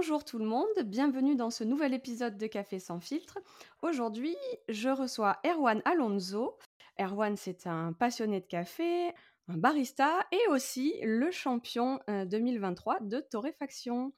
Bonjour 0.00 0.24
tout 0.24 0.38
le 0.38 0.46
monde, 0.46 0.66
bienvenue 0.86 1.36
dans 1.36 1.50
ce 1.50 1.62
nouvel 1.62 1.92
épisode 1.92 2.38
de 2.38 2.46
Café 2.46 2.78
sans 2.78 3.00
filtre. 3.00 3.38
Aujourd'hui, 3.82 4.34
je 4.70 4.88
reçois 4.88 5.38
Erwan 5.44 5.82
Alonso. 5.84 6.56
Erwan, 6.98 7.36
c'est 7.36 7.66
un 7.66 7.92
passionné 7.92 8.40
de 8.40 8.46
café, 8.46 9.12
un 9.48 9.58
barista 9.58 10.26
et 10.32 10.40
aussi 10.48 10.94
le 11.02 11.30
champion 11.30 12.00
2023 12.08 12.94
euh, 12.94 12.98
de 13.02 13.20
torréfaction. 13.20 14.14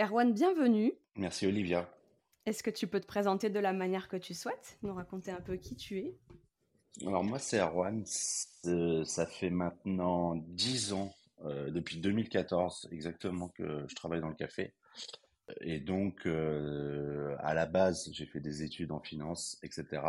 Erwan, 0.00 0.32
bienvenue. 0.32 0.92
Merci 1.16 1.48
Olivia. 1.48 1.92
Est-ce 2.46 2.62
que 2.62 2.70
tu 2.70 2.86
peux 2.86 3.00
te 3.00 3.06
présenter 3.08 3.50
de 3.50 3.58
la 3.58 3.72
manière 3.72 4.08
que 4.08 4.16
tu 4.16 4.34
souhaites, 4.34 4.78
nous 4.84 4.94
raconter 4.94 5.32
un 5.32 5.40
peu 5.40 5.56
qui 5.56 5.74
tu 5.74 5.98
es? 5.98 6.16
Alors 7.04 7.24
moi 7.24 7.40
c'est 7.40 7.58
Erwan, 7.58 8.04
ça 8.06 9.26
fait 9.26 9.50
maintenant 9.50 10.36
10 10.36 10.92
ans, 10.92 11.12
euh, 11.44 11.72
depuis 11.72 11.96
2014 11.96 12.88
exactement 12.92 13.48
que 13.48 13.84
je 13.88 13.94
travaille 13.96 14.20
dans 14.20 14.28
le 14.28 14.36
café. 14.36 14.72
Et 15.60 15.80
donc, 15.80 16.26
euh, 16.26 17.36
à 17.40 17.54
la 17.54 17.66
base, 17.66 18.10
j'ai 18.12 18.26
fait 18.26 18.40
des 18.40 18.62
études 18.62 18.92
en 18.92 19.00
finance, 19.00 19.58
etc. 19.62 20.02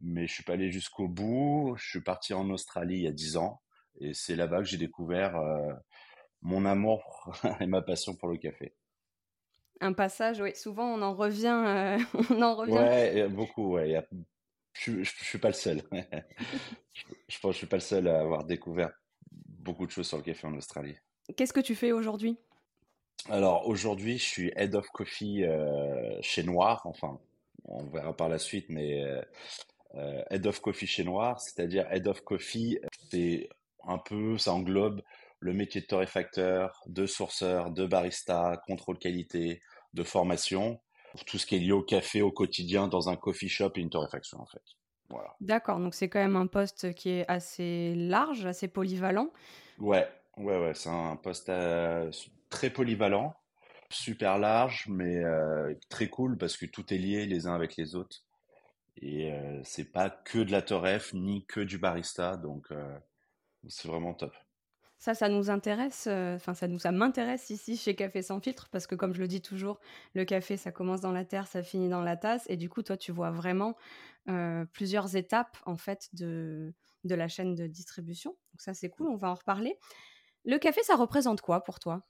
Mais 0.00 0.26
je 0.26 0.34
suis 0.34 0.42
pas 0.42 0.54
allé 0.54 0.70
jusqu'au 0.70 1.08
bout. 1.08 1.74
Je 1.78 1.88
suis 1.88 2.00
parti 2.00 2.34
en 2.34 2.48
Australie 2.50 2.96
il 2.96 3.02
y 3.02 3.08
a 3.08 3.12
10 3.12 3.36
ans. 3.36 3.62
Et 4.00 4.14
c'est 4.14 4.36
là-bas 4.36 4.58
que 4.58 4.64
j'ai 4.64 4.76
découvert 4.76 5.36
euh, 5.36 5.72
mon 6.42 6.64
amour 6.66 7.32
et 7.60 7.66
ma 7.66 7.82
passion 7.82 8.14
pour 8.14 8.28
le 8.28 8.36
café. 8.36 8.74
Un 9.80 9.92
passage, 9.92 10.40
oui. 10.40 10.54
Souvent, 10.54 10.86
on 10.92 11.02
en 11.02 11.14
revient. 11.14 11.62
Euh, 11.66 11.98
on 12.30 12.42
en 12.42 12.54
revient. 12.54 12.72
Ouais, 12.72 13.28
beaucoup. 13.28 13.74
Ouais. 13.74 14.06
Je, 14.74 14.92
ne 14.92 15.04
suis 15.04 15.38
pas 15.38 15.48
le 15.48 15.54
seul. 15.54 15.82
je, 16.92 17.04
je 17.28 17.38
pense 17.40 17.50
que 17.50 17.52
je 17.52 17.58
suis 17.58 17.66
pas 17.66 17.76
le 17.76 17.80
seul 17.80 18.06
à 18.06 18.20
avoir 18.20 18.44
découvert 18.44 18.92
beaucoup 19.30 19.86
de 19.86 19.90
choses 19.90 20.06
sur 20.06 20.18
le 20.18 20.22
café 20.22 20.46
en 20.46 20.54
Australie. 20.54 20.96
Qu'est-ce 21.36 21.52
que 21.52 21.60
tu 21.60 21.74
fais 21.74 21.92
aujourd'hui? 21.92 22.38
Alors 23.30 23.66
aujourd'hui, 23.66 24.18
je 24.18 24.24
suis 24.24 24.52
head 24.56 24.74
of 24.74 24.88
coffee 24.88 25.44
euh, 25.44 26.18
chez 26.22 26.42
Noir. 26.42 26.82
Enfin, 26.84 27.18
on 27.64 27.84
verra 27.84 28.16
par 28.16 28.28
la 28.28 28.38
suite, 28.38 28.66
mais 28.68 29.02
euh, 29.02 29.22
euh, 29.96 30.22
head 30.30 30.46
of 30.46 30.60
coffee 30.60 30.86
chez 30.86 31.04
Noir, 31.04 31.40
c'est-à-dire 31.40 31.86
head 31.90 32.06
of 32.08 32.22
coffee, 32.22 32.78
c'est 33.10 33.48
un 33.86 33.98
peu, 33.98 34.38
ça 34.38 34.52
englobe 34.52 35.02
le 35.40 35.52
métier 35.52 35.80
de 35.80 35.86
torréfacteur, 35.86 36.82
de 36.86 37.06
sourceur, 37.06 37.70
de 37.70 37.86
barista, 37.86 38.60
contrôle 38.66 38.98
qualité, 38.98 39.60
de 39.94 40.02
formation, 40.02 40.80
pour 41.12 41.24
tout 41.24 41.38
ce 41.38 41.46
qui 41.46 41.56
est 41.56 41.60
lié 41.60 41.72
au 41.72 41.82
café 41.82 42.22
au 42.22 42.32
quotidien 42.32 42.88
dans 42.88 43.08
un 43.08 43.16
coffee 43.16 43.48
shop 43.48 43.72
et 43.76 43.80
une 43.80 43.90
torréfaction 43.90 44.40
en 44.40 44.46
fait. 44.46 44.62
Voilà. 45.10 45.34
D'accord, 45.40 45.78
donc 45.78 45.94
c'est 45.94 46.08
quand 46.08 46.18
même 46.18 46.36
un 46.36 46.46
poste 46.46 46.92
qui 46.94 47.10
est 47.10 47.24
assez 47.28 47.94
large, 47.94 48.44
assez 48.44 48.68
polyvalent. 48.68 49.30
Ouais, 49.78 50.06
ouais, 50.36 50.58
ouais, 50.58 50.74
c'est 50.74 50.90
un 50.90 51.16
poste 51.16 51.50
très 52.48 52.70
polyvalent, 52.70 53.34
super 53.90 54.38
large, 54.38 54.86
mais 54.88 55.16
euh, 55.24 55.74
très 55.88 56.08
cool 56.08 56.36
parce 56.38 56.56
que 56.56 56.66
tout 56.66 56.92
est 56.92 56.98
lié 56.98 57.26
les 57.26 57.46
uns 57.46 57.54
avec 57.54 57.76
les 57.76 57.94
autres. 57.94 58.24
Et 58.96 59.32
euh, 59.32 59.60
c'est 59.64 59.92
pas 59.92 60.10
que 60.10 60.38
de 60.38 60.50
la 60.50 60.62
torref 60.62 61.12
ni 61.14 61.46
que 61.46 61.60
du 61.60 61.78
barista, 61.78 62.36
donc 62.36 62.70
euh, 62.72 62.98
c'est 63.68 63.88
vraiment 63.88 64.14
top. 64.14 64.34
Ça, 65.00 65.14
ça 65.14 65.28
nous 65.28 65.48
intéresse, 65.48 66.08
enfin 66.08 66.54
ça 66.54 66.66
nous, 66.66 66.80
ça 66.80 66.90
m'intéresse 66.90 67.50
ici 67.50 67.76
chez 67.76 67.94
Café 67.94 68.20
sans 68.20 68.40
filtre 68.40 68.68
parce 68.72 68.88
que 68.88 68.96
comme 68.96 69.14
je 69.14 69.20
le 69.20 69.28
dis 69.28 69.40
toujours, 69.40 69.78
le 70.14 70.24
café 70.24 70.56
ça 70.56 70.72
commence 70.72 71.00
dans 71.00 71.12
la 71.12 71.24
terre, 71.24 71.46
ça 71.46 71.62
finit 71.62 71.88
dans 71.88 72.02
la 72.02 72.16
tasse 72.16 72.44
et 72.50 72.56
du 72.56 72.68
coup 72.68 72.82
toi 72.82 72.96
tu 72.96 73.12
vois 73.12 73.30
vraiment 73.30 73.76
plusieurs 74.72 75.14
étapes 75.14 75.56
en 75.66 75.76
fait 75.76 76.08
de 76.14 76.74
de 77.04 77.14
la 77.14 77.28
chaîne 77.28 77.54
de 77.54 77.68
distribution. 77.68 78.32
Donc 78.52 78.60
ça 78.60 78.74
c'est 78.74 78.90
cool, 78.90 79.06
on 79.08 79.16
va 79.16 79.30
en 79.30 79.34
reparler. 79.34 79.78
Le 80.44 80.58
café 80.58 80.82
ça 80.82 80.96
représente 80.96 81.42
quoi 81.42 81.62
pour 81.62 81.78
toi? 81.78 82.02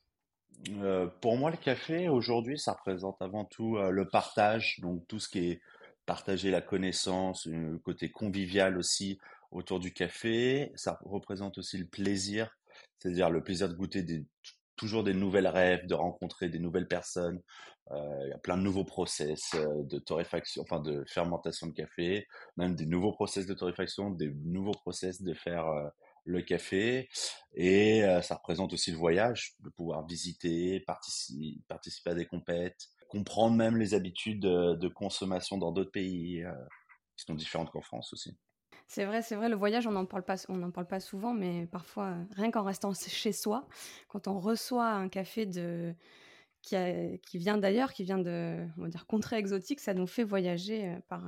Euh, 0.71 1.07
pour 1.21 1.37
moi, 1.37 1.51
le 1.51 1.57
café, 1.57 2.09
aujourd'hui, 2.09 2.59
ça 2.59 2.73
représente 2.73 3.21
avant 3.21 3.45
tout 3.45 3.77
euh, 3.77 3.91
le 3.91 4.09
partage, 4.09 4.81
donc 4.81 5.07
tout 5.09 5.21
ce 5.21 5.29
qui 5.29 5.51
est 5.51 5.61
partager 6.07 6.51
la 6.51 6.61
connaissance, 6.61 7.47
le 7.47 7.79
côté 7.79 8.11
convivial 8.11 8.79
aussi 8.79 9.19
autour 9.51 9.79
du 9.79 9.93
café. 9.93 10.73
Ça 10.75 10.99
représente 11.05 11.59
aussi 11.59 11.79
le 11.79 11.87
plaisir, 11.87 12.51
c'est-à-dire 12.99 13.31
le 13.31 13.43
plaisir 13.43 13.69
de 13.69 13.75
goûter 13.75 14.05
toujours 14.77 15.05
des 15.05 15.15
nouvelles 15.15 15.49
rêves, 15.49 15.87
de 15.87 15.95
rencontrer 15.95 16.49
des 16.49 16.59
nouvelles 16.59 16.89
personnes. 16.89 17.41
Euh, 17.91 18.21
il 18.25 18.31
y 18.31 18.33
a 18.33 18.39
plein 18.39 18.57
de 18.57 18.63
nouveaux 18.63 18.85
process 18.85 19.55
de 19.55 19.99
torréfaction, 19.99 20.63
enfin 20.63 20.81
de 20.81 21.05
fermentation 21.07 21.67
de 21.67 21.73
café, 21.73 22.27
même 22.57 22.75
des 22.75 22.87
nouveaux 22.87 23.13
process 23.13 23.47
de 23.47 23.55
torréfaction, 23.55 24.11
des 24.11 24.33
nouveaux 24.45 24.73
process 24.73 25.23
de 25.23 25.35
faire 25.35 25.67
le 26.29 26.43
café 26.43 27.09
et 27.55 28.05
euh, 28.05 28.23
ça 28.23 28.37
représente 28.37 28.73
aussi 28.73 28.93
le 28.93 28.99
voyage, 28.99 29.55
de 29.61 29.71
pouvoir 29.71 30.07
visiter, 30.07 30.81
participer, 30.81 32.11
à 32.11 32.15
des 32.15 32.27
compètes, 32.27 32.89
comprendre 33.09 33.57
même 33.57 33.77
les 33.77 33.95
habitudes 33.95 34.41
de, 34.43 34.89
consommation 34.89 35.57
dans 35.57 35.73
d'autres 35.73 35.91
pays 35.91 36.45
euh, 36.45 36.53
qui 37.17 37.25
sont 37.25 37.35
différentes 37.35 37.71
qu'en 37.71 37.81
France 37.81 38.13
aussi. 38.13 38.37
C'est 38.87 39.05
vrai, 39.05 39.23
c'est 39.23 39.37
vrai, 39.37 39.49
le 39.49 39.57
voyage, 39.57 39.87
on 39.87 39.93
n'en 39.93 40.07
parle, 40.07 40.25
pas, 40.25 40.37
parle 40.73 40.87
pas 40.87 41.01
souvent, 41.01 41.35
mais 41.35 41.67
parfois, 41.67 42.07
euh, 42.07 42.25
rien 42.37 42.51
qu'en 42.51 42.63
restant 42.63 42.93
chez 42.95 43.33
soi, 43.33 43.67
quand 44.09 44.29
on 44.29 44.39
reçoit 44.39 44.89
un 44.89 45.09
café 45.09 45.47
de, 45.47 45.95
qui, 46.63 46.77
vient 47.35 47.59
d'ailleurs, 47.59 47.93
qui 47.93 48.05
vient 48.05 48.19
de, 48.19 48.67
on 48.77 48.83
va 48.83 48.89
dire, 48.89 49.07
contrée 49.07 49.37
exotique, 49.37 49.81
ça 49.81 49.95
nous 49.95 50.07
fait 50.07 50.25
voyager 50.25 50.97
par, 51.09 51.23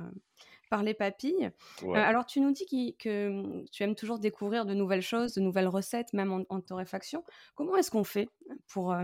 par 0.71 0.81
les 0.81 0.95
papilles. 0.95 1.51
Euh, 1.83 1.93
alors, 1.93 2.25
tu 2.25 2.39
nous 2.39 2.51
dis 2.51 2.95
que 2.97 3.63
tu 3.71 3.83
aimes 3.83 3.93
toujours 3.93 4.17
découvrir 4.17 4.65
de 4.65 4.73
nouvelles 4.73 5.01
choses, 5.01 5.33
de 5.33 5.41
nouvelles 5.41 5.67
recettes, 5.67 6.13
même 6.13 6.45
en, 6.49 6.61
torréfaction. 6.61 7.23
Comment 7.55 7.75
est-ce 7.75 7.91
qu'on 7.91 8.05
fait 8.05 8.29
pour, 8.67 8.95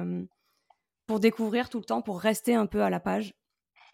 pour 1.06 1.20
découvrir 1.20 1.70
tout 1.70 1.80
le 1.80 1.84
temps, 1.84 2.02
pour 2.02 2.20
rester 2.20 2.56
un 2.56 2.66
peu 2.66 2.82
à 2.82 2.90
la 2.90 3.02
page? 3.02 3.34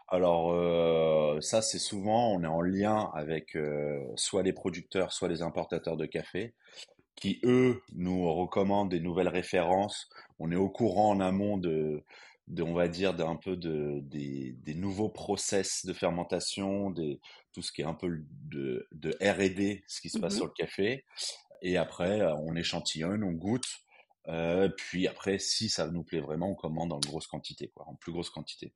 Alors 0.09 0.51
euh, 0.51 1.39
ça 1.41 1.61
c'est 1.61 1.79
souvent 1.79 2.33
on 2.33 2.43
est 2.43 2.47
en 2.47 2.61
lien 2.61 3.09
avec 3.15 3.55
euh, 3.55 4.03
soit 4.15 4.43
les 4.43 4.51
producteurs 4.51 5.13
soit 5.13 5.29
les 5.29 5.41
importateurs 5.41 5.95
de 5.95 6.05
café 6.05 6.53
qui 7.15 7.39
eux 7.45 7.81
nous 7.95 8.31
recommandent 8.31 8.91
des 8.91 8.99
nouvelles 8.99 9.29
références. 9.29 10.09
On 10.39 10.51
est 10.51 10.57
au 10.57 10.69
courant 10.69 11.09
en 11.09 11.19
amont 11.19 11.57
de 11.57 12.03
on 12.59 12.73
va 12.73 12.87
dire, 12.87 13.13
d'un 13.13 13.35
peu 13.35 13.55
de, 13.55 13.99
des, 14.03 14.53
des, 14.63 14.75
nouveaux 14.75 15.09
process 15.09 15.85
de 15.85 15.93
fermentation, 15.93 16.91
des, 16.91 17.19
tout 17.53 17.61
ce 17.61 17.71
qui 17.71 17.81
est 17.81 17.85
un 17.85 17.93
peu 17.93 18.23
de, 18.45 18.87
de 18.91 19.11
R&D, 19.21 19.83
ce 19.87 20.01
qui 20.01 20.09
se 20.09 20.19
passe 20.19 20.33
mmh 20.33 20.37
sur 20.37 20.45
le 20.45 20.51
café. 20.51 21.05
Et 21.61 21.77
après, 21.77 22.21
euh, 22.21 22.35
on 22.35 22.55
échantillonne, 22.55 23.23
on 23.23 23.31
goûte. 23.31 23.67
Euh, 24.27 24.69
puis 24.69 25.07
après, 25.07 25.39
si 25.39 25.69
ça 25.69 25.87
nous 25.87 26.03
plaît 26.03 26.19
vraiment, 26.19 26.51
on 26.51 26.55
commande 26.55 26.93
en 26.93 26.99
grosse 26.99 27.27
quantité, 27.27 27.69
quoi, 27.73 27.87
en 27.87 27.95
plus 27.95 28.11
grosse 28.11 28.29
quantité. 28.29 28.73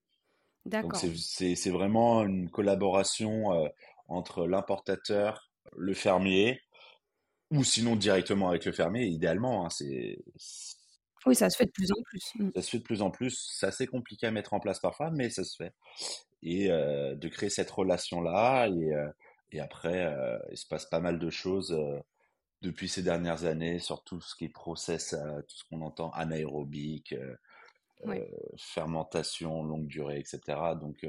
D'accord. 0.65 1.01
Donc 1.01 1.13
c'est 1.15 1.69
vraiment 1.69 2.24
une 2.24 2.50
collaboration 2.50 3.53
euh, 3.53 3.68
entre 4.07 4.45
l'importateur, 4.45 5.51
le 5.75 5.94
fermier, 5.94 6.62
ou 7.51 7.63
sinon 7.63 7.95
directement 7.95 8.50
avec 8.50 8.65
le 8.65 8.74
fermier, 8.74 9.06
idéalement. 9.06 9.65
Hein, 9.65 9.69
c'est 9.69 10.19
oui, 11.27 11.35
ça 11.35 11.50
se 11.50 11.57
fait 11.57 11.65
de 11.65 11.71
plus 11.71 11.91
en 11.91 12.01
plus. 12.03 12.31
Mmh. 12.35 12.50
Ça 12.56 12.62
se 12.62 12.69
fait 12.69 12.79
de 12.79 12.83
plus 12.83 13.01
en 13.01 13.12
plus. 13.12 13.50
C'est 13.51 13.65
assez 13.65 13.88
compliqué 13.88 14.27
à 14.27 14.31
mettre 14.31 14.53
en 14.53 14.59
place 14.59 14.79
parfois, 14.79 15.12
mais 15.12 15.29
ça 15.29 15.44
se 15.44 15.56
fait. 15.56 15.74
Et 16.41 16.71
euh, 16.71 17.15
de 17.15 17.27
créer 17.27 17.50
cette 17.50 17.69
relation-là. 17.69 18.68
Et, 18.68 18.94
euh, 18.94 19.09
et 19.51 19.59
après, 19.59 20.06
euh, 20.06 20.38
il 20.51 20.57
se 20.57 20.68
passe 20.68 20.85
pas 20.85 21.00
mal 21.00 21.19
de 21.19 21.29
choses 21.29 21.77
depuis 22.62 22.89
ces 22.89 23.03
dernières 23.03 23.45
années 23.45 23.79
sur 23.79 24.03
tout 24.03 24.21
ce 24.21 24.35
qui 24.35 24.45
est 24.45 24.50
process, 24.50 25.15
tout 25.47 25.56
ce 25.56 25.63
qu'on 25.69 25.81
entend 25.81 26.09
anaérobique, 26.12 27.15
fermentation 28.57 29.63
longue 29.63 29.88
durée, 29.88 30.19
etc. 30.19 30.41
Donc, 30.79 31.06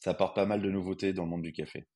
ça 0.00 0.10
apporte 0.10 0.34
pas 0.34 0.46
mal 0.46 0.60
de 0.60 0.70
nouveautés 0.70 1.12
dans 1.12 1.24
le 1.24 1.30
monde 1.30 1.42
du 1.42 1.52
café. 1.52 1.86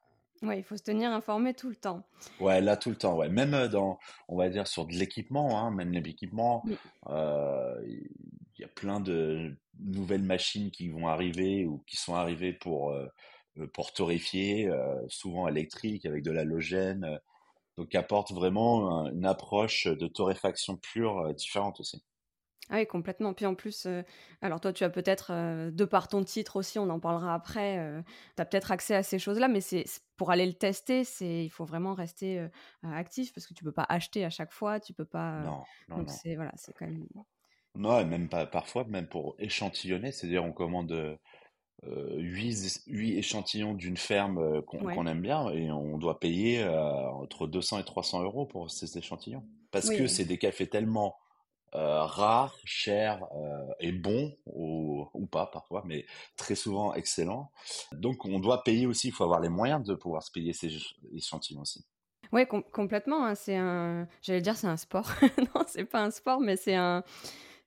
Ouais, 0.42 0.58
il 0.58 0.62
faut 0.62 0.76
se 0.76 0.82
tenir 0.82 1.10
informé 1.10 1.52
tout 1.52 1.68
le 1.68 1.76
temps. 1.76 2.04
Ouais, 2.40 2.60
là 2.60 2.76
tout 2.76 2.90
le 2.90 2.96
temps, 2.96 3.16
ouais. 3.16 3.28
Même 3.28 3.68
dans, 3.68 3.98
on 4.28 4.36
va 4.36 4.48
dire 4.48 4.66
sur 4.66 4.86
de 4.86 4.92
l'équipement, 4.92 5.58
hein, 5.58 5.70
même 5.70 5.92
l'équipement, 5.92 6.64
euh, 7.08 7.74
il 7.86 8.60
y 8.60 8.64
a 8.64 8.68
plein 8.68 9.00
de 9.00 9.56
nouvelles 9.80 10.22
machines 10.22 10.70
qui 10.70 10.88
vont 10.88 11.08
arriver 11.08 11.66
ou 11.66 11.82
qui 11.86 11.96
sont 11.96 12.14
arrivées 12.14 12.52
pour, 12.52 12.94
pour 13.72 13.92
torréfier, 13.92 14.70
souvent 15.08 15.48
électriques 15.48 16.06
avec 16.06 16.22
de 16.22 16.30
l'halogène. 16.30 17.20
donc, 17.76 17.94
apporte 17.94 18.32
vraiment 18.32 19.06
une 19.06 19.26
approche 19.26 19.86
de 19.86 20.06
torréfaction 20.06 20.76
pure 20.76 21.34
différente 21.34 21.80
aussi. 21.80 22.02
Ah 22.70 22.76
oui, 22.76 22.86
complètement. 22.86 23.32
Puis 23.32 23.46
en 23.46 23.54
plus, 23.54 23.86
alors 24.42 24.60
toi, 24.60 24.72
tu 24.72 24.84
as 24.84 24.90
peut-être, 24.90 25.32
de 25.70 25.84
par 25.84 26.08
ton 26.08 26.22
titre 26.22 26.56
aussi, 26.56 26.78
on 26.78 26.90
en 26.90 27.00
parlera 27.00 27.34
après, 27.34 28.02
tu 28.36 28.42
as 28.42 28.44
peut-être 28.44 28.70
accès 28.70 28.94
à 28.94 29.02
ces 29.02 29.18
choses-là, 29.18 29.48
mais 29.48 29.60
c'est 29.60 29.84
pour 30.16 30.30
aller 30.30 30.46
le 30.46 30.52
tester, 30.52 31.04
c'est 31.04 31.44
il 31.44 31.48
faut 31.48 31.64
vraiment 31.64 31.94
rester 31.94 32.46
actif 32.82 33.32
parce 33.32 33.46
que 33.46 33.54
tu 33.54 33.64
peux 33.64 33.72
pas 33.72 33.86
acheter 33.88 34.24
à 34.24 34.30
chaque 34.30 34.52
fois, 34.52 34.80
tu 34.80 34.92
peux 34.92 35.04
pas. 35.04 35.40
Non, 35.40 35.62
non, 35.88 35.96
donc 35.98 36.08
non. 36.08 36.12
c'est 36.12 36.34
voilà, 36.36 36.52
c'est 36.56 36.74
quand 36.74 36.86
même. 36.86 37.06
Non, 37.74 38.04
même 38.04 38.28
pas 38.28 38.44
parfois, 38.44 38.84
même 38.84 39.06
pour 39.06 39.34
échantillonner, 39.38 40.12
c'est-à-dire 40.12 40.44
on 40.44 40.52
commande 40.52 41.18
8, 41.84 42.82
échantillons 43.16 43.72
d'une 43.74 43.96
ferme 43.96 44.62
qu'on 44.62 45.06
aime 45.06 45.22
bien 45.22 45.48
et 45.50 45.70
on 45.70 45.96
doit 45.96 46.18
payer 46.18 46.66
entre 46.66 47.46
200 47.46 47.78
et 47.78 47.84
300 47.84 48.24
euros 48.24 48.46
pour 48.46 48.70
ces 48.70 48.98
échantillons. 48.98 49.44
Parce 49.70 49.88
que 49.88 50.06
c'est 50.06 50.24
des 50.24 50.38
cafés 50.38 50.66
tellement 50.66 51.16
euh, 51.74 52.04
rare, 52.04 52.56
cher 52.64 53.24
euh, 53.34 53.74
et 53.80 53.92
bon, 53.92 54.34
ou, 54.46 55.06
ou, 55.12 55.26
pas 55.26 55.46
parfois, 55.46 55.82
mais 55.84 56.06
très 56.36 56.54
souvent 56.54 56.94
excellent. 56.94 57.50
Donc 57.92 58.24
on 58.24 58.38
doit 58.38 58.64
payer 58.64 58.86
aussi, 58.86 59.08
il 59.08 59.12
faut 59.12 59.24
avoir 59.24 59.40
les 59.40 59.48
moyens 59.48 59.84
de 59.84 59.94
pouvoir 59.94 60.22
se 60.22 60.30
payer 60.30 60.52
ces 60.52 60.70
échantillons 61.14 61.60
aussi. 61.60 61.84
Oui, 62.32 62.46
complètement. 62.46 63.24
Hein, 63.24 63.34
c'est 63.34 63.56
un, 63.56 64.06
j'allais 64.22 64.40
dire 64.40 64.56
c'est 64.56 64.66
un 64.66 64.76
sport. 64.76 65.10
non, 65.54 65.62
c'est 65.66 65.84
pas 65.84 66.02
un 66.02 66.10
sport, 66.10 66.40
mais 66.40 66.56
c'est 66.56 66.74
un, 66.74 67.02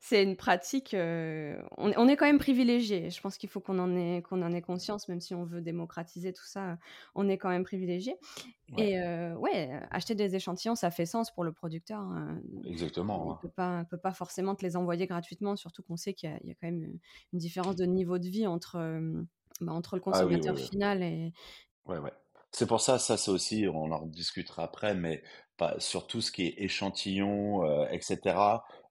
c'est 0.04 0.24
une 0.24 0.36
pratique. 0.36 0.96
Euh, 0.96 1.62
on, 1.78 2.08
est 2.08 2.18
quand 2.18 2.26
même 2.26 2.40
privilégié. 2.40 3.12
Je 3.12 3.22
pense 3.22 3.38
qu'il 3.38 3.50
faut 3.50 3.60
qu'on 3.60 3.78
en 3.78 3.96
ait 3.96 4.24
qu'on 4.24 4.42
en 4.42 4.52
ait 4.52 4.62
conscience, 4.62 5.08
même 5.08 5.22
si 5.22 5.36
on 5.36 5.44
veut 5.44 5.62
démocratiser 5.62 6.34
tout 6.34 6.44
ça. 6.44 6.80
On 7.14 7.30
est 7.30 7.38
quand 7.38 7.50
même 7.50 7.64
privilégié. 7.64 8.16
Et 8.80 9.00
euh, 9.00 9.36
ouais, 9.36 9.70
acheter 9.92 10.16
des 10.16 10.36
échantillons, 10.36 10.74
ça 10.74 10.90
fait 10.90 11.06
sens 11.06 11.30
pour 11.30 11.44
le 11.44 11.54
producteur. 11.54 12.00
Hein. 12.00 12.42
Exactement. 12.66 13.28
On 13.28 13.32
ne 13.34 13.38
peut 13.38 13.50
pas, 13.50 13.86
peut 13.86 13.98
pas 13.98 14.12
forcément 14.12 14.56
te 14.56 14.66
les 14.66 14.76
envoyer 14.76 15.06
gratuitement, 15.06 15.56
surtout 15.56 15.84
qu'on 15.84 15.98
sait 15.98 16.16
qu'il 16.16 16.36
y, 16.44 16.48
y, 16.48 16.52
a 16.52 16.56
quand 16.56 16.68
même 16.68 16.98
une 17.32 17.40
différence 17.40 17.76
de 17.76 17.86
niveau 17.86 18.18
de 18.18 18.28
vie 18.28 18.48
entre 18.48 18.78
euh, 18.78 19.22
bah, 19.62 19.72
entre 19.72 19.98
le 19.98 20.02
ah 20.04 20.12
consommateur 20.12 20.58
final 20.58 21.04
et. 21.04 21.32
Ouais, 21.86 22.00
ouais. 22.00 22.14
C'est 22.52 22.68
pour 22.68 22.82
ça, 22.82 23.00
ça 23.00 23.18
c'est 23.18 23.32
aussi, 23.32 23.66
on 23.68 23.92
en 23.92 24.06
discutera 24.06 24.64
après, 24.64 24.94
mais 24.94 25.24
pas, 25.58 25.80
sur 25.80 26.08
tout 26.08 26.22
ce 26.22 26.32
qui 26.32 26.48
est 26.48 26.56
échantillon, 26.58 27.64
euh, 27.66 27.88
etc. 27.92 28.36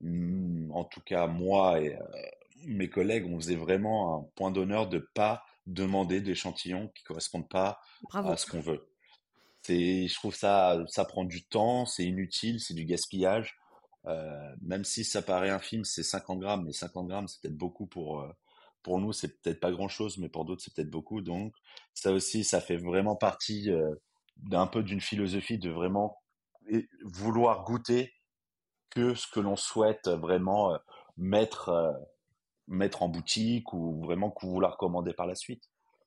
Mmh, 0.00 0.70
en 0.72 0.84
tout 0.84 1.00
cas, 1.00 1.26
moi 1.26 1.80
et 1.80 1.94
euh, 1.94 2.00
mes 2.66 2.88
collègues, 2.88 3.26
on 3.26 3.38
faisait 3.38 3.56
vraiment 3.56 4.16
un 4.18 4.22
point 4.34 4.50
d'honneur 4.50 4.88
de 4.88 4.98
pas 4.98 5.44
demander 5.66 6.20
d'échantillons 6.20 6.88
qui 6.94 7.04
correspondent 7.04 7.48
pas 7.48 7.80
à 8.12 8.36
ce 8.36 8.46
qu'on 8.46 8.60
veut. 8.60 8.88
C'est, 9.62 10.08
je 10.08 10.14
trouve 10.14 10.34
ça, 10.34 10.82
ça 10.88 11.04
prend 11.04 11.24
du 11.24 11.44
temps, 11.44 11.84
c'est 11.84 12.04
inutile, 12.04 12.60
c'est 12.60 12.74
du 12.74 12.84
gaspillage. 12.86 13.58
Euh, 14.06 14.54
même 14.62 14.84
si 14.84 15.04
ça 15.04 15.20
paraît 15.20 15.50
infime, 15.50 15.84
c'est 15.84 16.02
50 16.02 16.40
grammes, 16.40 16.64
mais 16.64 16.72
50 16.72 17.08
grammes, 17.08 17.28
c'est 17.28 17.42
peut-être 17.42 17.56
beaucoup 17.58 17.86
pour 17.86 18.24
pour 18.82 18.98
nous, 19.00 19.12
c'est 19.12 19.40
peut-être 19.40 19.60
pas 19.60 19.70
grand-chose, 19.70 20.18
mais 20.18 20.28
pour 20.28 20.44
d'autres, 20.44 20.62
c'est 20.62 20.74
peut-être 20.74 20.90
beaucoup. 20.90 21.20
Donc, 21.20 21.54
ça 21.94 22.12
aussi, 22.12 22.44
ça 22.44 22.60
fait 22.60 22.76
vraiment 22.76 23.16
partie 23.16 23.70
euh, 23.70 23.94
d'un 24.36 24.66
peu 24.66 24.82
d'une 24.82 25.00
philosophie 25.00 25.58
de 25.58 25.70
vraiment 25.70 26.18
vouloir 27.04 27.64
goûter 27.64 28.14
que 28.90 29.14
ce 29.14 29.26
que 29.26 29.40
l'on 29.40 29.56
souhaite 29.56 30.08
vraiment 30.08 30.74
euh, 30.74 30.78
mettre, 31.16 31.68
euh, 31.68 31.92
mettre 32.68 33.02
en 33.02 33.08
boutique 33.08 33.72
ou 33.72 34.00
vraiment 34.02 34.34
vouloir 34.42 34.76
commander 34.76 35.12
par 35.12 35.26
la 35.26 35.34
suite 35.34 35.64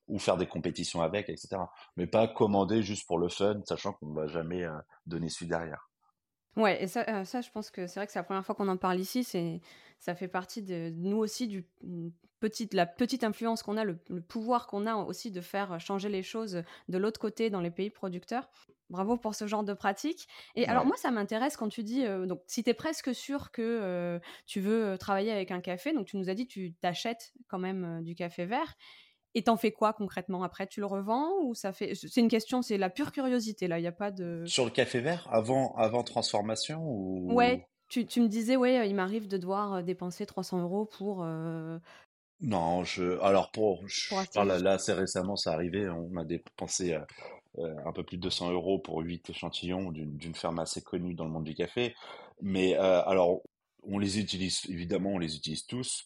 ou 0.07 0.19
faire 0.19 0.37
des 0.37 0.47
compétitions 0.47 1.01
avec, 1.01 1.29
etc. 1.29 1.57
Mais 1.95 2.07
pas 2.07 2.27
commander 2.27 2.83
juste 2.83 3.07
pour 3.07 3.17
le 3.19 3.29
fun, 3.29 3.61
sachant 3.65 3.93
qu'on 3.93 4.07
ne 4.07 4.15
va 4.15 4.27
jamais 4.27 4.65
donner 5.05 5.29
suite 5.29 5.47
derrière. 5.47 5.89
Ouais, 6.55 6.83
et 6.83 6.87
ça, 6.87 7.25
ça, 7.25 7.41
je 7.41 7.49
pense 7.49 7.71
que 7.71 7.87
c'est 7.87 7.99
vrai 7.99 8.05
que 8.05 8.13
c'est 8.13 8.19
la 8.19 8.23
première 8.23 8.45
fois 8.45 8.55
qu'on 8.55 8.67
en 8.67 8.77
parle 8.77 8.99
ici. 8.99 9.23
C'est, 9.23 9.61
ça 9.99 10.15
fait 10.15 10.27
partie 10.27 10.61
de 10.61 10.91
nous 10.95 11.17
aussi 11.17 11.47
du 11.47 11.65
mmh, 11.83 12.09
petite, 12.39 12.73
la 12.73 12.85
petite 12.85 13.23
influence 13.23 13.63
qu'on 13.63 13.77
a, 13.77 13.83
le, 13.83 13.97
pouvoir 14.27 14.67
qu'on 14.67 14.85
a 14.85 14.95
aussi 14.95 15.31
de 15.31 15.41
faire 15.41 15.79
changer 15.79 16.09
les 16.09 16.23
choses 16.23 16.61
de 16.89 16.97
l'autre 16.97 17.19
côté 17.19 17.49
dans 17.49 17.61
les 17.61 17.71
pays 17.71 17.89
producteurs. 17.89 18.49
Bravo 18.89 19.17
pour 19.17 19.33
ce 19.33 19.47
genre 19.47 19.63
de 19.63 19.73
pratique. 19.73 20.27
Et 20.55 20.67
alors 20.67 20.85
moi, 20.85 20.95
ça 20.97 21.09
m'intéresse 21.09 21.57
quand 21.57 21.69
tu 21.69 21.83
dis, 21.83 22.05
donc 22.27 22.41
si 22.45 22.63
tu 22.63 22.69
es 22.69 22.73
presque 22.75 23.15
sûr 23.15 23.49
que 23.51 24.19
tu 24.45 24.59
veux 24.59 24.97
travailler 24.99 25.31
avec 25.31 25.49
un 25.49 25.61
café, 25.61 25.93
donc 25.93 26.05
tu 26.05 26.17
nous 26.17 26.29
as 26.29 26.35
dit 26.35 26.45
tu 26.45 26.73
t'achètes 26.73 27.33
quand 27.47 27.57
même 27.57 28.03
du 28.03 28.13
café 28.13 28.45
vert. 28.45 28.75
Et 29.35 29.43
t'en 29.43 29.57
fais 29.57 29.71
quoi 29.71 29.93
concrètement 29.93 30.43
après? 30.43 30.67
Tu 30.67 30.79
le 30.79 30.85
revends 30.85 31.31
ou 31.41 31.55
ça 31.55 31.73
fait 31.73 31.95
C'est 31.95 32.21
une 32.21 32.27
question, 32.27 32.61
c'est 32.61 32.77
la 32.77 32.89
pure 32.89 33.11
curiosité 33.11 33.67
là. 33.67 33.79
Il 33.79 33.83
y 33.83 33.87
a 33.87 33.91
pas 33.91 34.11
de 34.11 34.43
sur 34.45 34.65
le 34.65 34.71
café 34.71 34.99
vert 34.99 35.27
avant 35.31 35.75
avant 35.75 36.03
transformation 36.03 36.81
ou? 36.83 37.33
Ouais. 37.33 37.67
Tu, 37.89 38.05
tu 38.05 38.21
me 38.21 38.27
disais 38.27 38.55
ouais, 38.55 38.87
il 38.89 38.95
m'arrive 38.95 39.27
de 39.27 39.37
devoir 39.37 39.73
euh, 39.73 39.81
dépenser 39.81 40.25
300 40.25 40.61
euros 40.61 40.85
pour. 40.85 41.23
Euh, 41.23 41.77
non, 42.41 42.83
je 42.83 43.19
alors 43.21 43.51
pour, 43.51 43.83
là, 44.35 44.71
assez 44.71 44.93
récemment 44.93 45.35
ça 45.35 45.53
arrivait, 45.53 45.87
on 45.89 46.15
a 46.17 46.25
dépensé 46.25 46.97
euh, 47.57 47.75
un 47.85 47.91
peu 47.91 48.03
plus 48.03 48.17
de 48.17 48.23
200 48.23 48.51
euros 48.51 48.79
pour 48.79 48.99
8 48.99 49.29
échantillons 49.29 49.91
d'une 49.91 50.35
ferme 50.35 50.59
assez 50.59 50.81
connue 50.81 51.13
dans 51.13 51.25
le 51.25 51.31
monde 51.31 51.43
du 51.43 51.55
café. 51.55 51.95
Mais 52.41 52.75
alors 52.75 53.41
on 53.83 53.99
les 53.99 54.19
utilise 54.19 54.61
évidemment, 54.69 55.11
on 55.11 55.19
les 55.19 55.37
utilise 55.37 55.65
tous 55.65 56.05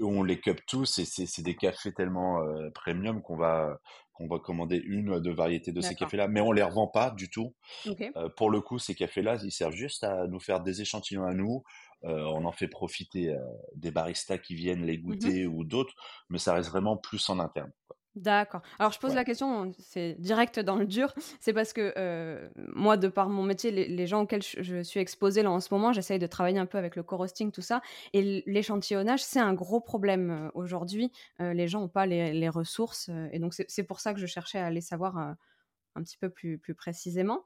on 0.00 0.22
les 0.22 0.40
cup 0.40 0.60
tous 0.66 0.98
et 0.98 1.04
c'est 1.04 1.42
des 1.42 1.56
cafés 1.56 1.92
tellement 1.92 2.42
euh, 2.42 2.70
premium 2.70 3.22
qu'on 3.22 3.36
va 3.36 3.78
qu'on 4.12 4.26
va 4.26 4.40
commander 4.40 4.82
une 4.84 5.10
ou 5.10 5.20
deux 5.20 5.32
variétés 5.32 5.70
de 5.70 5.80
ces 5.80 5.94
cafés-là, 5.94 6.26
mais 6.26 6.40
on 6.40 6.50
les 6.50 6.64
revend 6.64 6.88
pas 6.88 7.12
du 7.12 7.30
tout. 7.30 7.54
Euh, 7.86 8.28
pour 8.36 8.50
le 8.50 8.60
coup, 8.60 8.80
ces 8.80 8.96
cafés-là, 8.96 9.36
ils 9.44 9.52
servent 9.52 9.76
juste 9.76 10.02
à 10.02 10.26
nous 10.26 10.40
faire 10.40 10.60
des 10.60 10.80
échantillons 10.80 11.24
à 11.24 11.34
nous. 11.34 11.62
Euh, 12.02 12.24
on 12.24 12.44
en 12.44 12.50
fait 12.50 12.66
profiter 12.66 13.32
des 13.76 13.92
baristas 13.92 14.38
qui 14.38 14.56
viennent 14.56 14.84
les 14.84 14.98
mmh 14.98 15.02
goûter 15.02 15.46
ou 15.46 15.62
d'autres, 15.62 15.94
mais 16.30 16.38
ça 16.38 16.52
reste 16.52 16.68
vraiment 16.68 16.96
plus 16.96 17.28
en 17.30 17.38
interne. 17.38 17.70
D'accord. 18.18 18.62
Alors 18.80 18.90
je 18.90 18.98
pose 18.98 19.14
la 19.14 19.24
question, 19.24 19.72
c'est 19.78 20.16
direct 20.18 20.58
dans 20.58 20.74
le 20.74 20.86
dur, 20.86 21.14
c'est 21.38 21.52
parce 21.52 21.72
que 21.72 21.92
euh, 21.96 22.48
moi, 22.56 22.96
de 22.96 23.06
par 23.06 23.28
mon 23.28 23.44
métier, 23.44 23.70
les, 23.70 24.06
gens 24.08 24.22
auxquels 24.22 24.42
je, 24.42 24.82
suis 24.82 24.98
exposée 24.98 25.42
là 25.42 25.52
en 25.52 25.60
ce 25.60 25.72
moment, 25.72 25.92
j'essaye 25.92 26.18
de 26.18 26.26
travailler 26.26 26.58
un 26.58 26.66
peu 26.66 26.78
avec 26.78 26.96
le 26.96 27.04
co-roasting, 27.04 27.52
tout 27.52 27.62
ça, 27.62 27.80
et 28.14 28.42
l'échantillonnage, 28.46 29.22
c'est 29.22 29.38
un 29.38 29.54
gros 29.54 29.80
problème 29.80 30.30
euh, 30.30 30.50
aujourd'hui. 30.54 31.12
Euh, 31.40 31.52
les 31.52 31.68
gens 31.68 31.80
n'ont 31.80 31.88
pas 31.88 32.06
les, 32.06 32.48
ressources, 32.48 33.10
et 33.30 33.38
donc 33.38 33.54
c'est 33.54 33.84
pour 33.84 34.00
ça 34.00 34.14
que 34.14 34.20
je 34.20 34.26
cherchais 34.26 34.58
à 34.58 34.66
aller 34.66 34.80
savoir 34.80 35.18
un 35.18 36.02
petit 36.02 36.16
peu 36.16 36.30
plus, 36.30 36.58
plus 36.58 36.74
précisément. 36.74 37.44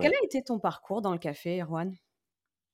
Quel 0.00 0.12
a 0.12 0.24
été 0.24 0.42
ton 0.42 0.58
parcours 0.58 1.00
dans 1.00 1.12
le 1.12 1.18
café, 1.18 1.62
Erwan? 1.62 1.94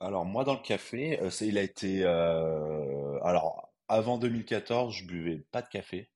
Alors 0.00 0.24
moi, 0.24 0.44
dans 0.44 0.54
le 0.54 0.62
café, 0.62 1.20
il 1.42 1.58
a 1.58 1.62
été... 1.62 2.04
alors, 2.04 3.70
avant 3.88 4.18
2014, 4.18 4.94
je 4.94 5.04
buvais 5.04 5.44
pas 5.52 5.60
de 5.60 5.68
café. 5.68 6.10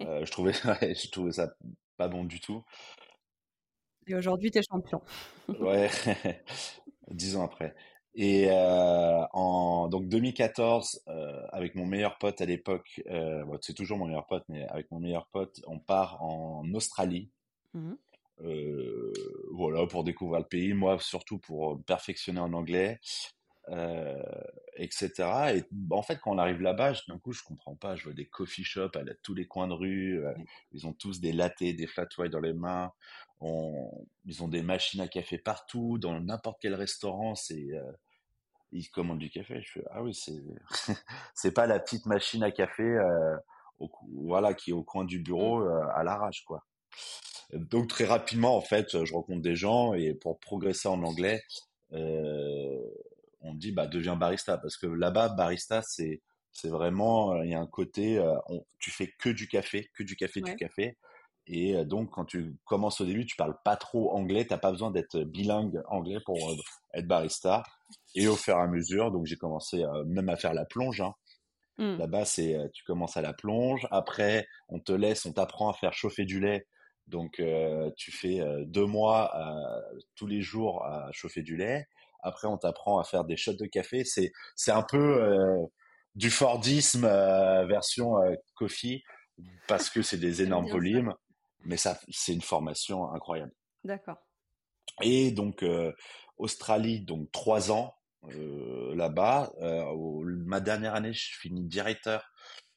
Euh, 0.00 0.24
je, 0.24 0.30
trouvais, 0.30 0.52
je 0.52 1.10
trouvais 1.10 1.32
ça 1.32 1.54
pas 1.96 2.08
bon 2.08 2.24
du 2.24 2.40
tout. 2.40 2.62
Et 4.06 4.14
aujourd'hui, 4.14 4.50
tu 4.50 4.58
es 4.58 4.62
champion. 4.62 5.00
ouais, 5.60 5.88
dix 7.10 7.36
ans 7.36 7.44
après. 7.44 7.74
Et 8.14 8.46
euh, 8.50 9.26
en 9.32 9.88
donc 9.88 10.08
2014, 10.08 11.02
euh, 11.08 11.46
avec 11.52 11.74
mon 11.74 11.84
meilleur 11.84 12.16
pote 12.18 12.40
à 12.40 12.46
l'époque, 12.46 13.02
c'est 13.60 13.74
toujours 13.74 13.98
mon 13.98 14.06
meilleur 14.06 14.26
pote, 14.26 14.44
mais 14.48 14.66
avec 14.68 14.90
mon 14.90 15.00
meilleur 15.00 15.26
pote, 15.26 15.60
on 15.66 15.78
part 15.78 16.22
en 16.22 16.64
Australie. 16.74 17.30
Mmh 17.74 17.94
voilà, 19.52 19.86
pour 19.86 20.04
découvrir 20.04 20.40
le 20.40 20.46
pays. 20.46 20.74
Moi, 20.74 20.98
surtout 21.00 21.38
pour 21.38 21.82
perfectionner 21.84 22.40
en 22.40 22.52
anglais. 22.52 23.00
Euh, 23.70 24.22
etc. 24.76 25.10
Et 25.56 25.64
en 25.90 26.02
fait, 26.02 26.18
quand 26.20 26.32
on 26.32 26.38
arrive 26.38 26.60
là-bas, 26.60 26.92
d'un 27.08 27.18
coup, 27.18 27.32
je 27.32 27.42
comprends 27.42 27.74
pas. 27.74 27.96
Je 27.96 28.04
vois 28.04 28.12
des 28.12 28.26
coffee 28.26 28.62
shops 28.62 28.94
à, 28.94 29.02
tous 29.22 29.34
les 29.34 29.46
coins 29.46 29.66
de 29.66 29.72
rue. 29.72 30.24
Euh, 30.24 30.32
ils 30.72 30.86
ont 30.86 30.92
tous 30.92 31.20
des 31.20 31.32
lattés, 31.32 31.72
des 31.72 31.86
flat 31.86 32.06
white 32.18 32.30
dans 32.30 32.40
les 32.40 32.52
mains. 32.52 32.92
ils 33.42 34.42
ont 34.42 34.48
des 34.48 34.62
machines 34.62 35.00
à 35.00 35.08
café 35.08 35.38
partout. 35.38 35.98
Dans 35.98 36.20
n'importe 36.20 36.58
quel 36.60 36.74
restaurant, 36.74 37.34
c'est 37.34 37.72
euh, 37.72 37.92
ils 38.70 38.88
commandent 38.88 39.18
du 39.18 39.30
café. 39.30 39.60
Je 39.62 39.80
fais 39.80 39.84
ah 39.90 40.02
oui, 40.02 40.14
c'est 40.14 40.42
c'est 41.34 41.52
pas 41.52 41.66
la 41.66 41.80
petite 41.80 42.06
machine 42.06 42.44
à 42.44 42.52
café 42.52 42.84
au, 43.78 43.90
voilà 44.26 44.54
qui 44.54 44.70
est 44.70 44.74
au 44.74 44.84
coin 44.84 45.04
du 45.04 45.18
bureau 45.18 45.64
mmh. 45.64 45.90
à 45.94 46.04
l'arrache 46.04 46.44
quoi. 46.44 46.64
Donc 47.52 47.88
très 47.88 48.04
rapidement 48.04 48.56
en 48.56 48.60
fait, 48.60 49.04
je 49.04 49.12
rencontre 49.12 49.42
des 49.42 49.56
gens 49.56 49.94
et 49.94 50.14
pour 50.14 50.38
progresser 50.38 50.88
en 50.88 51.02
anglais. 51.02 51.42
Euh, 51.92 52.80
on 53.46 53.54
dit 53.54 53.72
bah 53.72 53.86
deviens 53.86 54.16
barista 54.16 54.58
parce 54.58 54.76
que 54.76 54.86
là-bas 54.86 55.30
barista 55.30 55.82
c'est 55.82 56.22
c'est 56.52 56.68
vraiment 56.68 57.34
euh, 57.34 57.44
il 57.44 57.50
y 57.50 57.54
a 57.54 57.60
un 57.60 57.66
côté 57.66 58.18
euh, 58.18 58.34
tu 58.78 58.90
fais 58.90 59.12
que 59.18 59.28
du 59.28 59.48
café 59.48 59.90
que 59.94 60.02
du 60.02 60.16
café 60.16 60.40
du 60.40 60.54
café 60.56 60.96
et 61.46 61.76
euh, 61.76 61.84
donc 61.84 62.10
quand 62.10 62.24
tu 62.24 62.56
commences 62.64 63.00
au 63.00 63.04
début 63.04 63.26
tu 63.26 63.36
parles 63.36 63.56
pas 63.64 63.76
trop 63.76 64.14
anglais 64.14 64.44
t'as 64.44 64.58
pas 64.58 64.70
besoin 64.70 64.90
d'être 64.90 65.20
bilingue 65.20 65.82
anglais 65.88 66.18
pour 66.24 66.38
être 66.94 67.06
barista 67.06 67.62
et 68.14 68.26
au 68.28 68.36
fur 68.36 68.56
et 68.56 68.60
à 68.60 68.66
mesure 68.66 69.12
donc 69.12 69.26
j'ai 69.26 69.36
commencé 69.36 69.84
même 70.06 70.28
à 70.28 70.36
faire 70.36 70.54
la 70.54 70.64
plonge 70.64 71.00
hein. 71.00 71.14
Mmh. 71.78 71.98
Là-bas, 71.98 72.24
c'est 72.24 72.56
tu 72.72 72.84
commences 72.84 73.18
à 73.18 73.20
la 73.20 73.34
plonge. 73.34 73.86
Après, 73.90 74.48
on 74.70 74.80
te 74.80 74.92
laisse, 74.92 75.26
on 75.26 75.34
t'apprend 75.34 75.68
à 75.68 75.74
faire 75.74 75.92
chauffer 75.92 76.24
du 76.24 76.40
lait. 76.40 76.66
Donc, 77.06 77.38
euh, 77.38 77.90
tu 77.96 78.10
fais 78.10 78.40
euh, 78.40 78.64
deux 78.66 78.86
mois 78.86 79.32
tous 80.16 80.26
les 80.26 80.42
jours 80.42 80.84
à 80.84 81.10
chauffer 81.12 81.42
du 81.42 81.56
lait. 81.56 81.86
Après, 82.26 82.48
on 82.48 82.58
t'apprend 82.58 82.98
à 82.98 83.04
faire 83.04 83.24
des 83.24 83.36
shots 83.36 83.54
de 83.54 83.66
café. 83.66 84.04
C'est 84.04 84.32
c'est 84.56 84.72
un 84.72 84.82
peu 84.82 85.22
euh, 85.22 85.64
du 86.16 86.30
Fordisme 86.30 87.04
euh, 87.04 87.66
version 87.66 88.20
euh, 88.22 88.34
coffee 88.54 89.02
parce 89.68 89.90
que 89.90 90.02
c'est 90.02 90.18
des 90.18 90.42
énormes 90.42 90.66
ça. 90.66 90.72
volumes, 90.72 91.14
mais 91.64 91.76
ça, 91.76 91.98
c'est 92.08 92.32
une 92.32 92.42
formation 92.42 93.12
incroyable. 93.12 93.52
D'accord. 93.84 94.16
Et 95.02 95.30
donc, 95.30 95.62
euh, 95.62 95.92
Australie, 96.38 97.00
donc 97.00 97.30
trois 97.32 97.70
ans 97.70 97.94
euh, 98.30 98.94
là-bas. 98.96 99.52
Euh, 99.60 99.84
ma 100.46 100.60
dernière 100.60 100.94
année, 100.94 101.12
je 101.12 101.36
finis 101.38 101.64
directeur 101.64 102.24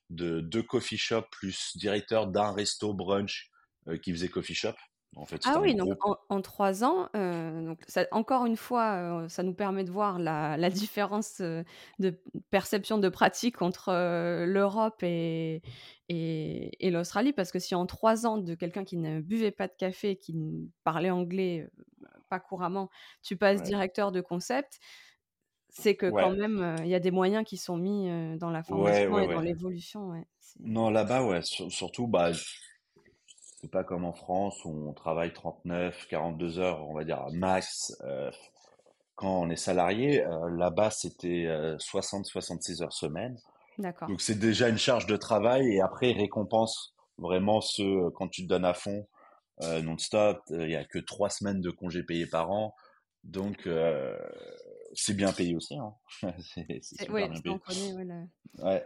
de 0.09 0.41
deux 0.41 0.63
coffee 0.63 0.97
shops 0.97 1.29
plus 1.31 1.77
directeur 1.77 2.27
d'un 2.27 2.51
resto 2.53 2.93
brunch 2.93 3.49
euh, 3.87 3.97
qui 3.97 4.11
faisait 4.11 4.29
coffee 4.29 4.55
shop. 4.55 4.75
En 5.15 5.25
fait, 5.25 5.37
c'était 5.43 5.47
Ah 5.47 5.59
oui, 5.61 5.73
donc 5.75 5.89
en, 6.03 6.17
en 6.29 6.41
trois 6.41 6.83
ans, 6.83 7.09
euh, 7.15 7.65
donc 7.65 7.79
ça- 7.87 8.07
encore 8.11 8.45
une 8.45 8.57
fois, 8.57 9.23
euh, 9.23 9.29
ça 9.29 9.41
nous 9.43 9.53
permet 9.53 9.83
de 9.85 9.91
voir 9.91 10.19
la, 10.19 10.57
la 10.57 10.69
différence 10.69 11.39
euh, 11.39 11.63
de 11.97 12.21
perception 12.51 12.97
de 12.97 13.07
pratique 13.09 13.61
entre 13.61 13.91
l'Europe 14.45 15.01
et, 15.01 15.61
et, 16.09 16.85
et 16.85 16.91
l'Australie, 16.91 17.31
parce 17.33 17.51
que 17.51 17.59
si 17.59 17.73
en 17.73 17.85
trois 17.85 18.25
ans 18.27 18.37
de 18.37 18.53
quelqu'un 18.53 18.83
qui 18.83 18.97
ne 18.97 19.21
buvait 19.21 19.51
pas 19.51 19.67
de 19.67 19.73
café, 19.77 20.17
qui 20.17 20.33
ne 20.35 20.67
parlait 20.83 21.09
anglais 21.09 21.69
pas 22.29 22.39
couramment, 22.39 22.89
tu 23.23 23.37
passes 23.37 23.61
Ouais, 23.61 23.63
directeur 23.63 24.11
de 24.11 24.21
concept, 24.21 24.79
c'est 25.69 25.95
que 25.95 26.11
quand 26.11 26.31
même, 26.31 26.61
euh, 26.61 26.83
il 26.83 26.89
y 26.89 26.95
a 26.95 26.99
des 26.99 27.11
moyens 27.11 27.45
qui 27.45 27.57
sont 27.57 27.77
mis 27.77 28.09
euh, 28.09 28.37
dans 28.37 28.51
la 28.51 28.63
formation 28.63 29.13
ouais, 29.15 29.25
et 29.25 29.29
dans 29.29 29.41
l'évolution. 29.41 30.11
Non, 30.59 30.89
là-bas, 30.89 31.23
ouais, 31.25 31.41
sur- 31.41 31.71
surtout, 31.71 32.07
bah, 32.07 32.31
c'est 33.61 33.69
pas 33.71 33.83
comme 33.83 34.05
en 34.05 34.13
France 34.13 34.63
où 34.65 34.87
on 34.89 34.93
travaille 34.93 35.33
39, 35.33 36.07
42 36.07 36.59
heures, 36.59 36.87
on 36.87 36.93
va 36.93 37.03
dire, 37.03 37.25
max. 37.33 37.93
euh, 38.05 38.31
quand 39.15 39.41
on 39.41 39.49
est 39.49 39.57
salarié, 39.57 40.23
euh, 40.25 40.49
là-bas, 40.49 40.91
c'était 40.91 41.45
euh, 41.45 41.75
60, 41.77 42.25
66 42.25 42.81
heures 42.81 42.93
semaine. 42.93 43.37
D'accord. 43.77 44.07
Donc, 44.07 44.21
c'est 44.21 44.39
déjà 44.39 44.69
une 44.69 44.77
charge 44.77 45.07
de 45.07 45.17
travail 45.17 45.73
et 45.73 45.81
après, 45.81 46.11
ils 46.11 46.17
récompensent 46.17 46.95
vraiment 47.17 47.59
ce, 47.59 47.81
euh, 47.81 48.09
quand 48.15 48.29
tu 48.29 48.43
te 48.43 48.47
donnes 48.47 48.63
à 48.63 48.73
fond, 48.73 49.07
euh, 49.61 49.81
non-stop. 49.81 50.39
euh, 50.51 50.63
Il 50.65 50.71
y 50.71 50.75
a 50.77 50.85
que 50.85 50.99
trois 50.99 51.29
semaines 51.29 51.59
de 51.59 51.69
congés 51.69 52.03
payés 52.03 52.27
par 52.27 52.49
an. 52.51 52.73
Donc, 53.25 53.67
euh, 53.67 54.17
c'est 54.93 55.15
bien 55.15 55.31
payé 55.31 55.55
aussi, 55.55 55.77
hein. 55.77 55.93
C'est 56.39 56.65
c'est 56.67 56.81
C'est- 56.81 57.05
super 57.05 57.29
bien 57.29 57.41
payé. 57.41 57.59
connaît. 57.93 58.27
Ouais. 58.59 58.85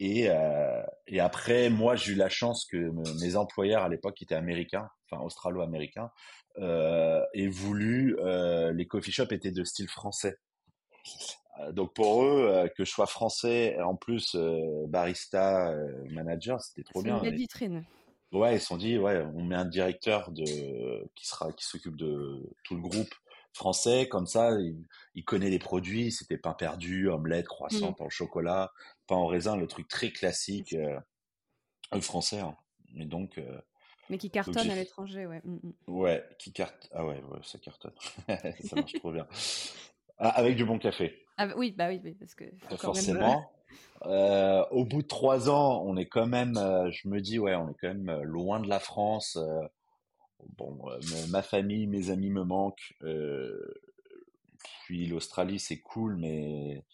Et, 0.00 0.28
euh, 0.28 0.82
et 1.06 1.20
après, 1.20 1.70
moi, 1.70 1.94
j'ai 1.96 2.12
eu 2.12 2.16
la 2.16 2.28
chance 2.28 2.64
que 2.66 2.76
me- 2.76 3.20
mes 3.20 3.36
employeurs 3.36 3.82
à 3.82 3.88
l'époque, 3.88 4.14
qui 4.16 4.24
étaient 4.24 4.34
américains, 4.34 4.88
enfin 5.10 5.22
australo-américains, 5.22 6.10
euh, 6.58 7.22
aient 7.34 7.46
voulu, 7.48 8.16
euh, 8.20 8.72
les 8.72 8.86
coffee 8.86 9.12
shops 9.12 9.32
étaient 9.32 9.52
de 9.52 9.64
style 9.64 9.88
français. 9.88 10.36
Euh, 11.60 11.72
donc 11.72 11.94
pour 11.94 12.24
eux, 12.24 12.68
que 12.76 12.84
je 12.84 12.90
sois 12.90 13.06
français, 13.06 13.78
en 13.80 13.94
plus 13.94 14.34
barista, 14.88 15.74
manager, 16.10 16.60
c'était 16.60 16.82
trop 16.82 17.00
C'est 17.02 17.08
une 17.08 17.14
bien. 17.14 17.22
belle 17.22 17.34
Et- 17.34 17.38
vitrine. 17.38 17.84
ouais, 18.32 18.56
ils 18.56 18.60
se 18.60 18.66
sont 18.66 18.76
dit, 18.76 18.98
ouais, 18.98 19.22
on 19.34 19.44
met 19.44 19.54
un 19.54 19.64
directeur 19.64 20.32
de 20.32 21.08
qui 21.14 21.26
sera 21.26 21.52
qui 21.52 21.64
s'occupe 21.64 21.96
de 21.96 22.42
tout 22.64 22.74
le 22.74 22.80
groupe 22.82 23.14
français, 23.54 24.08
comme 24.08 24.26
ça, 24.26 24.50
il, 24.60 24.76
il 25.14 25.24
connaît 25.24 25.48
les 25.50 25.58
produits. 25.58 26.12
C'était 26.12 26.36
pain 26.38 26.52
perdu, 26.52 27.08
omelette, 27.08 27.46
croissant, 27.46 27.92
Mm. 27.92 27.94
pain 27.94 28.04
au 28.04 28.10
chocolat, 28.10 28.72
pain 29.06 29.16
au 29.16 29.26
raisin, 29.26 29.56
le 29.56 29.66
truc 29.66 29.88
très 29.88 30.10
classique 30.10 30.74
euh, 30.74 30.98
français. 32.00 32.40
hein. 32.40 32.56
Et 32.96 33.06
donc, 33.06 33.38
euh, 33.38 33.60
Mais 34.10 34.18
qui 34.18 34.30
cartonne 34.30 34.70
à 34.70 34.74
l'étranger, 34.76 35.26
ouais. 35.26 35.40
Mm, 35.44 35.54
mm. 35.62 35.72
ouais, 35.88 36.24
qui 36.38 36.52
carte, 36.52 36.88
ah 36.92 37.04
ouais, 37.06 37.22
ouais, 37.22 37.38
ça 37.42 37.58
cartonne, 37.58 37.94
ça 38.60 38.76
marche 38.76 38.92
trop 38.94 39.12
bien. 39.12 39.26
Ah, 40.18 40.28
avec 40.30 40.56
du 40.56 40.64
bon 40.64 40.78
café. 40.78 41.24
Ah, 41.36 41.46
bah 41.48 41.54
oui, 41.56 41.72
bah 41.72 41.88
oui, 41.88 42.00
oui, 42.04 42.14
parce 42.14 42.34
que 42.34 42.44
même. 42.44 42.52
euh, 42.70 42.76
Forcément. 42.76 43.50
Euh, 44.06 44.64
au 44.70 44.84
bout 44.84 45.02
de 45.02 45.08
trois 45.08 45.48
ans, 45.50 45.82
on 45.86 45.96
est 45.96 46.06
quand 46.06 46.26
même, 46.26 46.54
je 46.92 47.08
me 47.08 47.20
dis, 47.20 47.38
ouais, 47.38 47.54
on 47.56 47.70
est 47.70 47.74
quand 47.80 47.88
même 47.88 48.22
loin 48.22 48.60
de 48.60 48.68
la 48.68 48.78
France. 48.78 49.38
Bon, 50.56 50.78
euh, 50.90 50.98
ma 51.30 51.42
famille, 51.42 51.86
mes 51.86 52.10
amis 52.10 52.30
me 52.30 52.44
manquent. 52.44 52.94
euh, 53.02 53.74
puis 54.84 55.06
l'Australie, 55.06 55.58
c'est 55.58 55.80
cool, 55.80 56.16
mais 56.16 56.84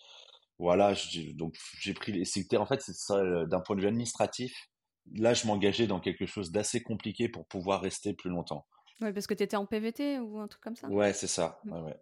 voilà, 0.58 0.94
donc 1.34 1.56
j'ai 1.78 1.94
pris. 1.94 2.12
les- 2.12 2.24
C'était 2.24 2.56
en 2.56 2.66
fait, 2.66 2.80
c'est 2.82 2.94
ça, 2.94 3.16
euh, 3.16 3.46
d'un 3.46 3.60
point 3.60 3.76
de 3.76 3.80
vue 3.80 3.88
administratif. 3.88 4.68
Là, 5.14 5.34
je 5.34 5.46
m'engageais 5.46 5.86
dans 5.86 6.00
quelque 6.00 6.26
chose 6.26 6.52
d'assez 6.52 6.82
compliqué 6.82 7.28
pour 7.28 7.46
pouvoir 7.46 7.80
rester 7.80 8.12
plus 8.12 8.30
longtemps. 8.30 8.66
Ouais, 9.00 9.12
parce 9.12 9.26
que 9.26 9.34
tu 9.34 9.42
étais 9.42 9.56
en 9.56 9.66
PVT 9.66 10.18
ou 10.18 10.38
un 10.38 10.46
truc 10.48 10.62
comme 10.62 10.76
ça? 10.76 10.88
Ouais, 10.88 11.12
c'est 11.12 11.26
ça. 11.26 11.60
Mm. 11.64 11.72
Ouais, 11.72 11.80
ouais. 11.80 11.96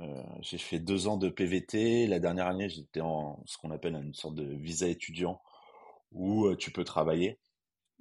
Euh, 0.00 0.22
j'ai 0.40 0.58
fait 0.58 0.78
deux 0.78 1.06
ans 1.06 1.18
de 1.18 1.28
PVT. 1.28 2.06
La 2.06 2.18
dernière 2.18 2.46
année, 2.46 2.68
j'étais 2.68 3.02
en 3.02 3.42
ce 3.44 3.58
qu'on 3.58 3.70
appelle 3.70 3.94
une 3.94 4.14
sorte 4.14 4.34
de 4.34 4.44
visa 4.44 4.86
étudiant 4.86 5.42
où 6.12 6.46
euh, 6.46 6.56
tu 6.56 6.70
peux 6.70 6.84
travailler. 6.84 7.38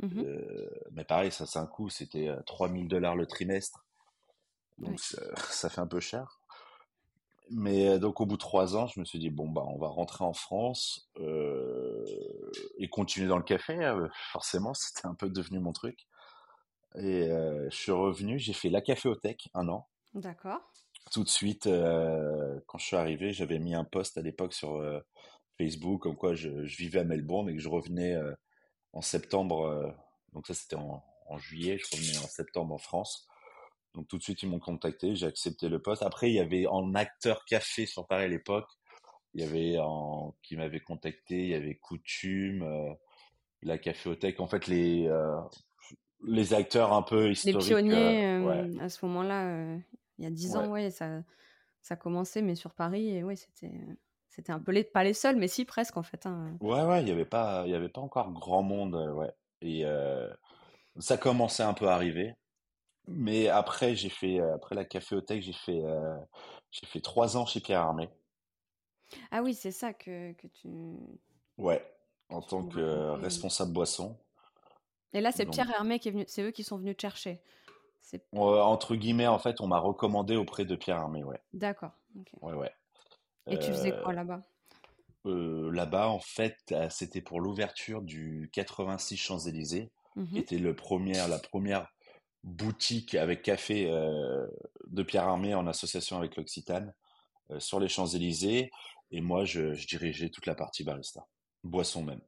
Mhm. 0.01 0.23
Euh, 0.25 0.69
mais 0.91 1.03
pareil, 1.05 1.31
ça 1.31 1.45
c'est 1.45 1.59
un 1.59 1.67
coût. 1.67 1.89
C'était 1.89 2.27
euh, 2.29 2.41
3000 2.45 2.87
dollars 2.87 3.15
le 3.15 3.25
trimestre. 3.25 3.85
Donc 4.77 4.99
ça, 4.99 5.21
ça 5.51 5.69
fait 5.69 5.81
un 5.81 5.87
peu 5.87 5.99
cher. 5.99 6.39
Mais 7.49 7.89
euh, 7.89 7.99
donc 7.99 8.21
au 8.21 8.25
bout 8.25 8.35
de 8.37 8.41
trois 8.41 8.75
ans, 8.77 8.87
je 8.87 8.99
me 8.99 9.05
suis 9.05 9.19
dit, 9.19 9.29
bon, 9.29 9.49
bah, 9.49 9.63
on 9.67 9.77
va 9.77 9.87
rentrer 9.87 10.23
en 10.23 10.33
France 10.33 11.09
euh, 11.19 12.05
et 12.77 12.87
continuer 12.87 13.27
dans 13.27 13.37
le 13.37 13.43
café. 13.43 13.77
euh, 13.83 14.07
forcément, 14.31 14.73
c'était 14.73 15.07
un 15.07 15.15
peu 15.15 15.29
devenu 15.29 15.59
mon 15.59 15.73
truc. 15.73 16.07
Et 16.95 17.29
euh, 17.29 17.69
je 17.69 17.75
suis 17.75 17.91
revenu, 17.91 18.37
j'ai 18.39 18.53
fait 18.53 18.69
la 18.69 18.81
caféothèque 18.81 19.49
un 19.53 19.69
an. 19.69 19.87
D'accord. 20.13 20.59
Tout 21.11 21.23
de 21.23 21.29
suite, 21.29 21.67
euh, 21.67 22.59
quand 22.67 22.77
je 22.77 22.85
suis 22.85 22.95
arrivé, 22.97 23.33
j'avais 23.33 23.59
mis 23.59 23.73
un 23.75 23.85
post 23.85 24.17
à 24.17 24.21
l'époque 24.21 24.53
sur 24.53 24.75
euh, 24.75 24.99
Facebook 25.57 26.01
comme 26.03 26.15
quoi 26.17 26.33
je, 26.35 26.65
je 26.65 26.77
vivais 26.77 26.99
à 26.99 27.03
Melbourne 27.03 27.49
et 27.49 27.55
que 27.55 27.61
je 27.61 27.69
revenais 27.69 28.13
euh, 28.13 28.33
en 28.93 29.01
septembre. 29.01 29.65
euh, 29.65 29.91
donc 30.33 30.47
ça, 30.47 30.53
c'était 30.53 30.75
en, 30.75 31.03
en 31.27 31.37
juillet. 31.37 31.77
Je 31.77 31.95
revenais 31.95 32.17
en 32.17 32.27
septembre 32.27 32.73
en 32.73 32.77
France. 32.77 33.27
Donc 33.93 34.07
tout 34.07 34.17
de 34.17 34.23
suite, 34.23 34.41
ils 34.43 34.49
m'ont 34.49 34.59
contacté. 34.59 35.15
J'ai 35.15 35.25
accepté 35.27 35.67
le 35.69 35.81
poste. 35.81 36.01
Après, 36.03 36.29
il 36.29 36.35
y 36.35 36.39
avait 36.39 36.65
en 36.67 36.93
acteur 36.95 37.43
café 37.45 37.85
sur 37.85 38.07
Paris 38.07 38.23
à 38.25 38.27
l'époque. 38.29 38.69
Il 39.33 39.41
y 39.41 39.43
avait 39.43 39.77
en 39.79 40.35
qui 40.43 40.55
m'avait 40.57 40.79
contacté. 40.79 41.43
Il 41.43 41.49
y 41.49 41.55
avait 41.55 41.75
Coutume, 41.75 42.63
euh, 42.63 42.93
la 43.61 43.77
caféothèque. 43.77 44.39
En 44.39 44.47
fait, 44.47 44.67
les 44.67 45.07
euh, 45.07 45.37
les 46.23 46.53
acteurs 46.53 46.93
un 46.93 47.01
peu 47.01 47.27
Les 47.27 47.31
historiques. 47.31 47.67
pionniers, 47.67 48.25
euh, 48.25 48.43
ouais, 48.43 48.79
à 48.81 48.89
ce 48.89 49.03
moment-là, 49.05 49.75
il 50.17 50.23
y 50.23 50.27
a 50.27 50.29
dix 50.29 50.55
ans, 50.55 50.69
ouais. 50.69 50.91
ça, 50.91 51.23
ça 51.81 51.95
commençait, 51.95 52.43
mais 52.43 52.53
sur 52.53 52.75
Paris, 52.75 53.09
et 53.09 53.23
ouais, 53.23 53.35
c'était, 53.35 53.71
c'était 54.31 54.51
un 54.51 54.59
peu 54.59 54.71
les, 54.71 54.83
pas 54.83 55.03
les 55.03 55.13
seuls, 55.13 55.35
mais 55.37 55.47
si 55.47 55.65
presque 55.65 55.97
en 55.97 56.03
fait. 56.03 56.25
hein. 56.25 56.57
Ouais, 56.61 56.83
ouais, 56.83 57.01
il 57.01 57.07
y 57.09 57.11
avait 57.11 57.25
pas, 57.25 57.63
il 57.65 57.71
y 57.71 57.75
avait 57.75 57.89
pas 57.89 58.01
encore 58.01 58.31
grand 58.31 58.61
monde, 58.61 58.95
euh, 58.95 59.11
ouais. 59.13 59.31
Et 59.61 59.85
euh, 59.85 60.29
ça 60.99 61.17
commençait 61.17 61.63
un 61.63 61.73
peu 61.73 61.87
à 61.89 61.95
arriver. 61.95 62.35
Mais 63.07 63.49
après, 63.49 63.95
j'ai 63.95 64.09
fait, 64.09 64.39
euh, 64.41 64.55
après 64.55 64.75
la 64.75 64.85
caféothèque, 64.85 65.43
j'ai 65.43 65.53
fait, 65.53 65.81
euh, 65.83 66.17
j'ai 66.71 66.87
fait 66.87 67.01
trois 67.01 67.37
ans 67.37 67.45
chez 67.45 67.61
Pierre 67.61 67.81
Armé. 67.81 68.09
Ah 69.31 69.41
oui, 69.41 69.53
c'est 69.53 69.71
ça 69.71 69.93
que, 69.93 70.33
que 70.33 70.47
tu, 70.47 70.69
Ouais, 71.57 71.81
en 72.29 72.41
tu 72.41 72.49
tant 72.49 72.63
que 72.63 72.79
euh, 72.79 73.13
responsable 73.13 73.71
boisson. 73.71 74.17
Et 75.13 75.21
là, 75.21 75.31
c'est 75.31 75.45
Donc, 75.45 75.55
Pierre 75.55 75.69
Hermé 75.71 75.99
qui 75.99 76.09
est 76.09 76.11
venu, 76.11 76.25
c'est 76.27 76.41
eux 76.43 76.51
qui 76.51 76.63
sont 76.63 76.77
venus 76.77 76.95
te 76.97 77.01
chercher. 77.01 77.41
C'est 78.01 78.23
entre 78.33 78.95
guillemets, 78.95 79.27
en 79.27 79.39
fait, 79.39 79.61
on 79.61 79.67
m'a 79.67 79.79
recommandé 79.79 80.35
auprès 80.35 80.65
de 80.65 80.75
Pierre 80.75 80.97
Armé, 80.97 81.23
ouais. 81.23 81.39
d'accord. 81.53 81.91
ok. 82.19 82.31
Ouais, 82.41 82.53
ouais. 82.53 82.71
Et 83.49 83.59
tu 83.59 83.71
faisais 83.71 83.91
Euh, 83.91 84.01
quoi 84.01 84.13
là-bas? 84.13 84.41
euh, 85.25 85.71
là-bas, 85.71 86.07
en 86.09 86.19
fait, 86.19 86.57
euh, 86.71 86.87
c'était 86.89 87.21
pour 87.21 87.41
l'ouverture 87.41 88.01
du 88.01 88.49
86 88.53 89.17
Champs-Élysées, 89.17 89.91
qui 90.33 90.39
Mhm. 90.39 90.39
était 90.39 90.57
le 90.57 90.75
premier, 90.75 91.13
la 91.27 91.39
première 91.39 91.87
boutique 92.43 93.15
avec 93.15 93.43
café 93.43 93.89
euh, 93.91 94.47
de 94.87 95.03
Pierre 95.03 95.25
Armé 95.25 95.55
en 95.55 95.67
association 95.67 96.17
avec 96.17 96.37
l'Occitane 96.37 96.93
euh, 97.51 97.59
sur 97.59 97.79
les 97.79 97.89
Champs-Élysées. 97.89 98.71
Et 99.11 99.21
moi, 99.21 99.45
je, 99.45 99.73
je 99.73 99.87
dirigeais 99.87 100.29
toute 100.29 100.47
la 100.47 100.55
partie 100.55 100.83
barista, 100.83 101.25
boisson 101.63 102.03
même. 102.03 102.21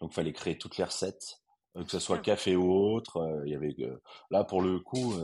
Donc, 0.00 0.12
il 0.12 0.14
fallait 0.14 0.32
créer 0.32 0.58
toutes 0.58 0.78
les 0.78 0.84
recettes, 0.84 1.36
euh, 1.76 1.84
que 1.84 1.90
ce 1.90 2.00
soit 2.00 2.18
Super. 2.18 2.22
café 2.22 2.56
ou 2.56 2.72
autre. 2.72 3.42
Il 3.46 3.52
y 3.52 3.56
avait 3.56 3.76
là 4.30 4.44
pour 4.44 4.62
le 4.62 4.80
coup, 4.80 5.14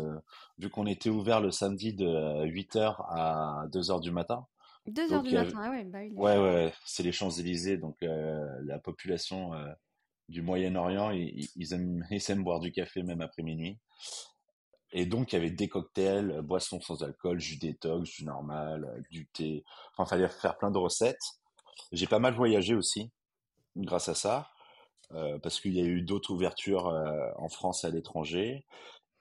vu 0.59 0.71
qu'on 0.71 0.87
était 0.87 1.11
ouvert 1.11 1.41
le 1.41 1.51
samedi 1.51 1.95
de 1.95 2.45
8h 2.47 3.03
à 3.09 3.67
2h 3.73 4.01
du 4.01 4.13
matin. 4.13 4.47
Deux 4.87 5.03
heures 5.13 5.19
Donc, 5.19 5.25
du 5.25 5.31
il 5.31 5.37
avait- 5.39 5.47
matin, 5.53 5.61
ah 5.65 5.71
ouais, 5.71 5.85
bah 5.85 5.99
oui. 6.01 6.13
ouais, 6.15 6.39
ouais, 6.39 6.55
ouais, 6.55 6.73
c'est 6.85 7.03
les 7.03 7.13
Champs-Élysées, 7.13 7.77
donc 7.77 7.97
euh, 8.03 8.47
la 8.65 8.79
population 8.79 9.53
euh, 9.55 9.73
du 10.29 10.43
Moyen-Orient, 10.43 11.11
ils, 11.11 11.49
ils 11.57 11.73
aiment, 11.73 12.07
ils 12.11 12.31
aiment 12.31 12.45
boire 12.45 12.61
du 12.61 12.73
café 12.73 13.03
même 13.03 13.21
après 13.21 13.43
minuit. 13.43 13.79
Et 14.93 15.05
donc, 15.05 15.33
il 15.33 15.37
y 15.37 15.39
avait 15.39 15.51
des 15.51 15.69
cocktails, 15.69 16.31
euh, 16.31 16.43
boissons 16.43 16.81
sans 16.81 17.03
alcool, 17.03 17.41
jus 17.41 17.59
détox, 17.59 18.09
jus 18.09 18.25
normal, 18.25 18.85
euh, 18.85 19.01
du 19.11 19.27
thé. 19.27 19.65
Enfin, 19.97 20.07
fallait 20.09 20.29
faire 20.29 20.57
plein 20.57 20.71
de 20.71 20.79
recettes. 20.79 21.21
J'ai 21.93 22.07
pas 22.07 22.19
mal 22.21 22.35
voyagé 22.35 22.75
aussi. 22.75 23.11
grâce 23.77 24.09
à 24.09 24.15
ça, 24.15 24.49
parce 25.43 25.61
qu'il 25.61 25.75
y 25.75 25.81
a 25.81 25.85
eu 25.85 26.01
d'autres 26.01 26.31
ouvertures 26.33 26.87
en 27.37 27.49
France 27.51 27.85
et 27.85 27.89
à 27.89 27.91
l'étranger. 27.91 28.65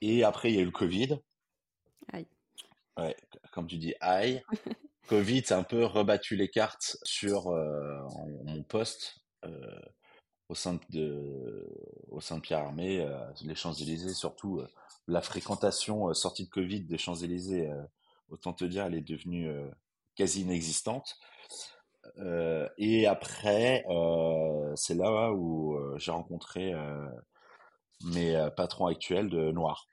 Et 0.01 0.23
après, 0.23 0.49
il 0.49 0.55
y 0.55 0.59
a 0.59 0.61
eu 0.61 0.65
le 0.65 0.71
Covid. 0.71 1.19
Aïe. 2.13 2.25
Ouais, 2.97 3.15
comme 3.51 3.67
tu 3.67 3.77
dis, 3.77 3.93
aïe. 3.99 4.41
Covid, 5.07 5.43
c'est 5.45 5.53
un 5.53 5.63
peu 5.63 5.85
rebattu 5.85 6.35
les 6.35 6.49
cartes 6.49 6.97
sur 7.03 7.51
mon 8.43 8.63
poste 8.63 9.19
au 10.49 10.55
sein 10.55 10.79
de, 10.89 11.67
au 12.09 12.21
sein 12.21 12.37
de 12.37 12.41
Pierre 12.41 12.59
Armé, 12.59 13.07
les 13.41 13.55
Champs-Élysées, 13.55 14.13
surtout 14.13 14.61
la 15.07 15.21
fréquentation 15.21 16.13
sortie 16.13 16.45
de 16.45 16.49
Covid 16.49 16.81
des 16.81 16.97
Champs-Élysées, 16.97 17.71
autant 18.29 18.53
te 18.53 18.65
dire, 18.65 18.85
elle 18.85 18.95
est 18.95 19.01
devenue 19.01 19.51
quasi 20.15 20.41
inexistante. 20.41 21.17
et 22.77 23.07
après, 23.07 23.85
c'est 24.75 24.95
là 24.95 25.31
où 25.31 25.77
j'ai 25.97 26.11
rencontré 26.11 26.73
mes 28.03 28.49
patrons 28.55 28.87
actuels 28.87 29.29
de 29.29 29.51
Noir. 29.51 29.87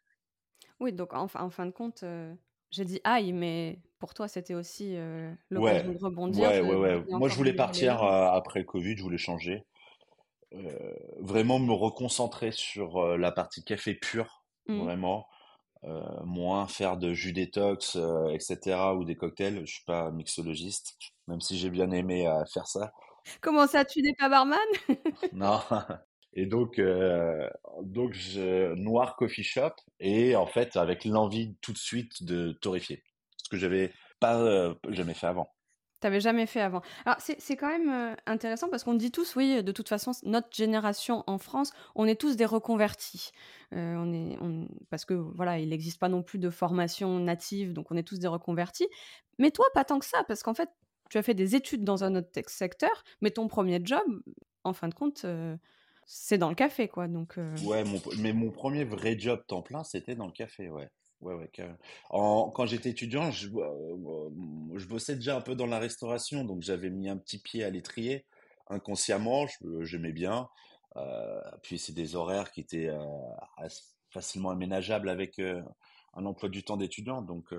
Oui, 0.80 0.92
donc 0.92 1.14
en 1.14 1.28
fin 1.28 1.66
de 1.66 1.70
compte, 1.70 2.04
j'ai 2.72 2.84
dit 2.84 3.00
aïe, 3.04 3.32
mais 3.32 3.78
pour 3.98 4.14
toi, 4.14 4.26
c'était 4.26 4.54
aussi 4.54 4.96
l'occasion 5.50 5.92
de 5.92 5.98
rebondir. 5.98 6.48
Ouais, 6.48 6.60
ouais, 6.60 6.74
ouais. 6.74 7.04
Moi, 7.08 7.28
je 7.28 7.36
voulais 7.36 7.52
partir 7.52 8.02
après 8.02 8.58
le 8.58 8.64
Covid, 8.64 8.96
je 8.96 9.02
voulais 9.02 9.18
changer. 9.18 9.64
vraiment 11.20 11.60
me 11.60 11.72
reconcentrer 11.72 12.50
sur 12.50 13.16
la 13.16 13.30
partie 13.30 13.62
café 13.62 13.94
pur, 13.94 14.42
mmh. 14.66 14.78
vraiment. 14.80 15.28
moins 16.24 16.66
faire 16.66 16.96
de 16.96 17.12
jus 17.12 17.32
détox, 17.32 17.96
etc. 18.32 18.94
ou 18.96 19.04
des 19.04 19.16
cocktails. 19.16 19.60
Je 19.64 19.74
suis 19.74 19.84
pas 19.84 20.10
mixologiste, 20.10 20.96
même 21.28 21.40
si 21.40 21.56
j'ai 21.58 21.70
bien 21.70 21.90
aimé 21.92 22.28
faire 22.52 22.66
ça. 22.66 22.92
Comment 23.40 23.68
ça, 23.68 23.84
tu 23.84 24.02
n'es 24.02 24.14
pas 24.14 24.28
barman? 24.28 24.58
Non. 25.32 25.60
Et 26.34 26.46
donc, 26.46 26.80
donc 27.82 28.14
je, 28.14 28.74
Noir 28.74 29.16
Coffee 29.16 29.42
Shop, 29.42 29.72
et 30.00 30.34
en 30.36 30.46
fait, 30.46 30.76
avec 30.76 31.04
l'envie 31.04 31.56
tout 31.60 31.72
de 31.72 31.78
suite 31.78 32.22
de 32.24 32.52
torréfier. 32.52 33.02
Ce 33.36 33.48
que 33.48 33.56
j'avais 33.56 33.92
pas 34.20 34.74
jamais 34.88 35.14
fait 35.14 35.26
avant. 35.26 35.52
T'avais 36.00 36.20
jamais 36.20 36.46
fait 36.46 36.60
avant. 36.60 36.82
Alors 37.04 37.18
c'est 37.20 37.56
quand 37.56 37.68
même 37.68 38.16
intéressant 38.26 38.68
parce 38.68 38.82
qu'on 38.82 38.94
dit 38.94 39.12
tous, 39.12 39.36
oui, 39.36 39.62
de 39.62 39.70
toute 39.70 39.88
façon, 39.88 40.10
notre 40.24 40.48
génération 40.50 41.22
en 41.28 41.38
France, 41.38 41.72
on 41.94 42.06
est 42.06 42.20
tous 42.20 42.34
des 42.34 42.44
reconvertis. 42.44 43.30
on 43.70 44.12
est, 44.12 44.36
parce 44.90 45.04
que 45.04 45.14
voilà, 45.14 45.58
il 45.60 45.68
n'existe 45.68 46.00
pas 46.00 46.08
non 46.08 46.22
plus 46.22 46.40
de 46.40 46.50
formation 46.50 47.20
native, 47.20 47.72
donc 47.72 47.92
on 47.92 47.96
est 47.96 48.02
tous 48.02 48.18
des 48.18 48.26
reconvertis. 48.26 48.88
Mais 49.38 49.52
toi, 49.52 49.66
pas 49.74 49.84
tant 49.84 50.00
que 50.00 50.06
ça, 50.06 50.24
parce 50.24 50.42
qu'en 50.42 50.54
fait, 50.54 50.70
tu 51.08 51.18
as 51.18 51.22
fait 51.22 51.34
des 51.34 51.54
études 51.54 51.84
dans 51.84 52.04
un 52.04 52.16
autre 52.16 52.30
secteur, 52.48 53.04
mais 53.20 53.30
ton 53.30 53.46
premier 53.46 53.80
job, 53.84 54.02
en 54.64 54.72
fin 54.72 54.88
de 54.88 54.94
compte, 54.94 55.24
c'est 56.14 56.36
dans 56.36 56.50
le 56.50 56.54
café, 56.54 56.88
quoi. 56.88 57.08
Donc. 57.08 57.38
Ouais, 57.64 57.84
mais 58.18 58.34
mon 58.34 58.50
premier 58.50 58.84
vrai 58.84 59.18
job 59.18 59.42
temps 59.46 59.62
plein, 59.62 59.82
c'était 59.82 60.14
dans 60.14 60.26
le 60.26 60.32
café, 60.32 60.68
ouais. 60.68 60.90
Ouais, 61.22 61.34
ouais, 61.34 61.50
quand 62.10 62.66
j'étais 62.66 62.90
étudiant, 62.90 63.30
je, 63.30 63.48
euh, 63.48 64.86
bossais 64.88 65.14
déjà 65.14 65.36
un 65.36 65.40
peu 65.40 65.54
dans 65.54 65.66
la 65.66 65.78
restauration, 65.78 66.44
donc 66.44 66.62
j'avais 66.62 66.90
mis 66.90 67.08
un 67.08 67.16
petit 67.16 67.38
pied 67.38 67.64
à 67.64 67.70
l'étrier 67.70 68.26
inconsciemment, 68.68 69.46
j'aimais 69.80 70.12
bien. 70.12 70.48
Euh, 70.96 71.40
puis 71.62 71.78
c'est 71.78 71.92
des 71.92 72.16
horaires 72.16 72.50
qui 72.50 72.60
étaient 72.60 72.88
euh, 72.88 73.68
facilement 74.10 74.50
aménageables 74.50 75.08
avec 75.08 75.38
un 75.38 76.26
emploi 76.26 76.48
du 76.48 76.64
temps 76.64 76.76
d'étudiant, 76.76 77.22
donc 77.22 77.54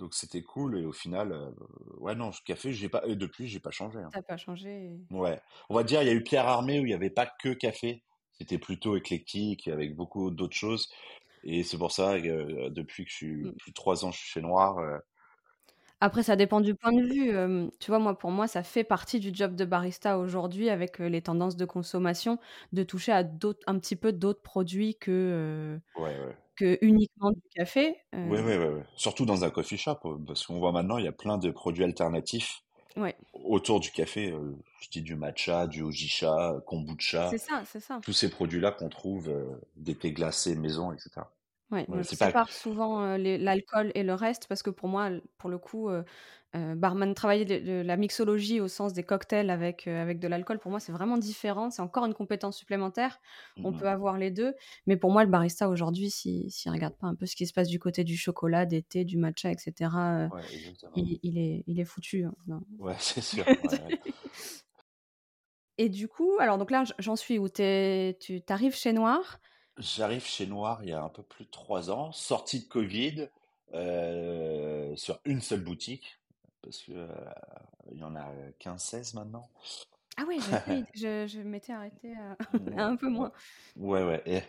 donc 0.00 0.14
c'était 0.14 0.42
cool 0.42 0.78
et 0.78 0.84
au 0.84 0.92
final, 0.92 1.52
ouais 1.98 2.14
non, 2.14 2.32
ce 2.32 2.40
café, 2.42 2.72
j'ai 2.72 2.88
pas, 2.88 3.02
et 3.06 3.16
depuis 3.16 3.46
j'ai 3.46 3.60
pas 3.60 3.70
changé. 3.70 3.98
Hein. 3.98 4.08
T'as 4.12 4.22
pas 4.22 4.38
changé. 4.38 4.90
Ouais, 5.10 5.40
on 5.68 5.74
va 5.74 5.84
dire 5.84 6.02
il 6.02 6.08
y 6.08 6.10
a 6.10 6.14
eu 6.14 6.22
Pierre 6.22 6.48
Armé 6.48 6.80
où 6.80 6.82
il 6.82 6.88
n'y 6.88 6.94
avait 6.94 7.10
pas 7.10 7.26
que 7.26 7.50
café, 7.50 8.02
c'était 8.32 8.58
plutôt 8.58 8.96
éclectique 8.96 9.68
avec 9.68 9.94
beaucoup 9.94 10.30
d'autres 10.30 10.56
choses. 10.56 10.90
Et 11.44 11.62
c'est 11.62 11.78
pour 11.78 11.92
ça 11.92 12.20
que 12.20 12.28
euh, 12.28 12.70
depuis 12.70 13.04
que 13.04 13.10
je 13.10 13.16
suis 13.16 13.34
mmh. 13.34 13.52
plus 13.58 13.70
de 13.70 13.74
trois 13.74 14.04
ans, 14.04 14.10
je 14.10 14.18
suis 14.18 14.28
chez 14.28 14.40
Noir. 14.40 14.78
Euh 14.78 14.98
Après, 16.00 16.22
ça 16.22 16.36
dépend 16.36 16.60
du 16.60 16.74
point 16.74 16.92
de 16.92 17.02
vue. 17.02 17.70
tu 17.78 17.90
vois, 17.90 17.98
moi, 17.98 18.16
pour 18.16 18.30
moi, 18.30 18.46
ça 18.46 18.62
fait 18.62 18.84
partie 18.84 19.20
du 19.20 19.30
job 19.34 19.54
de 19.54 19.64
barista 19.66 20.18
aujourd'hui 20.18 20.70
avec 20.70 20.98
les 20.98 21.22
tendances 21.22 21.56
de 21.56 21.64
consommation, 21.66 22.38
de 22.72 22.82
toucher 22.82 23.12
à 23.12 23.22
d'autres, 23.22 23.60
un 23.66 23.78
petit 23.78 23.96
peu 23.96 24.12
d'autres 24.12 24.42
produits 24.42 24.96
que, 24.96 25.78
que 26.60 26.78
uniquement 26.82 27.30
du 27.30 27.42
café. 27.54 27.96
Oui, 28.12 28.38
oui, 28.44 28.54
oui. 28.56 28.82
Surtout 28.94 29.24
dans 29.24 29.44
un 29.44 29.50
coffee 29.50 29.78
shop, 29.78 29.98
parce 30.26 30.46
qu'on 30.46 30.58
voit 30.58 30.72
maintenant, 30.72 30.98
il 30.98 31.04
y 31.04 31.08
a 31.08 31.12
plein 31.12 31.38
de 31.38 31.50
produits 31.50 31.84
alternatifs 31.84 32.62
autour 33.32 33.80
du 33.80 33.90
café. 33.90 34.34
je 34.80 34.88
dis 34.90 35.00
du 35.00 35.14
matcha, 35.14 35.66
du 35.66 35.82
ojisha, 35.82 36.60
kombucha. 36.66 37.30
C'est 37.30 37.38
ça, 37.38 37.62
c'est 37.64 37.80
ça. 37.80 38.00
Tous 38.02 38.12
ces 38.12 38.28
produits-là 38.28 38.72
qu'on 38.72 38.90
trouve, 38.90 39.32
des 39.76 39.94
thés 39.94 40.12
glacés 40.12 40.54
maison, 40.54 40.92
etc. 40.92 41.22
Ouais, 41.70 41.86
je 41.88 42.02
sépare 42.02 42.50
souvent 42.50 43.16
l'alcool 43.16 43.92
et 43.94 44.02
le 44.02 44.14
reste 44.14 44.46
parce 44.48 44.62
que 44.62 44.70
pour 44.70 44.88
moi, 44.88 45.10
pour 45.38 45.48
le 45.50 45.58
coup, 45.58 45.88
barman 46.52 47.14
travailler 47.14 47.44
de, 47.44 47.82
la 47.82 47.96
mixologie 47.96 48.60
au 48.60 48.66
sens 48.66 48.92
des 48.92 49.04
cocktails 49.04 49.50
avec, 49.50 49.86
avec 49.86 50.18
de 50.18 50.26
l'alcool, 50.26 50.58
pour 50.58 50.70
moi, 50.70 50.80
c'est 50.80 50.90
vraiment 50.90 51.16
différent. 51.16 51.70
C'est 51.70 51.82
encore 51.82 52.06
une 52.06 52.14
compétence 52.14 52.56
supplémentaire. 52.56 53.20
On 53.58 53.70
mmh 53.70 53.78
peut 53.78 53.88
avoir 53.88 54.18
les 54.18 54.30
deux. 54.32 54.54
Mais 54.86 54.96
pour 54.96 55.12
moi, 55.12 55.22
le 55.22 55.30
barista 55.30 55.68
aujourd'hui, 55.68 56.10
s'il 56.10 56.50
si, 56.50 56.68
ne 56.68 56.74
regarde 56.74 56.96
pas 56.96 57.06
un 57.06 57.14
peu 57.14 57.26
ce 57.26 57.36
qui 57.36 57.46
se 57.46 57.52
passe 57.52 57.68
du 57.68 57.78
côté 57.78 58.02
du 58.02 58.16
chocolat, 58.16 58.66
des 58.66 58.82
thés, 58.82 59.04
du 59.04 59.16
matcha, 59.16 59.52
etc., 59.52 59.90
il, 60.96 61.38
est, 61.38 61.62
il 61.66 61.78
est 61.78 61.84
foutu. 61.84 62.24
Hein, 62.24 62.60
ouais, 62.78 62.96
c'est 62.98 63.20
sûr. 63.22 63.44
et 65.78 65.88
du 65.88 66.08
coup, 66.08 66.32
alors 66.40 66.58
donc 66.58 66.72
là, 66.72 66.82
j'en 66.98 67.16
suis 67.16 67.38
où? 67.38 67.48
Tu 67.48 68.42
arrives 68.48 68.74
chez 68.74 68.92
Noir. 68.92 69.38
J'arrive 69.80 70.24
chez 70.26 70.46
Noir 70.46 70.80
il 70.82 70.90
y 70.90 70.92
a 70.92 71.02
un 71.02 71.08
peu 71.08 71.22
plus 71.22 71.46
de 71.46 71.50
trois 71.50 71.90
ans, 71.90 72.12
sorti 72.12 72.60
de 72.60 72.68
Covid, 72.68 73.28
euh, 73.72 74.94
sur 74.94 75.20
une 75.24 75.40
seule 75.40 75.64
boutique, 75.64 76.18
parce 76.62 76.82
que 76.82 76.92
euh, 76.92 77.08
il 77.90 77.98
y 77.98 78.04
en 78.04 78.14
a 78.14 78.30
15-16 78.60 79.14
maintenant. 79.14 79.48
Ah 80.18 80.24
oui, 80.28 80.38
je, 80.94 81.26
je 81.26 81.40
m'étais 81.40 81.72
arrêté 81.72 82.12
à, 82.14 82.36
un 82.76 82.96
peu 82.96 83.08
moins. 83.08 83.32
Ouais, 83.76 84.02
ouais. 84.04 84.44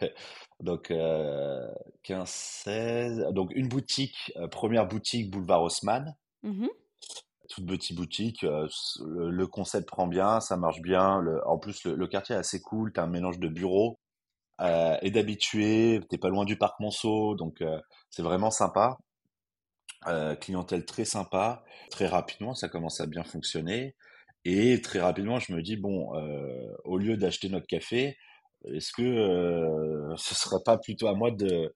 donc, 0.59 0.89
15-16. 0.89 2.67
Euh, 2.67 3.31
donc, 3.31 3.51
une 3.55 3.69
boutique, 3.69 4.33
première 4.51 4.85
boutique, 4.85 5.31
boulevard 5.31 5.63
Haussmann. 5.63 6.13
Mmh 6.43 6.67
Toute 7.47 7.67
petite 7.67 7.95
boutique. 7.95 8.41
le, 8.41 9.45
concept 9.45 9.87
prend 9.87 10.07
bien, 10.07 10.41
ça 10.41 10.57
marche 10.57 10.81
bien. 10.81 11.21
Le, 11.21 11.47
en 11.47 11.57
plus, 11.57 11.85
le, 11.85 11.95
le 11.95 12.07
quartier 12.07 12.35
est 12.35 12.39
assez 12.39 12.59
cool. 12.59 12.91
Tu 12.91 12.99
as 12.99 13.03
un 13.03 13.07
mélange 13.07 13.39
de 13.39 13.47
bureaux 13.47 14.00
euh, 14.61 14.97
et 15.01 15.11
d'habitués. 15.11 16.01
T'es 16.09 16.17
pas 16.17 16.29
loin 16.29 16.45
du 16.45 16.57
parc 16.57 16.79
Monceau, 16.79 17.35
donc 17.35 17.61
euh, 17.61 17.79
c'est 18.09 18.21
vraiment 18.21 18.51
sympa. 18.51 18.97
Euh, 20.07 20.35
clientèle 20.35 20.85
très 20.85 21.05
sympa. 21.05 21.63
Très 21.89 22.07
rapidement, 22.07 22.53
ça 22.53 22.69
commence 22.69 23.01
à 23.01 23.07
bien 23.07 23.23
fonctionner. 23.23 23.95
Et 24.45 24.81
très 24.81 24.99
rapidement, 24.99 25.39
je 25.39 25.53
me 25.53 25.61
dis 25.61 25.77
bon, 25.77 26.11
au 26.83 26.97
lieu 26.97 27.15
d'acheter 27.15 27.47
notre 27.47 27.67
café, 27.67 28.17
est-ce 28.65 28.91
que 28.91 30.15
ce 30.17 30.33
serait 30.33 30.63
pas 30.65 30.79
plutôt 30.79 31.07
à 31.07 31.13
moi 31.13 31.29
de 31.29 31.75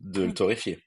de 0.00 0.22
le 0.22 0.32
torréfier? 0.32 0.82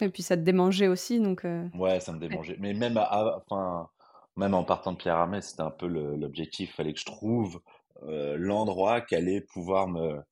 Et 0.00 0.08
puis 0.08 0.22
ça 0.22 0.36
te 0.36 0.42
démangeait 0.42 0.86
aussi, 0.86 1.18
donc. 1.18 1.44
Ouais, 1.74 1.98
ça 1.98 2.12
me 2.12 2.20
démangeait. 2.20 2.56
Mais 2.60 2.74
même, 2.74 2.96
enfin, 2.96 3.88
même 4.36 4.54
en 4.54 4.62
partant 4.62 4.92
de 4.92 4.96
Pierre 4.98 5.16
Armé, 5.16 5.40
c'était 5.40 5.62
un 5.62 5.70
peu 5.70 5.86
l'objectif. 5.86 6.70
Il 6.70 6.72
fallait 6.72 6.92
que 6.92 7.00
je 7.00 7.04
trouve 7.04 7.56
euh, 7.56 7.60
l'endroit 8.06 9.00
qui 9.00 9.14
allait 9.14 9.40
pouvoir 9.40 9.88
me 9.88 10.22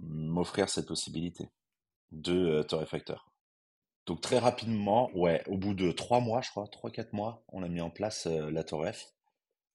m'offrir 0.00 0.68
cette 0.68 0.86
possibilité 0.86 1.48
de 2.12 2.32
euh, 2.32 2.62
torréfacteur. 2.62 3.30
Donc 4.06 4.20
très 4.20 4.38
rapidement, 4.38 5.10
ouais, 5.14 5.42
au 5.48 5.58
bout 5.58 5.74
de 5.74 5.92
trois 5.92 6.20
mois, 6.20 6.40
je 6.40 6.50
crois, 6.50 6.66
trois 6.68 6.90
quatre 6.90 7.12
mois, 7.12 7.42
on 7.48 7.62
a 7.62 7.68
mis 7.68 7.80
en 7.80 7.90
place 7.90 8.26
euh, 8.26 8.50
la 8.50 8.64
torref 8.64 9.12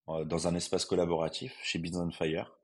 dans 0.07 0.49
un 0.49 0.55
espace 0.55 0.83
collaboratif 0.83 1.57
chez 1.63 1.79
Beans 1.79 2.05
on 2.05 2.12
Fire 2.12 2.57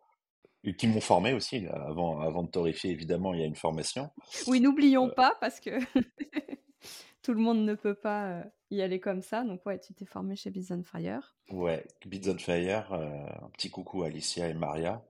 qui 0.78 0.88
m'ont 0.88 1.00
formé 1.00 1.32
aussi 1.32 1.65
avant 1.67 2.19
avant 2.19 2.43
de 2.43 2.50
torréfier 2.50 2.91
évidemment 2.91 3.34
il 3.34 3.39
y 3.39 3.43
a 3.43 3.45
une 3.45 3.56
formation. 3.56 4.10
Oui, 4.45 4.60
n'oublions 4.60 5.10
pas 5.10 5.38
parce 5.39 5.62
que 5.62 5.80
tout 7.22 7.32
le 7.32 7.39
monde 7.39 7.63
ne 7.63 7.76
peut 7.76 7.95
pas 7.95 8.43
y 8.71 8.82
aller 8.82 8.99
comme 8.99 9.21
ça. 9.21 9.43
Donc, 9.43 9.65
ouais, 9.65 9.79
tu 9.79 9.93
t'es 9.93 10.05
formé 10.05 10.36
chez 10.36 10.49
Beats 10.51 10.71
on 10.73 10.84
Fire. 10.84 11.36
Ouais, 11.49 11.86
Beats 12.05 12.29
on 12.29 12.38
Fire. 12.38 12.93
un 12.93 13.49
petit 13.53 13.69
coucou 13.69 14.03
à 14.03 14.08
Alicia 14.08 14.47
et 14.47 14.53
Maria, 14.53 15.03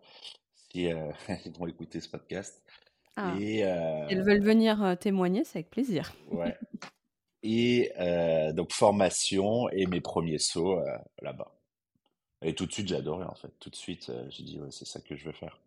si 0.53 0.85
elles 0.85 1.53
vont 1.57 1.67
écouter 1.67 1.99
ce 1.99 2.09
podcast. 2.09 2.63
Ah. 3.15 3.35
Et, 3.39 3.59
elles 3.59 4.23
veulent 4.23 4.43
venir 4.43 4.97
témoigner, 4.99 5.43
c'est 5.43 5.59
avec 5.59 5.69
plaisir. 5.69 6.13
Ouais. 6.31 6.55
et 7.43 7.91
donc, 8.53 8.71
formation 8.71 9.69
et 9.69 9.85
mes 9.87 10.01
premiers 10.01 10.39
sauts 10.39 10.79
là-bas. 11.21 11.55
Et 12.41 12.55
tout 12.55 12.65
de 12.65 12.71
suite, 12.71 12.87
j'ai 12.87 12.95
adoré, 12.95 13.25
en 13.25 13.35
fait. 13.35 13.51
Tout 13.59 13.69
de 13.69 13.75
suite, 13.75 14.11
j'ai 14.29 14.43
dit, 14.43 14.59
ouais, 14.59 14.71
c'est 14.71 14.85
ça 14.85 15.01
que 15.01 15.15
je 15.15 15.25
veux 15.25 15.33
faire. 15.33 15.59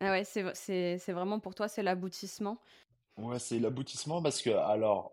Ah 0.00 0.10
ouais, 0.10 0.24
c'est 0.24 1.12
vraiment 1.12 1.40
pour 1.40 1.54
toi, 1.54 1.68
c'est 1.68 1.82
l'aboutissement. 1.82 2.58
Ouais, 3.16 3.38
c'est 3.38 3.58
l'aboutissement 3.58 4.22
parce 4.22 4.40
que, 4.40 4.50
alors, 4.50 5.12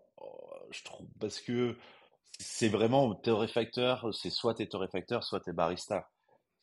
je 0.70 0.82
trouve, 0.84 1.06
parce 1.18 1.40
que 1.40 1.76
c'est 2.38 2.68
vraiment 2.68 3.14
torréfacteur, 3.14 4.14
c'est 4.14 4.30
soit 4.30 4.54
t'es 4.54 4.66
torréfacteur, 4.66 5.24
soit 5.24 5.40
t'es 5.40 5.52
barista. 5.52 6.08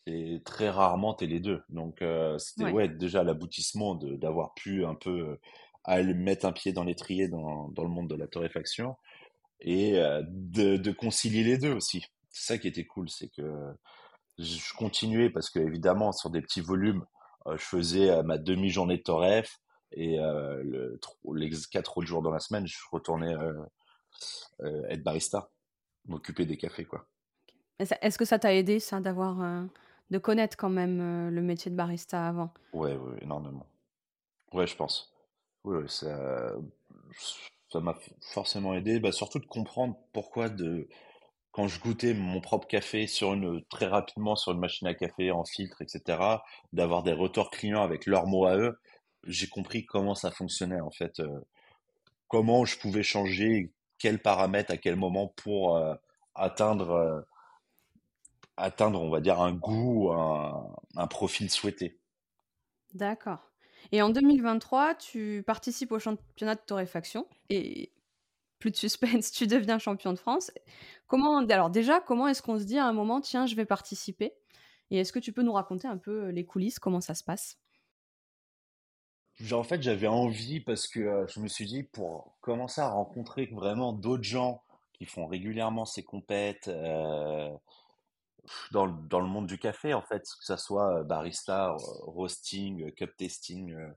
Et 0.05 0.41
très 0.43 0.69
rarement, 0.69 1.13
tu 1.13 1.23
es 1.23 1.27
les 1.27 1.39
deux. 1.39 1.63
Donc, 1.69 2.01
euh, 2.01 2.38
c'était 2.38 2.65
Ouais. 2.65 2.71
ouais, 2.71 2.89
déjà 2.89 3.23
l'aboutissement 3.23 3.95
d'avoir 3.95 4.53
pu 4.53 4.86
un 4.86 4.95
peu 4.95 5.09
euh, 5.29 5.39
aller 5.86 6.13
mettre 6.13 6.45
un 6.45 6.51
pied 6.51 6.73
dans 6.73 6.83
l'étrier 6.83 7.29
dans, 7.29 7.69
dans 7.69 7.83
le 7.83 7.89
monde 7.89 8.09
de 8.09 8.15
la 8.15 8.27
torréfaction 8.27 8.97
et 9.62 9.97
euh, 9.99 10.21
de, 10.27 10.75
de 10.77 10.91
concilier 10.91 11.43
les 11.43 11.57
deux 11.57 11.71
aussi. 11.73 12.05
C'est 12.31 12.53
ça 12.53 12.57
qui 12.57 12.67
était 12.67 12.86
cool, 12.86 13.09
c'est 13.09 13.29
que 13.29 13.73
je 14.39 14.73
continuais 14.75 15.29
parce 15.29 15.49
que 15.49 15.59
évidemment 15.59 16.12
sur 16.12 16.29
des 16.29 16.41
petits 16.41 16.62
volumes, 16.62 17.05
euh, 17.47 17.55
je 17.57 17.63
faisais 17.63 18.23
ma 18.23 18.38
demi-journée 18.38 18.97
de 18.97 19.03
torref 19.03 19.59
et 19.91 20.17
le, 20.17 20.99
les 21.36 21.51
quatre 21.71 21.97
autres 21.99 22.07
jours 22.07 22.23
dans 22.23 22.31
la 22.31 22.39
semaine, 22.39 22.65
je 22.65 22.77
retournais 22.91 23.36
être 24.89 25.03
barista, 25.03 25.51
m'occuper 26.05 26.45
des 26.45 26.57
cafés 26.57 26.85
quoi. 26.85 27.07
Est-ce 27.79 28.17
que 28.17 28.25
ça 28.25 28.39
t'a 28.39 28.53
aidé, 28.53 28.79
ça, 28.79 28.99
d'avoir, 28.99 29.41
euh, 29.41 29.63
de 30.09 30.17
connaître 30.17 30.55
quand 30.55 30.69
même 30.69 31.01
euh, 31.01 31.31
le 31.31 31.41
métier 31.41 31.71
de 31.71 31.75
barista 31.75 32.27
avant? 32.27 32.53
Ouais, 32.71 32.95
ouais, 32.95 33.17
énormément. 33.21 33.65
Ouais, 34.53 34.67
je 34.67 34.75
pense. 34.75 35.13
Oui, 35.63 35.83
ça, 35.87 36.53
ça 37.69 37.79
m'a 37.79 37.97
forcément 38.21 38.73
aidé, 38.73 38.99
bah, 38.99 39.11
surtout 39.11 39.39
de 39.39 39.45
comprendre 39.45 39.97
pourquoi 40.13 40.49
de, 40.49 40.87
quand 41.51 41.67
je 41.67 41.79
goûtais 41.79 42.13
mon 42.13 42.41
propre 42.41 42.67
café 42.67 43.07
sur 43.07 43.33
une, 43.33 43.63
très 43.65 43.87
rapidement 43.87 44.35
sur 44.35 44.51
une 44.51 44.59
machine 44.59 44.87
à 44.87 44.93
café 44.93 45.31
en 45.31 45.45
filtre, 45.45 45.81
etc., 45.81 46.43
d'avoir 46.73 47.03
des 47.03 47.13
retours 47.13 47.49
clients 47.49 47.83
avec 47.83 48.05
leurs 48.05 48.27
mots 48.27 48.45
à 48.45 48.57
eux, 48.57 48.79
j'ai 49.25 49.47
compris 49.47 49.85
comment 49.85 50.15
ça 50.15 50.31
fonctionnait 50.31 50.81
en 50.81 50.91
fait, 50.91 51.19
euh, 51.19 51.39
comment 52.27 52.65
je 52.65 52.77
pouvais 52.77 53.03
changer 53.03 53.71
quels 54.03 54.21
paramètres 54.21 54.69
à 54.69 54.75
quel 54.75 54.97
moment 54.97 55.29
pour 55.29 55.77
euh, 55.77 55.95
atteindre, 56.35 56.89
euh, 56.89 57.21
atteindre, 58.57 59.01
on 59.01 59.09
va 59.09 59.21
dire, 59.21 59.39
un 59.39 59.53
goût, 59.53 60.11
un, 60.11 60.75
un 60.97 61.07
profil 61.07 61.49
souhaité. 61.49 62.01
D'accord. 62.93 63.49
Et 63.93 64.01
en 64.01 64.09
2023, 64.09 64.95
tu 64.95 65.41
participes 65.47 65.93
au 65.93 65.99
championnat 65.99 66.55
de 66.55 66.59
torréfaction 66.65 67.25
et 67.49 67.93
plus 68.59 68.71
de 68.71 68.75
suspense, 68.75 69.31
tu 69.31 69.47
deviens 69.47 69.79
champion 69.79 70.11
de 70.11 70.19
France. 70.19 70.51
Comment, 71.07 71.37
alors 71.37 71.69
déjà, 71.69 72.01
comment 72.01 72.27
est-ce 72.27 72.41
qu'on 72.41 72.59
se 72.59 72.65
dit 72.65 72.77
à 72.77 72.85
un 72.85 72.93
moment, 72.93 73.21
tiens, 73.21 73.45
je 73.45 73.55
vais 73.55 73.65
participer? 73.65 74.33
Et 74.91 74.97
est-ce 74.99 75.13
que 75.13 75.19
tu 75.19 75.31
peux 75.31 75.43
nous 75.43 75.53
raconter 75.53 75.87
un 75.87 75.97
peu 75.97 76.25
euh, 76.25 76.31
les 76.33 76.45
coulisses, 76.45 76.77
comment 76.77 76.99
ça 76.99 77.15
se 77.15 77.23
passe? 77.23 77.57
Genre, 79.39 79.60
en 79.60 79.63
fait, 79.63 79.82
j'avais 79.82 80.08
envie 80.08 80.60
parce 80.60 80.88
que 80.88 81.00
euh, 81.00 81.28
je 81.28 81.39
me 81.39 81.48
suis 81.48 81.65
dit, 81.65 81.84
pour 81.84 82.36
commencer 82.41 82.82
à 82.82 82.89
rencontrer 82.89 83.48
vraiment 83.48 83.93
d'autres 83.93 84.24
gens 84.24 84.63
qui 84.93 85.06
font 85.06 85.26
régulièrement 85.28 85.86
ces 85.86 86.04
compètes 86.04 86.67
euh, 86.67 87.50
dans, 88.72 88.86
le- 88.86 88.93
dans 89.10 89.19
le 89.19 89.28
monde 89.28 89.48
du 89.48 89.58
café, 89.58 89.93
en 89.93 90.02
fait, 90.02 90.22
que 90.24 90.46
ça 90.46 90.58
soit 90.58 91.00
euh, 91.00 91.04
barista, 91.04 91.76
roasting, 92.02 92.88
euh, 92.88 92.91
cup 92.91 93.15
testing, 93.17 93.72
euh, 93.74 93.88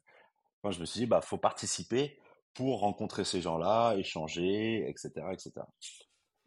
moi, 0.65 0.73
je 0.73 0.81
me 0.81 0.87
suis 0.87 1.01
dit, 1.01 1.07
bah, 1.07 1.21
faut 1.21 1.39
participer 1.39 2.19
pour 2.55 2.81
rencontrer 2.81 3.25
ces 3.25 3.41
gens-là, 3.43 3.95
échanger, 3.97 4.89
etc., 4.89 5.33
etc. 5.35 5.67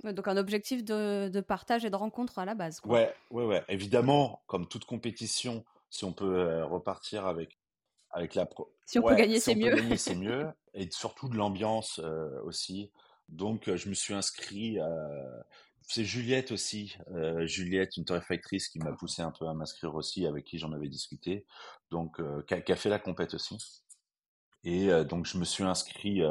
Ouais, 0.04 0.13
donc 0.13 0.28
un 0.28 0.38
objectif 0.38 0.84
de, 0.84 1.30
de 1.30 1.41
partage 1.41 1.86
et 1.86 1.89
de 1.89 1.95
rencontre 1.95 2.39
à 2.39 2.45
la 2.45 2.56
base, 2.56 2.80
quoi. 2.80 2.93
Ouais, 2.93 3.13
ouais, 3.32 3.45
ouais. 3.45 3.63
Évidemment, 3.67 4.41
comme 4.47 4.67
toute 4.67 4.86
compétition, 4.86 5.63
si 5.89 6.06
on 6.06 6.13
peut 6.13 6.39
euh, 6.39 6.65
repartir 6.65 7.25
avec 7.28 7.58
Avec 8.19 8.36
la 8.36 8.45
pro... 8.45 8.69
Si 8.86 8.99
on 8.99 9.03
peut 9.03 9.15
gagner, 9.15 9.36
si 9.36 9.45
c'est 9.51 9.55
mieux. 9.55 9.75
gagner, 9.75 9.97
c'est 9.97 10.15
mieux. 10.15 10.47
Et 10.73 10.89
surtout 10.91 11.29
de 11.29 11.38
l'ambiance 11.38 11.99
euh, 12.03 12.41
aussi. 12.43 12.91
Donc, 13.29 13.69
euh, 13.69 13.77
je 13.77 13.88
me 13.88 13.93
suis 13.93 14.13
inscrit. 14.13 14.77
euh, 14.79 15.41
C'est 15.84 16.03
Juliette 16.03 16.51
aussi. 16.51 16.97
euh, 17.15 17.45
Juliette, 17.45 17.95
une 17.95 18.03
torréfactrice 18.03 18.67
qui 18.67 18.79
m'a 18.79 18.91
poussé 18.91 19.21
un 19.21 19.32
peu 19.32 19.47
à 19.47 19.53
m'inscrire 19.53 19.95
aussi, 19.95 20.25
avec 20.27 20.43
qui 20.45 20.58
j'en 20.58 20.73
avais 20.73 20.89
discuté. 20.89 21.45
Donc, 21.91 22.21
qui 22.45 22.71
a, 22.71 22.75
fait 22.75 22.89
la 22.89 22.99
compète 22.99 23.34
aussi. 23.34 23.58
Et 24.65 24.89
donc, 25.05 25.25
je 25.25 25.38
me 25.38 25.45
suis 25.45 25.63
inscrit 25.63 26.21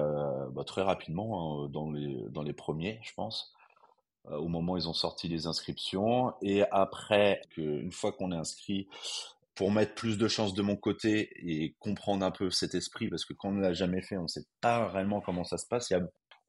bah, 0.51 0.65
très 0.65 0.83
rapidement 0.83 1.65
hein, 1.65 1.69
dans 1.71 1.91
les, 1.91 2.23
dans 2.29 2.43
les 2.43 2.53
premiers, 2.53 3.01
je 3.03 3.15
pense, 3.15 3.55
au 4.25 4.47
moment 4.49 4.75
où 4.75 4.77
ils 4.77 4.89
ont 4.89 4.95
sorti 4.95 5.27
les 5.27 5.47
inscriptions. 5.47 6.35
Et 6.43 6.63
après, 6.71 7.41
une 7.57 7.91
fois 7.91 8.13
qu'on 8.13 8.31
est 8.31 8.37
inscrit, 8.37 8.87
pour 9.59 9.73
mettre 9.73 9.97
plus 9.97 10.19
de 10.19 10.29
chances 10.29 10.55
de 10.55 10.63
mon 10.63 10.77
côté 10.77 11.31
et 11.45 11.75
comprendre 11.81 12.25
un 12.25 12.31
peu 12.31 12.49
cet 12.49 12.77
esprit, 12.77 13.09
parce 13.09 13.25
que 13.25 13.33
quand 13.33 13.49
on 13.49 13.55
ne 13.55 13.61
l'a 13.61 13.73
jamais 13.73 14.03
fait, 14.03 14.17
on 14.17 14.23
ne 14.23 14.29
sait 14.29 14.45
pas 14.61 14.87
réellement 14.87 15.21
comment 15.21 15.43
ça 15.43 15.59
se 15.59 15.67
passe. 15.67 15.91
Il 15.91 15.95
y 15.95 15.97
a, 15.97 16.03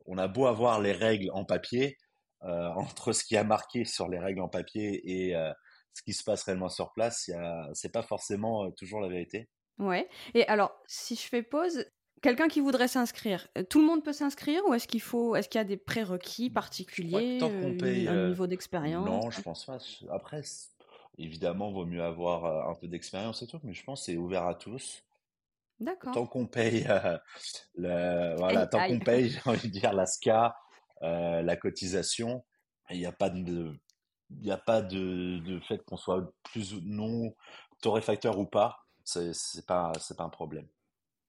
on 0.05 0.19
a 0.19 0.27
beau 0.27 0.45
avoir 0.45 0.79
les 0.79 0.91
règles 0.91 1.31
en 1.33 1.43
papier, 1.43 1.97
euh, 2.43 2.67
entre 2.75 3.11
ce 3.11 3.23
qui 3.23 3.35
a 3.35 3.43
marqué 3.43 3.83
sur 3.83 4.09
les 4.09 4.19
règles 4.19 4.41
en 4.41 4.47
papier 4.47 5.01
et 5.03 5.35
euh, 5.35 5.51
ce 5.95 6.03
qui 6.03 6.13
se 6.13 6.23
passe 6.23 6.43
réellement 6.43 6.69
sur 6.69 6.93
place, 6.93 7.29
a, 7.29 7.67
c'est 7.73 7.91
pas 7.91 8.03
forcément 8.03 8.65
euh, 8.65 8.69
toujours 8.77 9.01
la 9.01 9.09
vérité. 9.09 9.49
Ouais. 9.79 10.07
Et 10.35 10.45
alors, 10.47 10.79
si 10.85 11.15
je 11.15 11.23
fais 11.23 11.41
pause, 11.41 11.85
quelqu'un 12.21 12.47
qui 12.47 12.59
voudrait 12.59 12.87
s'inscrire, 12.87 13.47
tout 13.71 13.79
le 13.79 13.87
monde 13.87 14.03
peut 14.03 14.13
s'inscrire 14.13 14.61
ou 14.67 14.75
est-ce 14.75 14.87
qu'il 14.87 15.01
faut, 15.01 15.35
est-ce 15.35 15.49
qu'il 15.49 15.57
y 15.57 15.61
a 15.63 15.65
des 15.65 15.77
prérequis 15.77 16.51
particuliers, 16.51 17.39
tant 17.39 17.49
qu'on 17.49 17.75
paye, 17.75 18.07
un 18.07 18.27
niveau 18.27 18.45
d'expérience? 18.45 19.07
non, 19.07 19.31
je 19.31 19.41
pense 19.41 19.65
pas. 19.65 19.79
Après, 20.11 20.43
évidemment, 21.19 21.71
vaut 21.71 21.85
mieux 21.85 22.03
avoir 22.03 22.45
euh, 22.45 22.71
un 22.71 22.75
peu 22.75 22.87
d'expérience 22.87 23.41
et 23.43 23.47
tout, 23.47 23.59
mais 23.63 23.73
je 23.73 23.83
pense 23.83 24.01
que 24.01 24.05
c'est 24.07 24.17
ouvert 24.17 24.45
à 24.47 24.55
tous. 24.55 25.03
D'accord. 25.79 26.13
Tant 26.13 26.25
qu'on 26.27 26.45
paye, 26.47 26.85
euh, 26.89 27.17
le, 27.75 28.35
voilà, 28.37 28.67
tant 28.67 28.79
qu'on 28.85 28.99
paye, 28.99 29.29
j'ai 29.29 29.41
envie 29.45 29.67
de 29.69 29.73
dire 29.73 29.93
la 29.93 30.03
SCA, 30.05 30.55
euh, 31.03 31.41
la 31.41 31.55
cotisation, 31.55 32.43
il 32.89 32.97
n'y 32.99 33.05
a 33.05 33.11
pas 33.11 33.29
de, 33.29 33.73
il 34.31 34.41
n'y 34.41 34.51
a 34.51 34.57
pas 34.57 34.81
de, 34.81 35.39
de 35.39 35.59
fait 35.61 35.83
qu'on 35.85 35.97
soit 35.97 36.33
plus 36.43 36.73
ou 36.73 36.81
non 36.83 37.33
torréfacteur 37.81 38.37
ou 38.39 38.45
pas. 38.45 38.79
C'est, 39.05 39.33
c'est 39.33 39.65
pas, 39.65 39.93
c'est 39.99 40.17
pas 40.17 40.23
un 40.25 40.29
problème. 40.29 40.67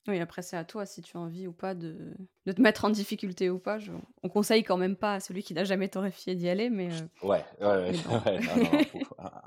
Oui, 0.08 0.18
après, 0.18 0.42
c'est 0.42 0.56
à 0.56 0.64
toi 0.64 0.86
si 0.86 1.02
tu 1.02 1.16
as 1.16 1.20
envie 1.20 1.46
ou 1.46 1.52
pas 1.52 1.74
de, 1.74 2.14
de 2.46 2.52
te 2.52 2.60
mettre 2.60 2.84
en 2.86 2.90
difficulté 2.90 3.50
ou 3.50 3.58
pas. 3.58 3.78
Je- 3.78 3.92
On 4.22 4.28
conseille 4.28 4.64
quand 4.64 4.78
même 4.78 4.96
pas 4.96 5.14
à 5.14 5.20
celui 5.20 5.42
qui 5.42 5.54
n'a 5.54 5.64
jamais 5.64 5.88
torréfié 5.88 6.34
d'y 6.34 6.48
aller, 6.48 6.70
mais, 6.70 6.90
euh, 6.90 7.06
Ouais, 7.22 7.44
ouais, 7.60 7.66
ouais, 7.66 7.92
mais 7.92 7.98
bon. 7.98 8.18
ouais, 8.26 8.40
non, 8.40 8.56
non, 8.58 8.84
faut 8.84 9.00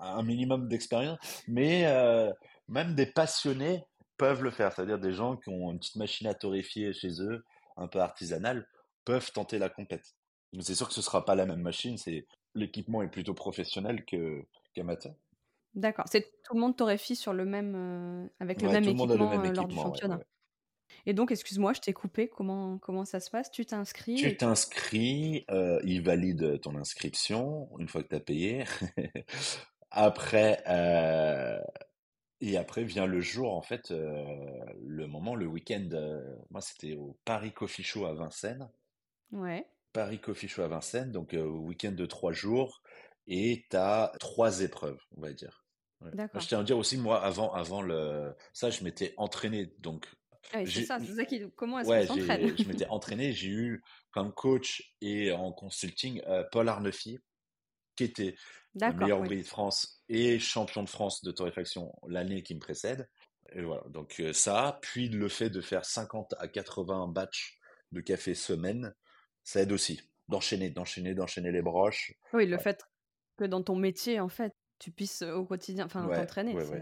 un, 0.03 0.23
minimum 0.23 0.67
d'expérience. 0.67 1.17
Mais 1.47 1.85
euh, 1.85 2.31
même 2.67 2.95
des 2.95 3.05
passionnés 3.05 3.83
peuvent 4.17 4.43
le 4.43 4.51
faire. 4.51 4.73
C'est-à-dire 4.73 4.99
des 4.99 5.13
gens 5.13 5.37
qui 5.37 5.49
ont 5.49 5.71
une 5.71 5.79
petite 5.79 5.95
machine 5.95 6.27
à 6.27 6.33
torréfier 6.33 6.93
chez 6.93 7.21
eux, 7.21 7.43
un 7.77 7.87
peu 7.87 7.99
artisanale, 7.99 8.67
peuvent 9.05 9.31
tenter 9.31 9.57
la 9.57 9.69
compète. 9.69 10.15
Mais 10.53 10.61
c'est 10.61 10.75
sûr 10.75 10.87
que 10.87 10.93
ce 10.93 11.01
sera 11.01 11.25
pas 11.25 11.35
la 11.35 11.45
même 11.45 11.61
machine. 11.61 11.97
C'est 11.97 12.27
l'équipement 12.55 13.01
est 13.01 13.09
plutôt 13.09 13.33
professionnel 13.33 14.05
que 14.05 14.45
qu'amateur. 14.73 15.13
D'accord. 15.73 16.05
C'est 16.07 16.21
tout 16.43 16.53
le 16.53 16.59
monde 16.59 16.77
torréfie 16.77 17.15
sur 17.15 17.33
le 17.33 17.45
même, 17.45 17.73
euh, 17.75 18.27
avec 18.39 18.61
le 18.61 18.67
Ouais, 18.67 18.73
même 18.75 18.83
le 18.83 18.91
le 18.91 18.95
équipement 18.95 19.29
même 19.29 19.45
euh, 19.45 19.53
lors 19.53 19.67
du. 19.67 19.75
Ouais, 19.75 19.81
championnat. 19.81 20.17
ouais. 20.17 20.25
Et 21.05 21.13
donc, 21.13 21.31
excuse-moi, 21.31 21.73
je 21.73 21.81
t'ai 21.81 21.93
coupé. 21.93 22.29
Comment, 22.29 22.77
comment 22.77 23.03
ça 23.03 23.19
se 23.19 23.31
passe? 23.31 23.49
Tu 23.51 23.65
t'inscris 23.65 24.15
Tu 24.15 24.27
et 24.27 24.37
t'inscris, 24.37 25.45
euh, 25.49 25.81
ils 25.83 26.01
valident 26.01 26.59
ton 26.61 26.75
inscription 26.75 27.69
une 27.79 27.87
fois 27.87 28.03
que 28.03 28.09
tu 28.09 28.15
as 28.15 28.19
payé. 28.19 28.63
Après, 29.93 30.61
euh, 30.67 31.59
et 32.41 32.57
après 32.57 32.83
vient 32.83 33.05
le 33.07 33.21
jour, 33.21 33.53
en 33.55 33.61
fait, 33.63 33.91
euh, 33.91 34.25
le 34.81 35.07
moment, 35.07 35.35
le 35.35 35.47
week-end. 35.47 35.89
euh, 35.93 36.35
moi, 36.51 36.61
c'était 36.61 36.95
au 36.95 37.19
Paris 37.25 37.53
Coffee 37.53 37.83
Show 37.83 38.05
à 38.05 38.13
Vincennes. 38.13 38.69
ouais, 39.31 39.67
Paris 39.91 40.19
Coffee 40.19 40.47
Show 40.47 40.63
à 40.63 40.67
Vincennes, 40.67 41.11
donc 41.11 41.33
euh, 41.33 41.43
week-end 41.45 41.91
de 41.91 42.05
trois 42.05 42.31
jours, 42.33 42.81
et 43.27 43.65
tu 43.69 43.77
as 43.77 44.11
trois 44.19 44.61
épreuves, 44.61 44.99
on 45.15 45.21
va 45.21 45.33
dire. 45.33 45.65
Ouais. 46.01 46.11
Moi, 46.33 46.41
d'accord. 46.41 46.41
Je 46.41 46.47
tiens 46.47 46.59
à 46.61 46.63
dire 46.63 46.77
aussi, 46.77 46.97
moi, 46.97 47.23
avant, 47.23 47.53
avant 47.53 47.81
le, 47.81 48.35
ça, 48.53 48.69
je 48.71 48.83
m'étais 48.83 49.13
entraîné, 49.17 49.67
donc 49.79 50.07
Ah 50.51 50.59
oui, 50.59 50.67
c'est 50.67 50.81
j'ai, 50.81 50.83
ça, 50.83 50.99
c'est 50.99 51.15
ça 51.15 51.25
qui. 51.25 51.41
Comment 51.55 51.79
est-ce 51.79 51.91
qu'on 51.91 51.99
ouais, 51.99 52.01
s'entraîne? 52.01 52.41
j'ai, 52.41 52.57
je 52.57 52.67
m'étais 52.67 52.87
entraîné, 52.89 53.33
j'ai 53.33 53.49
eu 53.49 53.83
comme 54.11 54.33
coach 54.33 54.95
et 55.01 55.31
en 55.31 55.51
consulting 55.53 56.21
euh, 56.27 56.43
Paul 56.51 56.69
Arnefi, 56.69 57.19
qui 57.95 58.03
était 58.05 58.35
meilleur 58.95 59.19
oui. 59.19 59.23
ouvrier 59.23 59.41
de 59.43 59.47
France 59.47 60.01
et 60.09 60.39
champion 60.39 60.83
de 60.83 60.89
France 60.89 61.23
de 61.23 61.31
torréfaction 61.31 61.93
l'année 62.07 62.43
qui 62.43 62.55
me 62.55 62.59
précède. 62.59 63.09
Et 63.53 63.61
voilà, 63.61 63.83
donc 63.89 64.19
euh, 64.19 64.33
ça, 64.33 64.79
puis 64.81 65.09
le 65.09 65.27
fait 65.29 65.49
de 65.49 65.61
faire 65.61 65.85
50 65.85 66.33
à 66.39 66.47
80 66.47 67.07
batchs 67.07 67.59
de 67.91 68.01
café 68.01 68.33
semaine, 68.33 68.93
ça 69.43 69.61
aide 69.61 69.71
aussi. 69.71 70.01
D'enchaîner, 70.29 70.69
d'enchaîner, 70.69 71.13
d'enchaîner 71.13 71.51
les 71.51 71.61
broches. 71.61 72.13
Oui, 72.33 72.45
le 72.45 72.57
Ouais, 72.57 72.63
fait 72.63 72.81
que 73.37 73.43
dans 73.45 73.61
ton 73.61 73.75
métier, 73.75 74.19
en 74.19 74.29
fait, 74.29 74.53
tu 74.79 74.91
puisses 74.91 75.21
euh, 75.21 75.35
au 75.35 75.45
quotidien, 75.45 75.85
enfin, 75.85 76.07
ouais, 76.07 76.15
t'entraîner. 76.15 76.53
ouais, 76.53 76.81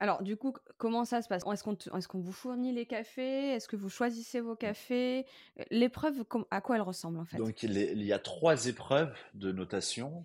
Alors, 0.00 0.22
du 0.22 0.36
coup, 0.36 0.52
comment 0.76 1.04
ça 1.04 1.22
se 1.22 1.28
passe? 1.28 1.42
Est-ce 1.50 1.62
qu'on 1.62 1.76
te- 1.76 1.94
est-ce 1.96 2.08
qu'on 2.08 2.20
vous 2.20 2.32
fournit 2.32 2.72
les 2.72 2.86
cafés? 2.86 3.50
Est-ce 3.50 3.68
que 3.68 3.76
vous 3.76 3.88
choisissez 3.88 4.40
vos 4.40 4.56
cafés? 4.56 5.24
Euh, 5.60 5.64
L'épreuve, 5.70 6.24
à 6.50 6.60
quoi 6.60 6.76
elle 6.76 6.82
ressemble, 6.82 7.18
en 7.18 7.24
fait? 7.24 7.38
Donc 7.38 7.64
est- 7.64 7.92
il 7.92 8.02
y 8.02 8.12
a 8.12 8.18
trois 8.18 8.66
épreuves 8.66 9.16
de 9.34 9.52
notation. 9.52 10.24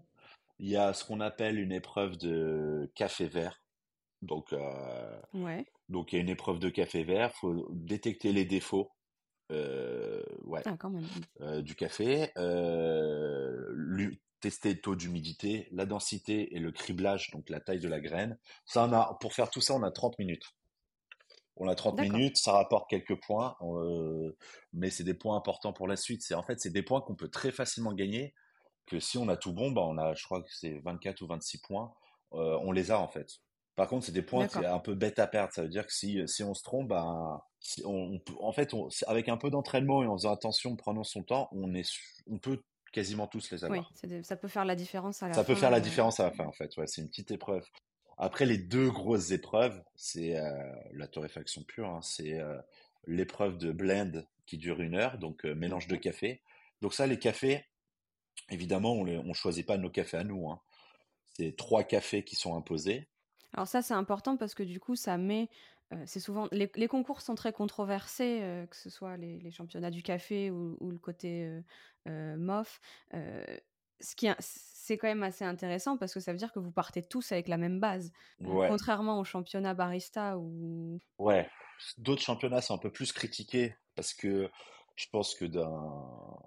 Il 0.60 0.70
y 0.70 0.78
a 0.78 0.94
ce 0.94 1.04
qu'on 1.06 1.22
appelle 1.22 1.60
une 1.60 1.72
épreuve 1.72 2.18
de 2.18 2.92
café 2.96 3.28
vert. 3.28 3.64
Donc, 4.22 4.54
euh, 4.54 5.22
Ouais, 5.34 5.66
donc 5.90 6.14
il 6.14 6.18
y 6.18 6.20
a 6.20 6.24
une 6.24 6.30
épreuve 6.30 6.60
de 6.60 6.70
café 6.70 7.04
vert, 7.04 7.34
faut 7.36 7.68
détecter 7.72 8.34
les 8.34 8.46
défauts 8.46 8.92
ouais, 10.46 10.66
Ah, 10.66 10.78
quand 10.78 10.90
même. 10.90 11.06
euh, 11.42 11.62
du 11.62 11.76
café, 11.76 12.32
euh, 12.38 13.76
tester 14.42 14.74
le 14.74 14.82
taux 14.82 14.96
d'humidité, 14.96 15.68
la 15.72 15.86
densité 15.86 16.56
et 16.56 16.60
le 16.60 16.72
criblage, 16.72 17.30
donc 17.32 17.50
la 17.50 17.60
taille 17.60 17.80
de 17.80 17.90
la 17.90 18.00
graine. 18.00 18.38
Ça, 18.66 18.86
on 18.86 18.94
a, 18.94 19.18
pour 19.20 19.34
faire 19.34 19.50
tout 19.50 19.62
ça, 19.62 19.74
on 19.76 19.84
a 19.84 19.92
30 19.92 20.18
minutes. 20.20 20.46
On 21.58 21.68
a 21.68 21.76
30 21.76 21.98
D'accord. 21.98 22.00
minutes, 22.00 22.38
ça 22.38 22.54
rapporte 22.54 22.90
quelques 22.90 23.20
points, 23.22 23.56
euh, 23.62 24.36
mais 24.74 24.90
c'est 24.90 25.04
des 25.04 25.14
points 25.14 25.36
importants 25.36 25.74
pour 25.74 25.88
la 25.88 25.98
suite. 25.98 26.22
C'est 26.24 26.34
en 26.36 26.44
fait, 26.44 26.60
c'est 26.60 26.70
des 26.70 26.84
points 26.84 27.02
qu'on 27.02 27.16
peut 27.16 27.28
très 27.30 27.52
facilement 27.52 27.94
gagner. 27.94 28.34
Que 28.90 29.00
si 29.00 29.18
on 29.18 29.28
a 29.30 29.38
tout 29.38 29.54
bon, 29.54 29.72
bah 29.72 29.82
on 29.86 29.98
a, 29.98 30.14
je 30.16 30.24
crois 30.24 30.42
que 30.42 30.50
c'est 30.52 30.80
24 30.80 31.22
ou 31.22 31.28
26 31.28 31.60
points, 31.60 31.94
euh, 32.34 32.58
on 32.64 32.72
les 32.72 32.92
a 32.92 33.00
en 33.00 33.08
fait. 33.08 33.28
Par 33.76 33.88
contre, 33.88 34.06
c'est 34.06 34.12
des 34.12 34.22
points 34.24 34.46
qui 34.48 34.66
un 34.66 34.80
peu 34.80 34.94
bête 34.96 35.20
à 35.20 35.28
perdre. 35.28 35.54
Ça 35.54 35.62
veut 35.62 35.70
dire 35.70 35.86
que 35.86 35.94
si, 35.94 36.22
si 36.28 36.44
on 36.44 36.54
se 36.54 36.64
trompe, 36.64 36.90
bah, 36.90 37.46
si 37.60 37.82
on, 37.86 37.94
on 38.14 38.20
peut- 38.20 38.34
en 38.42 38.52
fait, 38.52 38.74
on- 38.74 38.90
avec 39.08 39.30
un 39.30 39.38
peu 39.38 39.50
d'entraînement 39.50 40.04
et 40.04 40.08
en 40.08 40.18
faisant 40.18 40.34
attention, 40.34 40.72
en 40.72 40.76
prenant 40.76 41.04
son 41.04 41.24
temps, 41.24 41.48
on 41.54 41.74
est, 41.74 41.90
on 42.28 42.40
peut 42.40 42.62
quasiment 42.92 43.28
tous 43.28 43.52
les 43.52 43.64
Oui, 43.64 43.78
avoir. 43.78 43.92
des- 44.04 44.24
ça 44.24 44.36
peut 44.36 44.48
faire 44.50 44.66
la 44.66 44.76
différence 44.76 45.24
à 45.24 45.28
la 45.30 45.34
Ça 45.36 45.44
peut 45.44 45.54
fin. 45.54 45.60
faire 45.62 45.72
la 45.72 45.78
euh, 45.78 45.82
différence 45.82 46.20
à 46.20 46.24
la 46.26 46.32
fin, 46.32 46.46
en 46.46 46.52
fait. 46.52 46.76
Ouais, 46.78 46.88
c'est 46.88 47.02
une 47.02 47.08
petite 47.08 47.32
épreuve. 47.32 47.64
Après, 48.18 48.46
les 48.46 48.58
deux 48.58 48.90
grosses 48.90 49.32
épreuves, 49.32 49.82
c'est 49.96 50.36
euh, 50.38 50.74
la 50.94 51.08
torréfaction 51.08 51.64
pure. 51.64 51.88
hein. 51.90 52.02
C'est 52.02 52.38
euh, 52.40 52.60
l'épreuve 53.08 53.58
de 53.58 53.72
blend 53.72 54.24
qui 54.46 54.58
dure 54.58 54.82
une 54.82 54.96
heure, 54.96 55.20
donc 55.20 55.46
euh, 55.46 55.54
mélange 55.56 55.88
de 55.88 55.96
café. 55.96 56.42
Donc 56.82 56.94
ça, 56.94 57.08
les 57.08 57.20
cafés, 57.20 57.64
évidemment, 58.50 58.94
on 58.94 59.04
ne 59.06 59.34
choisit 59.34 59.66
pas 59.66 59.78
nos 59.78 59.90
cafés 59.90 60.18
à 60.18 60.24
nous. 60.24 60.50
hein. 60.50 60.60
C'est 61.36 61.56
trois 61.56 61.84
cafés 61.84 62.24
qui 62.24 62.36
sont 62.36 62.56
imposés. 62.56 63.08
Alors 63.54 63.68
ça, 63.68 63.82
c'est 63.82 63.94
important 63.94 64.38
parce 64.38 64.54
que 64.54 64.64
du 64.64 64.80
coup, 64.80 64.96
ça 64.96 65.18
met... 65.18 65.50
euh, 65.94 66.04
c'est 66.06 66.20
souvent... 66.20 66.48
Les, 66.52 66.72
les 66.76 66.88
concours 66.88 67.22
sont 67.22 67.36
très 67.36 67.54
controversés, 67.54 68.40
euh, 68.42 68.66
que 68.68 68.76
ce 68.76 68.90
soit 68.90 69.18
les, 69.18 69.40
les 69.40 69.52
championnats 69.52 69.92
du 69.92 70.04
café 70.04 70.52
ou, 70.52 70.78
ou 70.80 70.92
le 70.92 71.00
côté 71.00 71.46
euh, 71.46 71.62
euh, 72.08 72.38
MOF. 72.38 72.80
Ce 74.02 74.16
qui 74.16 74.28
est- 74.28 74.36
c'est 74.40 74.98
quand 74.98 75.08
même 75.08 75.24
assez 75.24 75.44
intéressant 75.46 75.98
parce 75.98 76.14
que 76.14 76.20
ça 76.20 76.32
veut 76.32 76.38
dire 76.38 76.54
que 76.54 76.60
vous 76.60 76.72
partez 76.72 77.04
tous 77.04 77.32
avec 77.32 77.48
la 77.48 77.58
même 77.58 77.80
base. 77.80 78.12
Ouais, 78.40 78.68
contrairement 78.70 79.20
au 79.20 79.24
championnat 79.24 79.74
barista 79.74 80.38
où... 80.38 81.00
ouais. 81.18 81.50
D'autres 81.98 82.22
championnats 82.22 82.62
sont 82.62 82.74
un 82.76 82.80
peu 82.80 82.92
plus 82.92 83.12
critiqués 83.14 83.76
parce 83.96 84.14
que 84.14 84.50
je 84.96 85.08
pense 85.12 85.34
que 85.36 85.46
d'un 85.46 86.38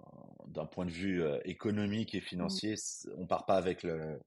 d'un 0.53 0.65
point 0.65 0.85
de 0.85 0.91
vue 0.91 1.23
euh, 1.23 1.39
économique 1.45 2.15
et 2.15 2.21
Mm. 2.37 2.59
financier, 2.61 2.75
on 3.17 3.27
part 3.27 3.45
pas 3.45 3.57
avec 3.57 3.83
le, 3.83 4.19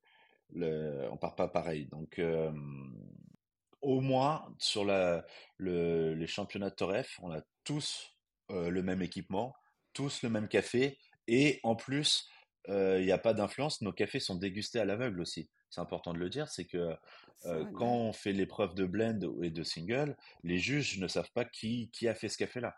le, 0.54 1.08
on 1.10 1.16
part 1.16 1.34
pas 1.36 1.48
pareil. 1.48 1.86
Donc, 1.86 2.18
euh, 2.18 2.52
au 3.82 4.00
moins 4.00 4.54
sur 4.58 4.84
la, 4.84 5.24
le, 5.58 6.14
les 6.14 6.26
championnats 6.26 6.70
de 6.70 6.74
Toref, 6.74 7.18
on 7.22 7.30
a 7.32 7.42
tous 7.64 8.16
euh, 8.50 8.70
le 8.70 8.82
même 8.82 9.02
équipement, 9.02 9.54
tous 9.92 10.22
le 10.22 10.30
même 10.30 10.48
café, 10.48 10.98
et 11.28 11.60
en 11.62 11.76
plus, 11.76 12.28
euh, 12.68 12.98
il 13.00 13.06
n'y 13.06 13.12
a 13.12 13.18
pas 13.18 13.34
d'influence. 13.34 13.82
Nos 13.82 13.92
cafés 13.92 14.20
sont 14.20 14.36
dégustés 14.36 14.80
à 14.80 14.84
l'aveugle 14.84 15.20
aussi. 15.20 15.50
C'est 15.70 15.80
important 15.80 16.12
de 16.12 16.18
le 16.18 16.30
dire, 16.30 16.48
c'est 16.48 16.64
que 16.64 16.96
euh, 17.44 17.64
quand 17.74 17.92
on 17.92 18.12
fait 18.12 18.32
l'épreuve 18.32 18.74
de 18.74 18.86
blend 18.86 19.20
et 19.42 19.50
de 19.50 19.62
single, 19.62 20.16
les 20.42 20.58
juges 20.58 20.98
ne 20.98 21.08
savent 21.08 21.30
pas 21.32 21.44
qui, 21.44 21.90
qui 21.90 22.08
a 22.08 22.14
fait 22.14 22.28
ce 22.28 22.38
café-là. 22.38 22.76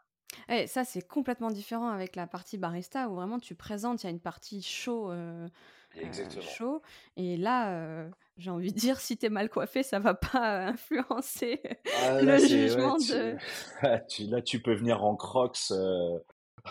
Eh, 0.49 0.67
ça, 0.67 0.85
c'est 0.85 1.07
complètement 1.07 1.51
différent 1.51 1.89
avec 1.89 2.17
la 2.17 2.27
partie 2.27 2.59
barista 2.59 3.09
où 3.09 3.15
vraiment 3.15 3.39
tu 3.39 3.55
présentes, 3.55 4.03
il 4.03 4.07
y 4.07 4.09
a 4.09 4.11
une 4.11 4.21
partie 4.21 4.63
chaud, 4.63 5.11
euh, 5.11 5.49
euh, 5.97 6.41
chaud. 6.41 6.83
Et 7.17 7.37
là, 7.37 7.71
euh, 7.71 8.09
j'ai 8.37 8.51
envie 8.51 8.73
de 8.73 8.79
dire, 8.79 9.01
si 9.01 9.17
t'es 9.17 9.31
mal 9.31 9.49
coiffé, 9.49 9.83
ça 9.83 9.99
va 9.99 10.15
pas 10.15 10.61
euh, 10.61 10.67
influencer 10.73 11.63
Ah, 12.03 12.21
le 12.21 12.33
ouais, 12.33 12.39
jugement 12.39 12.97
tu, 12.99 13.13
de. 13.13 13.37
là, 14.31 14.43
tu 14.43 14.61
peux 14.61 14.75
venir 14.75 15.03
en 15.05 15.17
Crocs, 15.17 15.73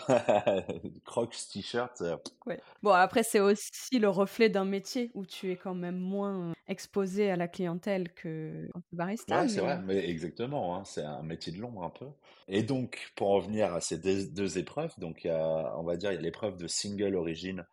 Crocs 1.04 1.36
t-shirt. 1.52 2.00
euh, 2.02 2.16
Ouais. 2.46 2.60
Bon, 2.82 2.92
après, 2.92 3.22
c'est 3.22 3.40
aussi 3.40 3.98
le 3.98 4.08
reflet 4.08 4.48
d'un 4.48 4.64
métier 4.64 5.10
où 5.14 5.26
tu 5.26 5.50
es 5.50 5.56
quand 5.56 5.74
même 5.74 5.98
moins 5.98 6.50
euh, 6.50 6.52
exposé 6.66 7.30
à 7.30 7.36
la 7.36 7.48
clientèle 7.48 8.12
que 8.14 8.68
barista. 8.92 9.42
Ouais, 9.42 9.46
c'est 9.48 9.60
vrai, 9.60 9.78
Mais 9.82 10.08
exactement, 10.08 10.74
hein, 10.76 10.84
c'est 10.84 11.02
un 11.02 11.22
métier 11.22 11.52
de 11.52 11.58
l'ombre 11.58 11.82
un 11.84 11.90
peu. 11.90 12.06
Et 12.46 12.62
donc, 12.62 13.12
pour 13.14 13.30
en 13.30 13.40
venir 13.40 13.74
à 13.74 13.80
ces 13.82 13.98
deux, 13.98 14.26
deux 14.30 14.56
épreuves, 14.56 14.94
donc 14.98 15.22
il 15.24 15.26
y 15.26 15.30
a, 15.30 15.76
on 15.78 15.82
va 15.82 15.96
dire, 15.98 16.12
il 16.12 16.14
y 16.14 16.18
a 16.18 16.20
l'épreuve 16.22 16.56
de 16.56 16.66
single 16.66 17.14
origine. 17.14 17.66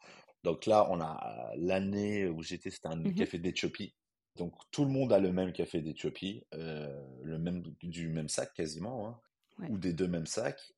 Donc 0.43 0.65
là, 0.65 0.85
on 0.91 0.99
a 0.99 1.51
l'année 1.55 2.27
où 2.27 2.41
j'étais, 2.43 2.71
c'était 2.71 2.89
un 2.89 3.05
Mhm. 3.05 3.11
café 3.11 3.39
d'Éthiopie. 3.39 3.95
Donc 4.35 4.53
tout 4.71 4.83
le 4.83 4.91
monde 4.91 5.13
a 5.13 5.19
le 5.19 5.31
même 5.31 5.53
café 5.53 5.79
d'Éthiopie, 5.81 6.43
euh, 6.53 7.01
le 7.23 7.37
même 7.39 7.63
du 7.83 8.09
même 8.09 8.27
sac 8.27 8.53
quasiment, 8.53 9.07
hein, 9.07 9.21
ouais. 9.59 9.69
ou 9.69 9.77
des 9.77 9.93
deux 9.93 10.07
mêmes 10.09 10.25
sacs. 10.27 10.73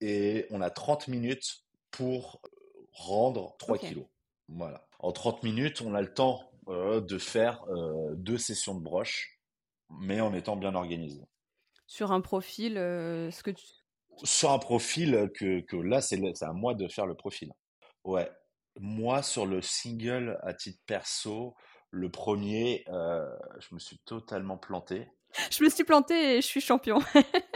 Et 0.00 0.46
on 0.50 0.60
a 0.60 0.70
30 0.70 1.08
minutes 1.08 1.64
pour 1.90 2.40
rendre 2.92 3.56
3 3.58 3.76
Ok. 3.76 3.80
kilos. 3.82 4.06
Voilà. 4.48 4.86
En 4.98 5.12
30 5.12 5.42
minutes, 5.42 5.80
on 5.80 5.94
a 5.94 6.00
le 6.00 6.12
temps 6.12 6.50
euh, 6.68 7.00
de 7.00 7.18
faire 7.18 7.64
euh, 7.68 8.14
deux 8.14 8.38
sessions 8.38 8.74
de 8.74 8.80
broche, 8.82 9.38
mais 9.90 10.20
en 10.20 10.34
étant 10.34 10.56
bien 10.56 10.74
organisé. 10.74 11.22
Sur 11.86 12.12
un 12.12 12.20
profil, 12.20 12.76
euh, 12.78 13.30
ce 13.30 13.42
que 13.42 13.50
tu... 13.50 13.64
Sur 14.24 14.50
un 14.50 14.58
profil 14.58 15.30
que, 15.34 15.60
que 15.60 15.76
là, 15.76 16.00
c'est 16.00 16.20
à 16.42 16.52
moi 16.52 16.74
de 16.74 16.88
faire 16.88 17.06
le 17.06 17.14
profil. 17.14 17.52
Ouais. 18.04 18.30
Moi, 18.80 19.22
sur 19.22 19.46
le 19.46 19.62
single, 19.62 20.38
à 20.42 20.54
titre 20.54 20.80
perso, 20.86 21.54
le 21.90 22.10
premier, 22.10 22.84
euh, 22.88 23.28
je 23.60 23.74
me 23.74 23.78
suis 23.78 23.98
totalement 24.04 24.58
planté. 24.58 25.08
Je 25.50 25.62
me 25.62 25.68
suis 25.68 25.84
plantée 25.84 26.36
et 26.36 26.40
je 26.40 26.46
suis 26.46 26.60
champion. 26.60 27.00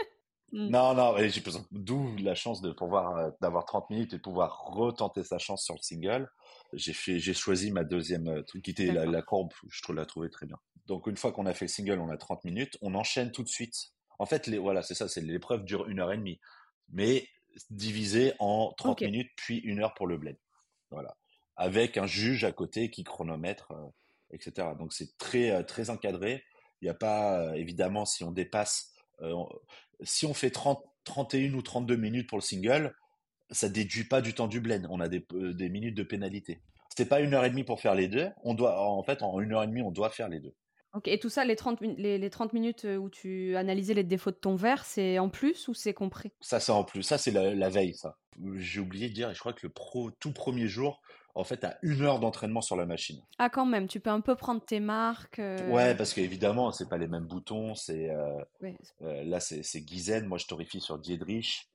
Mm. 0.53 0.69
Non, 0.69 0.93
non, 0.93 1.15
j'ai 1.17 1.41
besoin, 1.41 1.65
d'où 1.71 2.15
la 2.17 2.35
chance 2.35 2.61
de 2.61 2.71
pouvoir, 2.71 3.17
euh, 3.17 3.31
d'avoir 3.41 3.65
30 3.65 3.89
minutes 3.89 4.13
et 4.13 4.17
de 4.17 4.21
pouvoir 4.21 4.65
retenter 4.67 5.23
sa 5.23 5.39
chance 5.39 5.65
sur 5.65 5.73
le 5.73 5.81
single. 5.81 6.29
J'ai 6.73 6.93
fait, 6.93 7.17
j'ai 7.17 7.33
choisi 7.33 7.71
ma 7.71 7.83
deuxième 7.83 8.27
euh, 8.27 8.43
truc 8.43 8.63
qui 8.63 8.69
était 8.69 8.91
la, 8.91 9.05
la 9.05 9.21
courbe, 9.23 9.51
je 9.67 9.81
trouve 9.81 9.95
la 9.95 10.05
trouvée 10.05 10.29
très 10.29 10.45
bien. 10.45 10.57
Donc, 10.85 11.07
une 11.07 11.17
fois 11.17 11.31
qu'on 11.31 11.47
a 11.47 11.53
fait 11.55 11.65
le 11.65 11.69
single, 11.69 11.99
on 11.99 12.09
a 12.09 12.17
30 12.17 12.43
minutes, 12.43 12.77
on 12.81 12.93
enchaîne 12.93 13.31
tout 13.31 13.41
de 13.41 13.49
suite. 13.49 13.93
En 14.19 14.27
fait, 14.27 14.45
les, 14.45 14.59
voilà, 14.59 14.83
c'est 14.83 14.93
ça, 14.93 15.07
c'est 15.07 15.21
l'épreuve 15.21 15.65
dure 15.65 15.87
une 15.89 15.99
heure 15.99 16.11
et 16.11 16.17
demie, 16.17 16.39
mais 16.89 17.27
divisé 17.71 18.33
en 18.37 18.73
30 18.77 19.01
Ok. 19.01 19.01
minutes, 19.01 19.31
puis 19.35 19.57
une 19.57 19.79
heure 19.79 19.95
pour 19.95 20.05
le 20.05 20.17
bled. 20.17 20.37
Voilà. 20.91 21.17
Avec 21.55 21.97
un 21.97 22.05
juge 22.05 22.43
à 22.43 22.51
côté 22.51 22.91
qui 22.91 23.03
chronomètre, 23.03 23.71
euh, 23.71 23.87
etc. 24.29 24.67
Donc, 24.77 24.93
c'est 24.93 25.17
très, 25.17 25.63
très 25.63 25.89
encadré. 25.89 26.43
Il 26.81 26.85
n'y 26.85 26.91
a 26.91 26.95
pas, 26.95 27.57
évidemment, 27.57 28.05
si 28.05 28.23
on 28.23 28.31
dépasse, 28.31 28.93
euh, 29.21 29.43
si 30.01 30.25
on 30.25 30.33
fait 30.33 30.49
30, 30.51 30.83
31 31.03 31.53
ou 31.53 31.61
32 31.61 31.95
minutes 31.95 32.27
pour 32.29 32.37
le 32.37 32.43
single, 32.43 32.95
ça 33.51 33.69
déduit 33.69 34.05
pas 34.05 34.21
du 34.21 34.33
temps 34.33 34.47
du 34.47 34.59
blend. 34.61 34.81
On 34.89 34.99
a 34.99 35.09
des, 35.09 35.25
euh, 35.33 35.53
des 35.53 35.69
minutes 35.69 35.95
de 35.95 36.03
pénalité. 36.03 36.61
C'était 36.89 37.09
pas 37.09 37.21
une 37.21 37.33
heure 37.33 37.45
et 37.45 37.49
demie 37.49 37.63
pour 37.63 37.81
faire 37.81 37.95
les 37.95 38.07
deux. 38.07 38.29
On 38.43 38.53
doit, 38.53 38.79
en 38.81 39.03
fait, 39.03 39.23
en 39.23 39.39
une 39.39 39.53
heure 39.53 39.63
et 39.63 39.67
demie, 39.67 39.81
on 39.81 39.91
doit 39.91 40.09
faire 40.09 40.29
les 40.29 40.39
deux. 40.39 40.53
Ok, 40.93 41.07
et 41.07 41.17
tout 41.17 41.29
ça, 41.29 41.43
les 41.43 41.55
30, 41.55 41.81
min- 41.81 41.95
les, 41.97 42.19
les 42.19 42.29
30 42.29 42.53
minutes 42.53 42.85
où 42.85 43.09
tu 43.09 43.55
analysais 43.55 43.95
les 43.95 44.03
défauts 44.03 44.29
de 44.31 44.35
ton 44.35 44.55
verre, 44.55 44.85
c'est 44.85 45.17
en 45.17 45.29
plus 45.29 45.67
ou 45.67 45.73
c'est 45.73 45.93
compris? 45.93 46.31
Ça, 46.39 46.59
c'est 46.59 46.71
en 46.71 46.83
plus. 46.83 47.01
Ça, 47.01 47.17
c'est 47.17 47.31
la, 47.31 47.55
la 47.55 47.69
veille, 47.69 47.95
ça. 47.95 48.17
J'ai 48.57 48.79
oublié 48.79 49.09
de 49.09 49.13
dire, 49.13 49.31
et 49.31 49.33
je 49.33 49.39
crois 49.39 49.53
que 49.53 49.65
le 49.65 49.73
pro, 49.73 50.11
tout 50.11 50.33
premier 50.33 50.67
jour, 50.67 51.01
en 51.35 51.43
fait, 51.43 51.63
à 51.63 51.77
une 51.81 52.01
heure 52.03 52.19
d'entraînement 52.19 52.61
sur 52.61 52.75
la 52.75 52.85
machine. 52.85 53.21
Ah, 53.39 53.49
quand 53.49 53.65
même, 53.65 53.87
tu 53.87 53.99
peux 53.99 54.09
un 54.11 54.21
peu 54.21 54.35
prendre 54.35 54.63
tes 54.63 54.79
marques. 54.79 55.39
euh, 55.39 55.67
Ouais, 55.69 55.95
parce 55.95 56.13
qu'évidemment, 56.13 56.71
c'est 56.71 56.87
pas 56.87 56.97
les 56.97 57.07
mêmes 57.07 57.25
boutons. 57.25 57.73
C'est 57.75 58.09
euh, 58.11 58.43
ouais, 58.61 58.77
euh, 59.01 59.23
là, 59.23 59.39
c'est 59.39 59.63
Gizen. 59.87 60.25
Moi, 60.27 60.37
je 60.37 60.45
torréfie 60.45 60.79
sur 60.79 60.99
Diedrich 60.99 61.69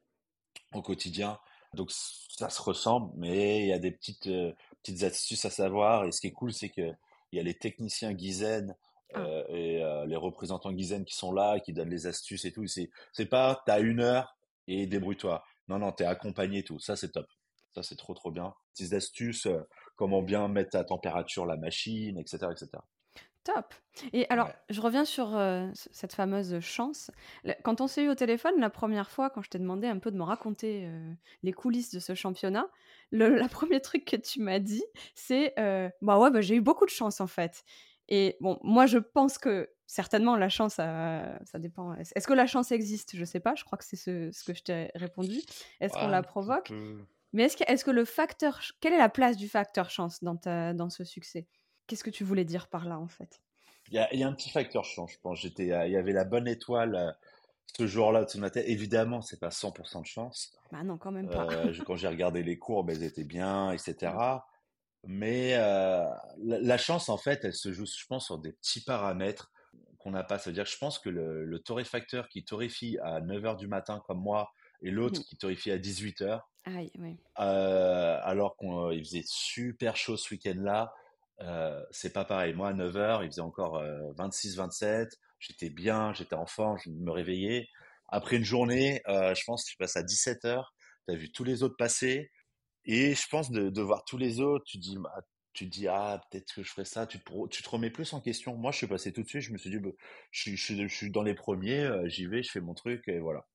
au 0.72 0.82
quotidien. 0.82 1.38
Donc, 1.74 1.90
ça 1.90 2.50
se 2.50 2.62
ressemble, 2.62 3.12
mais 3.16 3.60
il 3.62 3.66
y 3.68 3.72
a 3.72 3.78
des 3.78 3.90
petites 3.90 4.28
euh, 4.28 4.52
petites 4.82 5.02
astuces 5.02 5.44
à 5.44 5.50
savoir. 5.50 6.04
Et 6.04 6.12
ce 6.12 6.20
qui 6.20 6.28
est 6.28 6.32
cool, 6.32 6.52
c'est 6.52 6.68
que 6.70 6.92
il 7.32 7.36
y 7.36 7.40
a 7.40 7.42
les 7.42 7.54
techniciens 7.54 8.16
Gizen 8.16 8.74
Ah. 9.14 9.22
et 9.48 9.82
les 10.06 10.16
représentants 10.16 10.70
Gizen 10.76 11.04
qui 11.04 11.14
sont 11.16 11.32
là, 11.32 11.58
qui 11.60 11.72
donnent 11.72 11.90
les 11.90 12.06
astuces 12.06 12.44
et 12.44 12.52
tout. 12.52 12.66
C'est 12.66 12.90
c'est 13.12 13.26
pas 13.26 13.62
t'as 13.66 13.80
une 13.80 14.00
heure 14.00 14.36
et 14.66 14.86
débrouille-toi. 14.86 15.42
Non, 15.68 15.78
non, 15.78 15.92
t'es 15.92 16.04
accompagné 16.04 16.58
et 16.60 16.62
tout. 16.62 16.78
Ça, 16.78 16.94
c'est 16.96 17.10
top. 17.12 17.26
Ça, 17.78 17.82
c'est 17.88 17.96
trop, 17.96 18.14
trop 18.14 18.30
bien. 18.32 18.54
Petites 18.74 18.92
astuces, 18.92 19.46
euh, 19.46 19.60
comment 19.96 20.22
bien 20.22 20.48
mettre 20.48 20.76
à 20.76 20.84
température 20.84 21.46
la 21.46 21.56
machine, 21.56 22.18
etc., 22.18 22.52
etc. 22.52 22.82
Top. 23.44 23.72
Et 24.12 24.26
alors, 24.28 24.48
Ouais. 24.48 24.54
je 24.68 24.80
reviens 24.80 25.06
sur 25.06 25.34
euh, 25.34 25.70
cette 25.74 26.12
fameuse 26.12 26.60
chance. 26.60 27.10
Quand 27.64 27.80
on 27.80 27.86
s'est 27.86 28.02
eu 28.04 28.08
au 28.10 28.14
téléphone 28.14 28.54
la 28.58 28.68
première 28.68 29.10
fois, 29.10 29.30
quand 29.30 29.40
je 29.42 29.48
t'ai 29.48 29.58
demandé 29.58 29.86
un 29.86 29.98
peu 29.98 30.10
de 30.10 30.16
me 30.18 30.22
raconter 30.22 30.84
euh, 30.86 31.12
les 31.42 31.52
coulisses 31.52 31.90
de 31.94 31.98
ce 31.98 32.14
championnat, 32.14 32.68
le 33.10 33.28
la 33.38 33.48
premier 33.48 33.80
truc 33.80 34.04
que 34.04 34.16
tu 34.16 34.42
m'as 34.42 34.58
dit, 34.58 34.84
c'est 35.14 35.58
euh, 35.58 35.88
bah 36.02 36.18
ouais, 36.18 36.30
bah, 36.30 36.42
j'ai 36.42 36.56
eu 36.56 36.60
beaucoup 36.60 36.84
de 36.84 36.90
chance 36.90 37.20
en 37.22 37.26
fait. 37.26 37.64
Et 38.08 38.36
bon, 38.40 38.58
moi 38.62 38.84
je 38.86 38.98
pense 38.98 39.38
que 39.38 39.70
certainement 39.86 40.36
la 40.36 40.48
chance, 40.50 40.74
ça, 40.74 41.38
ça 41.46 41.58
dépend. 41.58 41.94
Est-ce 41.94 42.26
que 42.26 42.34
la 42.34 42.46
chance 42.46 42.70
existe? 42.72 43.16
Je 43.16 43.24
sais 43.24 43.40
pas. 43.40 43.54
Je 43.54 43.64
crois 43.64 43.78
que 43.78 43.84
c'est 43.84 43.96
ce, 43.96 44.30
ce 44.30 44.44
que 44.44 44.52
je 44.52 44.62
t'ai 44.62 44.90
répondu. 44.94 45.42
Est-ce 45.80 45.96
qu'on 45.96 46.08
la 46.08 46.22
un 46.22 46.22
petit 46.22 46.22
provoque? 46.22 46.66
peu. 46.66 47.06
Mais 47.32 47.44
est-ce 47.44 47.56
que, 47.56 47.64
est-ce 47.70 47.84
que 47.84 47.90
le 47.90 48.04
facteur, 48.04 48.60
quelle 48.80 48.92
est 48.92 48.98
la 48.98 49.08
place 49.08 49.36
du 49.36 49.48
facteur 49.48 49.90
chance 49.90 50.22
dans 50.22 50.36
ta, 50.36 50.72
dans 50.72 50.90
ce 50.90 51.04
succès? 51.04 51.46
Qu'est-ce 51.86 52.04
que 52.04 52.10
tu 52.10 52.24
voulais 52.24 52.44
dire 52.44 52.68
par 52.68 52.86
là 52.86 52.98
en 52.98 53.08
fait? 53.08 53.40
Il 53.88 53.94
y 53.94 53.98
a, 53.98 54.12
il 54.12 54.20
y 54.20 54.22
a 54.22 54.28
un 54.28 54.32
petit 54.32 54.50
facteur 54.50 54.84
chance, 54.84 55.12
je 55.12 55.18
pense. 55.18 55.40
J'étais, 55.40 55.64
il 55.64 55.92
y 55.92 55.96
avait 55.96 56.12
la 56.12 56.24
bonne 56.24 56.46
étoile 56.46 56.94
euh, 56.94 57.10
ce 57.76 57.86
jour-là 57.86 58.22
au-dessus 58.22 58.36
de 58.36 58.42
ma 58.42 58.50
tête. 58.50 58.68
Évidemment, 58.68 59.22
c'est 59.22 59.40
pas 59.40 59.48
100% 59.48 60.02
de 60.02 60.06
chance. 60.06 60.52
Bah 60.72 60.82
non, 60.84 60.98
quand 60.98 61.10
même 61.12 61.28
pas. 61.28 61.46
Euh, 61.50 61.74
quand 61.86 61.96
j'ai 61.96 62.08
regardé 62.08 62.42
les 62.42 62.58
courbes, 62.58 62.90
elles 62.90 63.02
étaient 63.02 63.24
bien, 63.24 63.72
etc. 63.72 64.12
Mais 65.04 65.54
euh, 65.56 66.04
la, 66.38 66.76
chance, 66.76 67.08
en 67.08 67.16
fait, 67.16 67.44
elle 67.44 67.54
se 67.54 67.72
joue, 67.72 67.86
je 67.86 68.06
pense, 68.06 68.26
sur 68.26 68.38
des 68.38 68.52
petits 68.52 68.82
paramètres 68.82 69.52
qu'on 69.98 70.10
n'a 70.10 70.24
pas. 70.24 70.38
C'est-à-dire, 70.38 70.66
je 70.66 70.76
pense 70.76 70.98
que 70.98 71.08
le, 71.08 71.44
le, 71.44 71.58
torréfacteur 71.58 72.28
qui 72.28 72.44
torréfie 72.44 72.98
à 73.02 73.20
9h 73.20 73.56
du 73.56 73.68
matin 73.68 74.02
comme 74.06 74.20
moi 74.20 74.50
et 74.82 74.90
l'autre 74.90 75.20
mmh. 75.20 75.24
qui 75.24 75.36
torréfie 75.36 75.70
à 75.70 75.78
18h, 75.78 76.40
euh, 77.38 78.18
alors 78.22 78.56
qu'il 78.56 79.04
faisait 79.04 79.24
super 79.24 79.96
chaud 79.96 80.16
ce 80.16 80.34
week-end-là, 80.34 80.92
c'est 81.90 82.12
pas 82.12 82.24
pareil. 82.24 82.54
Moi, 82.54 82.68
à 82.68 82.72
9h, 82.72 83.24
il 83.24 83.30
faisait 83.30 83.40
encore 83.40 83.82
26-27 84.16 85.10
j'étais 85.38 85.70
bien, 85.70 86.12
j'étais 86.14 86.34
en 86.34 86.46
forme, 86.46 86.78
je 86.84 86.90
me 86.90 87.10
réveillais. 87.10 87.68
Après 88.08 88.36
une 88.36 88.44
journée, 88.44 89.02
euh, 89.08 89.34
je 89.34 89.44
pense 89.44 89.64
que 89.64 89.70
tu 89.70 89.76
passes 89.76 89.96
à 89.96 90.02
17 90.02 90.44
heures, 90.44 90.74
tu 91.06 91.14
as 91.14 91.16
vu 91.16 91.30
tous 91.30 91.44
les 91.44 91.62
autres 91.62 91.76
passer. 91.76 92.30
Et 92.84 93.14
je 93.14 93.28
pense 93.28 93.50
de, 93.50 93.82
voir 93.82 94.04
tous 94.04 94.16
les 94.16 94.40
autres, 94.40 94.64
tu 94.66 94.78
dis, 94.78 94.96
bah, 94.96 95.14
tu 95.52 95.66
dis, 95.66 95.88
ah, 95.88 96.20
peut-être 96.30 96.54
que 96.54 96.62
je 96.62 96.70
ferais 96.70 96.84
ça, 96.86 97.06
tu 97.06 97.18
te, 97.20 97.68
remets 97.68 97.90
plus 97.90 98.12
en 98.14 98.20
question. 98.20 98.56
Moi, 98.56 98.72
je 98.72 98.78
suis 98.78 98.86
passé 98.86 99.12
tout 99.12 99.22
de 99.22 99.28
suite, 99.28 99.42
je 99.42 99.52
me 99.52 99.58
suis 99.58 99.70
dit, 99.70 99.78
bah, 99.78 99.90
je, 100.30 100.54
suis 100.54 101.10
dans 101.10 101.22
les 101.22 101.34
premiers, 101.34 101.80
euh, 101.80 102.08
j'y 102.08 102.26
vais, 102.26 102.42
je 102.42 102.50
fais 102.50 102.60
mon 102.60 102.74
truc, 102.74 103.06
et 103.08 103.18
voilà. 103.18 103.46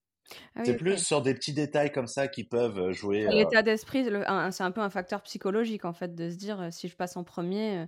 Ah 0.56 0.64
c'est 0.64 0.78
plus 0.78 0.98
sur 0.98 1.22
des 1.22 1.34
petits 1.34 1.54
détails 1.54 1.92
comme 1.92 2.08
ça 2.08 2.28
qui 2.28 2.44
peuvent 2.44 2.80
euh, 2.80 2.94
jouer. 2.94 3.28
L'état 3.30 3.62
d'esprit, 3.62 4.06
c'est 4.06 4.64
un 4.64 4.72
peu 4.72 4.82
un 4.82 4.90
facteur 4.90 5.22
psychologique, 5.22 5.86
en 5.86 5.94
fait, 5.94 6.16
de 6.16 6.30
se 6.30 6.36
dire, 6.36 6.68
si 6.72 6.88
je 6.88 6.96
passe 6.96 7.18
en 7.18 7.24
premier, 7.24 7.86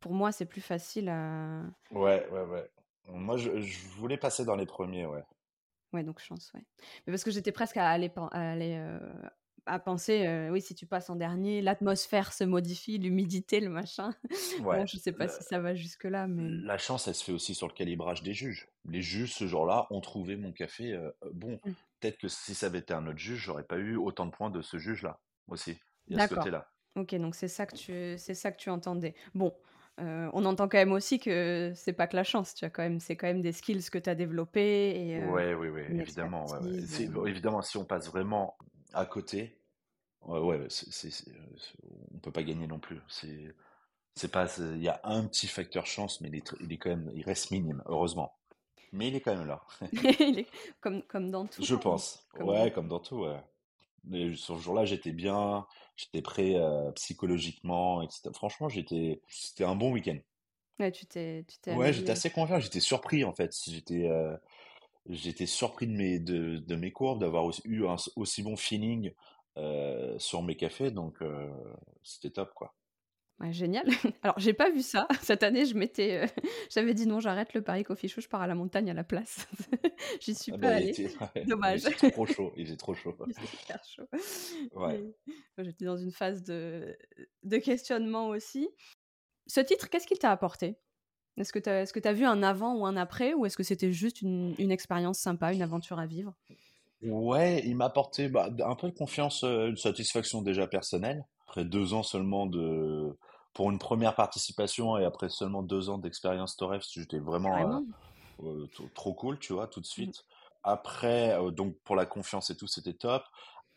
pour 0.00 0.12
moi, 0.12 0.32
c'est 0.32 0.46
plus 0.46 0.60
facile 0.60 1.08
à. 1.08 1.62
Ouais, 1.90 2.26
ouais, 2.30 2.42
ouais. 2.42 2.70
Moi, 3.08 3.36
je, 3.36 3.50
voulais 3.96 4.16
passer 4.16 4.44
dans 4.44 4.56
les 4.56 4.66
premiers, 4.66 5.06
ouais. 5.06 5.22
Ouais, 5.92 6.02
donc 6.02 6.20
chance, 6.20 6.52
ouais. 6.54 6.60
Mais 7.06 7.12
parce 7.12 7.24
que 7.24 7.30
j'étais 7.30 7.52
presque 7.52 7.78
à 7.78 7.88
aller, 7.88 8.12
à, 8.16 8.50
aller, 8.50 8.76
euh, 8.76 8.98
à 9.68 9.78
penser, 9.78 10.26
euh, 10.26 10.50
oui, 10.50 10.60
si 10.60 10.74
tu 10.74 10.86
passes 10.86 11.10
en 11.10 11.16
dernier, 11.16 11.60
l'atmosphère 11.60 12.32
se 12.32 12.44
modifie, 12.44 12.98
l'humidité, 12.98 13.60
le 13.60 13.68
machin. 13.68 14.14
Ouais. 14.58 14.78
bon, 14.78 14.86
je 14.86 14.96
sais 14.98 15.12
pas 15.12 15.28
si 15.28 15.42
ça 15.44 15.60
va 15.60 15.74
jusque-là, 15.74 16.26
mais... 16.26 16.48
La 16.64 16.78
chance, 16.78 17.06
elle 17.06 17.14
se 17.14 17.22
fait 17.22 17.32
aussi 17.32 17.54
sur 17.54 17.68
le 17.68 17.72
calibrage 17.72 18.22
des 18.22 18.34
juges. 18.34 18.68
Les 18.86 19.02
juges, 19.02 19.34
ce 19.34 19.46
jour-là, 19.46 19.86
ont 19.90 20.00
trouvé 20.00 20.36
mon 20.36 20.52
café 20.52 20.92
euh, 20.92 21.10
bon. 21.32 21.60
Mmh. 21.64 21.72
Peut-être 22.00 22.18
que 22.18 22.28
si 22.28 22.54
ça 22.54 22.66
avait 22.66 22.78
été 22.78 22.92
un 22.94 23.06
autre 23.06 23.18
juge, 23.18 23.38
j'aurais 23.38 23.62
pas 23.62 23.76
eu 23.76 23.96
autant 23.96 24.26
de 24.26 24.30
points 24.30 24.50
de 24.50 24.62
ce 24.62 24.78
juge-là 24.78 25.20
aussi. 25.46 25.76
Il 26.08 26.16
y 26.16 26.20
a 26.20 26.26
ce 26.26 26.34
côté-là. 26.34 26.70
Ok, 26.96 27.14
donc 27.16 27.34
c'est 27.34 27.48
ça 27.48 27.66
que 27.66 27.76
tu, 27.76 28.18
c'est 28.18 28.34
ça 28.34 28.50
que 28.50 28.58
tu 28.58 28.70
entendais. 28.70 29.14
Bon, 29.34 29.54
euh, 30.00 30.30
on 30.32 30.44
entend 30.44 30.68
quand 30.68 30.78
même 30.78 30.92
aussi 30.92 31.18
que 31.18 31.72
c'est 31.74 31.92
pas 31.92 32.06
que 32.06 32.16
la 32.16 32.24
chance, 32.24 32.54
tu 32.54 32.64
as 32.64 32.70
quand 32.70 32.82
même, 32.82 33.00
c'est 33.00 33.16
quand 33.16 33.26
même 33.26 33.42
des 33.42 33.52
skills 33.52 33.90
que 33.90 33.98
tu 33.98 34.08
as 34.08 34.14
développés. 34.14 34.90
Et, 34.90 35.22
euh, 35.22 35.26
ouais, 35.30 35.54
oui, 35.54 35.68
oui, 35.68 35.82
évidemment. 35.90 36.46
Euh. 36.54 37.26
Évidemment, 37.26 37.62
si 37.62 37.76
on 37.76 37.84
passe 37.84 38.08
vraiment 38.08 38.56
à 38.94 39.06
côté, 39.06 39.57
ouais, 40.26 40.66
c'est, 40.68 41.10
on 42.14 42.18
peut 42.18 42.32
pas 42.32 42.42
gagner 42.42 42.66
non 42.66 42.78
plus. 42.78 43.00
C'est, 43.08 43.54
c'est 44.14 44.30
pas, 44.30 44.46
il 44.58 44.82
y 44.82 44.88
a 44.88 45.00
un 45.04 45.24
petit 45.26 45.46
facteur 45.46 45.86
chance, 45.86 46.20
mais 46.20 46.28
il 46.28 46.36
est, 46.36 46.54
il 46.60 46.72
est, 46.72 46.78
quand 46.78 46.90
même, 46.90 47.10
il 47.14 47.24
reste 47.24 47.50
minime, 47.50 47.82
heureusement. 47.86 48.34
Mais 48.92 49.08
il 49.08 49.16
est 49.16 49.20
quand 49.20 49.36
même 49.36 49.46
là. 49.46 49.62
comme, 50.80 51.02
comme 51.02 51.30
dans 51.30 51.46
tout. 51.46 51.62
Je 51.62 51.74
hein. 51.74 51.78
pense. 51.78 52.26
ouais, 52.40 52.72
comme 52.72 52.88
dans 52.88 53.00
tout, 53.00 53.18
ouais. 53.18 53.40
Mais 54.04 54.34
ce 54.34 54.56
jour-là, 54.56 54.84
j'étais 54.84 55.12
bien, 55.12 55.66
j'étais 55.96 56.22
prêt 56.22 56.54
euh, 56.54 56.90
psychologiquement, 56.92 58.02
etc. 58.02 58.30
Franchement, 58.32 58.68
j'étais, 58.68 59.20
c'était 59.28 59.64
un 59.64 59.74
bon 59.74 59.92
week-end. 59.92 60.18
Ouais, 60.78 60.92
tu 60.92 61.06
t'es, 61.06 61.44
tu 61.46 61.58
t'es 61.58 61.74
Ouais, 61.74 61.92
j'étais 61.92 62.12
assez 62.12 62.30
confiant. 62.30 62.60
J'étais 62.60 62.80
surpris 62.80 63.24
en 63.24 63.34
fait. 63.34 63.54
J'étais, 63.66 64.08
euh, 64.08 64.36
j'étais 65.08 65.46
surpris 65.46 65.86
de 65.86 65.92
mes, 65.92 66.18
de, 66.18 66.58
de 66.58 66.76
mes 66.76 66.92
courbes, 66.92 67.20
d'avoir 67.20 67.50
eu 67.64 67.86
un 67.86 67.96
aussi 68.16 68.42
bon 68.42 68.56
feeling 68.56 69.12
euh, 69.58 70.18
sur 70.18 70.42
mes 70.42 70.56
cafés. 70.56 70.90
Donc, 70.90 71.18
c'était 72.02 72.30
top, 72.30 72.54
quoi 72.54 72.74
génial. 73.50 73.86
Alors, 74.22 74.38
j'ai 74.38 74.52
pas 74.52 74.70
vu 74.70 74.82
ça. 74.82 75.06
Cette 75.22 75.42
année, 75.42 75.64
je 75.66 75.74
m'étais, 75.74 76.24
euh, 76.24 76.26
j'avais 76.70 76.94
dit 76.94 77.06
non, 77.06 77.20
j'arrête 77.20 77.54
le 77.54 77.62
Paris 77.62 77.84
Coffee 77.84 78.08
Show, 78.08 78.20
je 78.20 78.28
pars 78.28 78.42
à 78.42 78.46
la 78.46 78.54
montagne 78.54 78.90
à 78.90 78.94
la 78.94 79.04
place. 79.04 79.46
J'y 80.20 80.34
suis 80.34 80.52
ah 80.52 80.58
pas 80.58 80.68
bah, 80.68 80.76
allée. 80.76 81.10
Dommage. 81.46 81.82
Il 81.82 81.92
était 81.92 82.10
trop 82.10 82.26
chaud. 82.26 82.52
Il 82.56 82.66
était 82.66 82.76
trop 82.76 82.94
chaud. 82.94 83.16
super 83.46 83.84
chaud. 83.84 84.06
J'étais 85.58 85.84
dans 85.84 85.96
une 85.96 86.12
phase 86.12 86.42
de, 86.42 86.96
de 87.44 87.56
questionnement 87.58 88.28
aussi. 88.28 88.68
Ce 89.46 89.60
titre, 89.60 89.88
qu'est-ce 89.88 90.06
qu'il 90.06 90.18
t'a 90.18 90.30
apporté? 90.30 90.76
Est-ce 91.36 91.52
que 91.52 91.60
tu 91.60 91.70
as, 91.70 91.82
est 91.82 92.06
as, 92.06 92.12
vu 92.12 92.24
un 92.24 92.42
avant 92.42 92.74
ou 92.74 92.84
un 92.84 92.96
après 92.96 93.32
Ou 93.32 93.46
est-ce 93.46 93.56
que 93.56 93.62
c'était 93.62 93.92
juste 93.92 94.22
une, 94.22 94.56
une, 94.58 94.72
expérience 94.72 95.20
sympa, 95.20 95.52
une 95.52 95.62
aventure 95.62 96.00
à 96.00 96.06
vivre? 96.06 96.34
Ouais, 97.02 97.62
il 97.64 97.76
m'a 97.76 97.86
apporté 97.86 98.28
bah, 98.28 98.50
un 98.64 98.74
peu 98.74 98.90
de 98.90 98.96
confiance, 98.96 99.44
euh, 99.44 99.68
une 99.68 99.76
satisfaction 99.76 100.42
déjà 100.42 100.66
personnelle. 100.66 101.24
Après 101.46 101.64
deux 101.64 101.94
ans 101.94 102.02
seulement 102.02 102.46
de, 102.46 103.16
pour 103.54 103.70
une 103.70 103.78
première 103.78 104.14
participation 104.14 104.98
et 104.98 105.04
après 105.04 105.28
seulement 105.28 105.62
deux 105.62 105.90
ans 105.90 105.98
d'expérience 105.98 106.56
Toref, 106.56 106.84
j'étais 106.90 107.20
vraiment 107.20 107.84
euh, 108.42 108.66
euh, 108.74 108.88
trop 108.94 109.14
cool, 109.14 109.38
tu 109.38 109.52
vois, 109.52 109.68
tout 109.68 109.80
de 109.80 109.86
mmh. 109.86 109.90
suite. 109.90 110.24
Après, 110.64 111.38
donc 111.52 111.78
pour 111.84 111.94
la 111.94 112.04
confiance 112.04 112.50
et 112.50 112.56
tout, 112.56 112.66
c'était 112.66 112.92
top. 112.92 113.22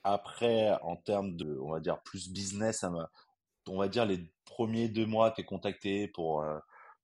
Après, 0.03 0.71
en 0.81 0.95
termes 0.95 1.37
de, 1.37 1.59
on 1.61 1.71
va 1.71 1.79
dire, 1.79 2.01
plus 2.01 2.29
business, 2.29 2.83
on 3.67 3.77
va 3.77 3.87
dire 3.87 4.05
les 4.05 4.19
premiers 4.45 4.89
deux 4.89 5.05
mois, 5.05 5.31
tu 5.31 5.41
es 5.41 5.43
contacté 5.45 6.07
pour, 6.07 6.43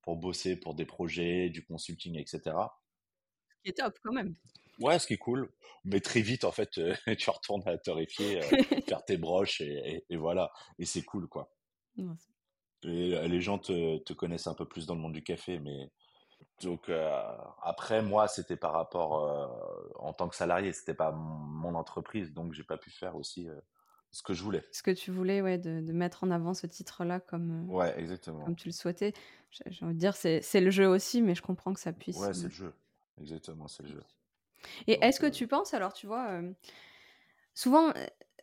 pour 0.01 0.17
bosser 0.17 0.55
pour 0.55 0.73
des 0.73 0.85
projets, 0.85 1.49
du 1.49 1.63
consulting, 1.63 2.17
etc. 2.17 2.41
Ce 2.43 3.61
qui 3.63 3.69
est 3.69 3.77
top 3.77 3.93
quand 4.03 4.11
même. 4.11 4.35
Ouais, 4.79 4.99
ce 4.99 5.07
qui 5.07 5.13
est 5.13 5.17
cool. 5.17 5.51
Mais 5.85 5.99
très 5.99 6.21
vite, 6.21 6.43
en 6.43 6.51
fait, 6.51 6.69
tu 7.17 7.29
retournes 7.29 7.63
à 7.67 7.77
torréfier, 7.77 8.41
faire 8.87 9.03
tes 9.05 9.17
broches 9.17 9.61
et, 9.61 10.05
et 10.09 10.17
voilà. 10.17 10.51
Et 10.79 10.85
c'est 10.85 11.03
cool, 11.03 11.27
quoi. 11.27 11.51
Et 12.83 13.27
les 13.27 13.41
gens 13.41 13.57
te, 13.57 13.97
te, 13.99 14.13
connaissent 14.13 14.47
un 14.47 14.53
peu 14.53 14.67
plus 14.67 14.85
dans 14.85 14.95
le 14.95 15.01
monde 15.01 15.13
du 15.13 15.23
café, 15.23 15.59
mais 15.59 15.91
donc 16.61 16.91
après 17.63 18.03
moi 18.03 18.27
c'était 18.27 18.55
par 18.55 18.73
rapport 18.73 19.95
en 19.95 20.13
tant 20.13 20.29
que 20.29 20.35
salarié, 20.35 20.71
c'était 20.73 20.93
pas 20.93 21.11
mon 21.11 21.73
entreprise, 21.73 22.33
donc 22.33 22.53
j'ai 22.53 22.63
pas 22.63 22.77
pu 22.77 22.91
faire 22.91 23.15
aussi 23.15 23.49
ce 24.11 24.23
que 24.23 24.33
je 24.33 24.43
voulais. 24.43 24.63
Ce 24.71 24.83
que 24.83 24.91
tu 24.91 25.11
voulais, 25.11 25.41
ouais, 25.41 25.57
de, 25.57 25.81
de 25.81 25.93
mettre 25.93 26.23
en 26.23 26.31
avant 26.31 26.53
ce 26.53 26.67
titre-là 26.67 27.19
comme. 27.19 27.69
ouais, 27.69 27.97
exactement. 27.99 28.45
Comme 28.45 28.55
tu 28.55 28.67
le 28.67 28.73
souhaitais. 28.73 29.13
J'ai 29.51 29.85
envie 29.85 29.93
de 29.93 29.99
dire 29.99 30.15
c'est 30.15 30.61
le 30.61 30.69
jeu 30.69 30.87
aussi, 30.87 31.21
mais 31.21 31.35
je 31.35 31.41
comprends 31.41 31.73
que 31.73 31.79
ça 31.79 31.93
puisse. 31.93 32.17
Ouais, 32.17 32.33
c'est 32.33 32.45
le 32.45 32.49
jeu. 32.49 32.73
Exactement, 33.19 33.67
c'est 33.67 33.83
le 33.83 33.89
jeu. 33.89 34.03
Et 34.87 34.99
est-ce 35.03 35.19
que 35.19 35.27
tu 35.27 35.47
penses 35.47 35.73
alors, 35.73 35.93
tu 35.93 36.07
vois, 36.07 36.41
souvent 37.53 37.91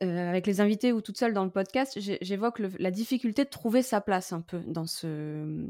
euh, 0.03 0.29
avec 0.29 0.47
les 0.49 0.61
invités 0.61 0.93
ou 0.93 1.01
toute 1.01 1.17
seule 1.17 1.35
dans 1.35 1.45
le 1.45 1.51
podcast, 1.51 1.99
j'évoque 2.01 2.59
la 2.59 2.91
difficulté 2.91 3.45
de 3.45 3.49
trouver 3.49 3.81
sa 3.81 4.01
place 4.01 4.33
un 4.33 4.41
peu 4.41 4.59
dans, 4.67 4.87
ce, 4.87 5.67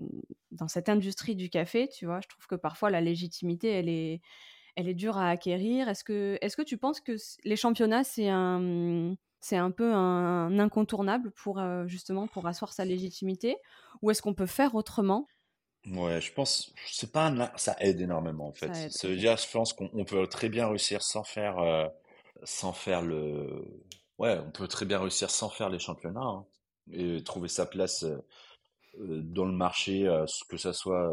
dans 0.50 0.68
cette 0.68 0.88
industrie 0.88 1.37
du 1.37 1.50
café. 1.50 1.88
Tu 1.88 2.07
vois, 2.07 2.20
je 2.22 2.28
trouve 2.28 2.46
que 2.46 2.54
parfois 2.54 2.88
la 2.88 3.02
légitimité, 3.02 3.68
elle 3.68 3.90
est, 3.90 4.22
elle 4.76 4.88
est 4.88 4.94
dure 4.94 5.18
à 5.18 5.28
acquérir. 5.28 5.90
Est-ce 5.90 6.04
que, 6.04 6.38
est 6.40 6.57
que 6.57 6.62
tu 6.62 6.78
penses 6.78 7.00
que 7.02 7.16
les 7.44 7.57
championnats, 7.57 8.02
c'est 8.02 8.30
un, 8.30 9.14
c'est 9.40 9.59
un 9.59 9.70
peu 9.70 9.92
un 9.92 10.59
incontournable 10.59 11.30
pour 11.33 11.59
euh, 11.61 11.87
justement 11.87 12.26
pour 12.26 12.46
asseoir 12.46 12.72
sa 12.72 12.87
légitimité, 12.87 13.59
ou 14.00 14.11
est-ce 14.11 14.22
qu'on 14.22 14.35
peut 14.35 14.46
faire 14.46 14.74
autrement? 14.74 15.26
Ouais, 15.86 16.20
je 16.20 16.32
pense, 16.32 16.72
c'est 16.90 17.12
pas 17.12 17.32
ça 17.56 17.76
aide 17.80 18.00
énormément 18.00 18.48
en 18.48 18.54
fait. 18.54 18.74
Ça, 18.90 19.06
veut 19.06 19.16
dire, 19.16 19.36
je 19.36 19.50
pense 19.50 19.72
qu'on 19.74 20.04
peut 20.04 20.26
très 20.26 20.48
bien 20.48 20.68
réussir 20.68 21.02
sans 21.02 21.24
faire, 21.24 21.58
euh, 21.58 21.86
sans 22.44 22.72
faire 22.72 23.02
le 23.02 23.82
ouais, 24.18 24.38
on 24.38 24.50
peut 24.50 24.68
très 24.68 24.86
bien 24.86 24.98
réussir 24.98 25.30
sans 25.30 25.48
faire 25.48 25.68
les 25.68 25.78
championnats 25.78 26.20
hein, 26.20 26.46
et 26.92 27.22
trouver 27.24 27.48
sa 27.48 27.66
place 27.66 28.04
euh, 28.04 28.18
euh, 29.00 29.22
dans 29.22 29.44
le 29.44 29.52
marché, 29.52 30.06
euh, 30.06 30.26
que 30.48 30.56
ça 30.56 30.72
soit 30.72 31.12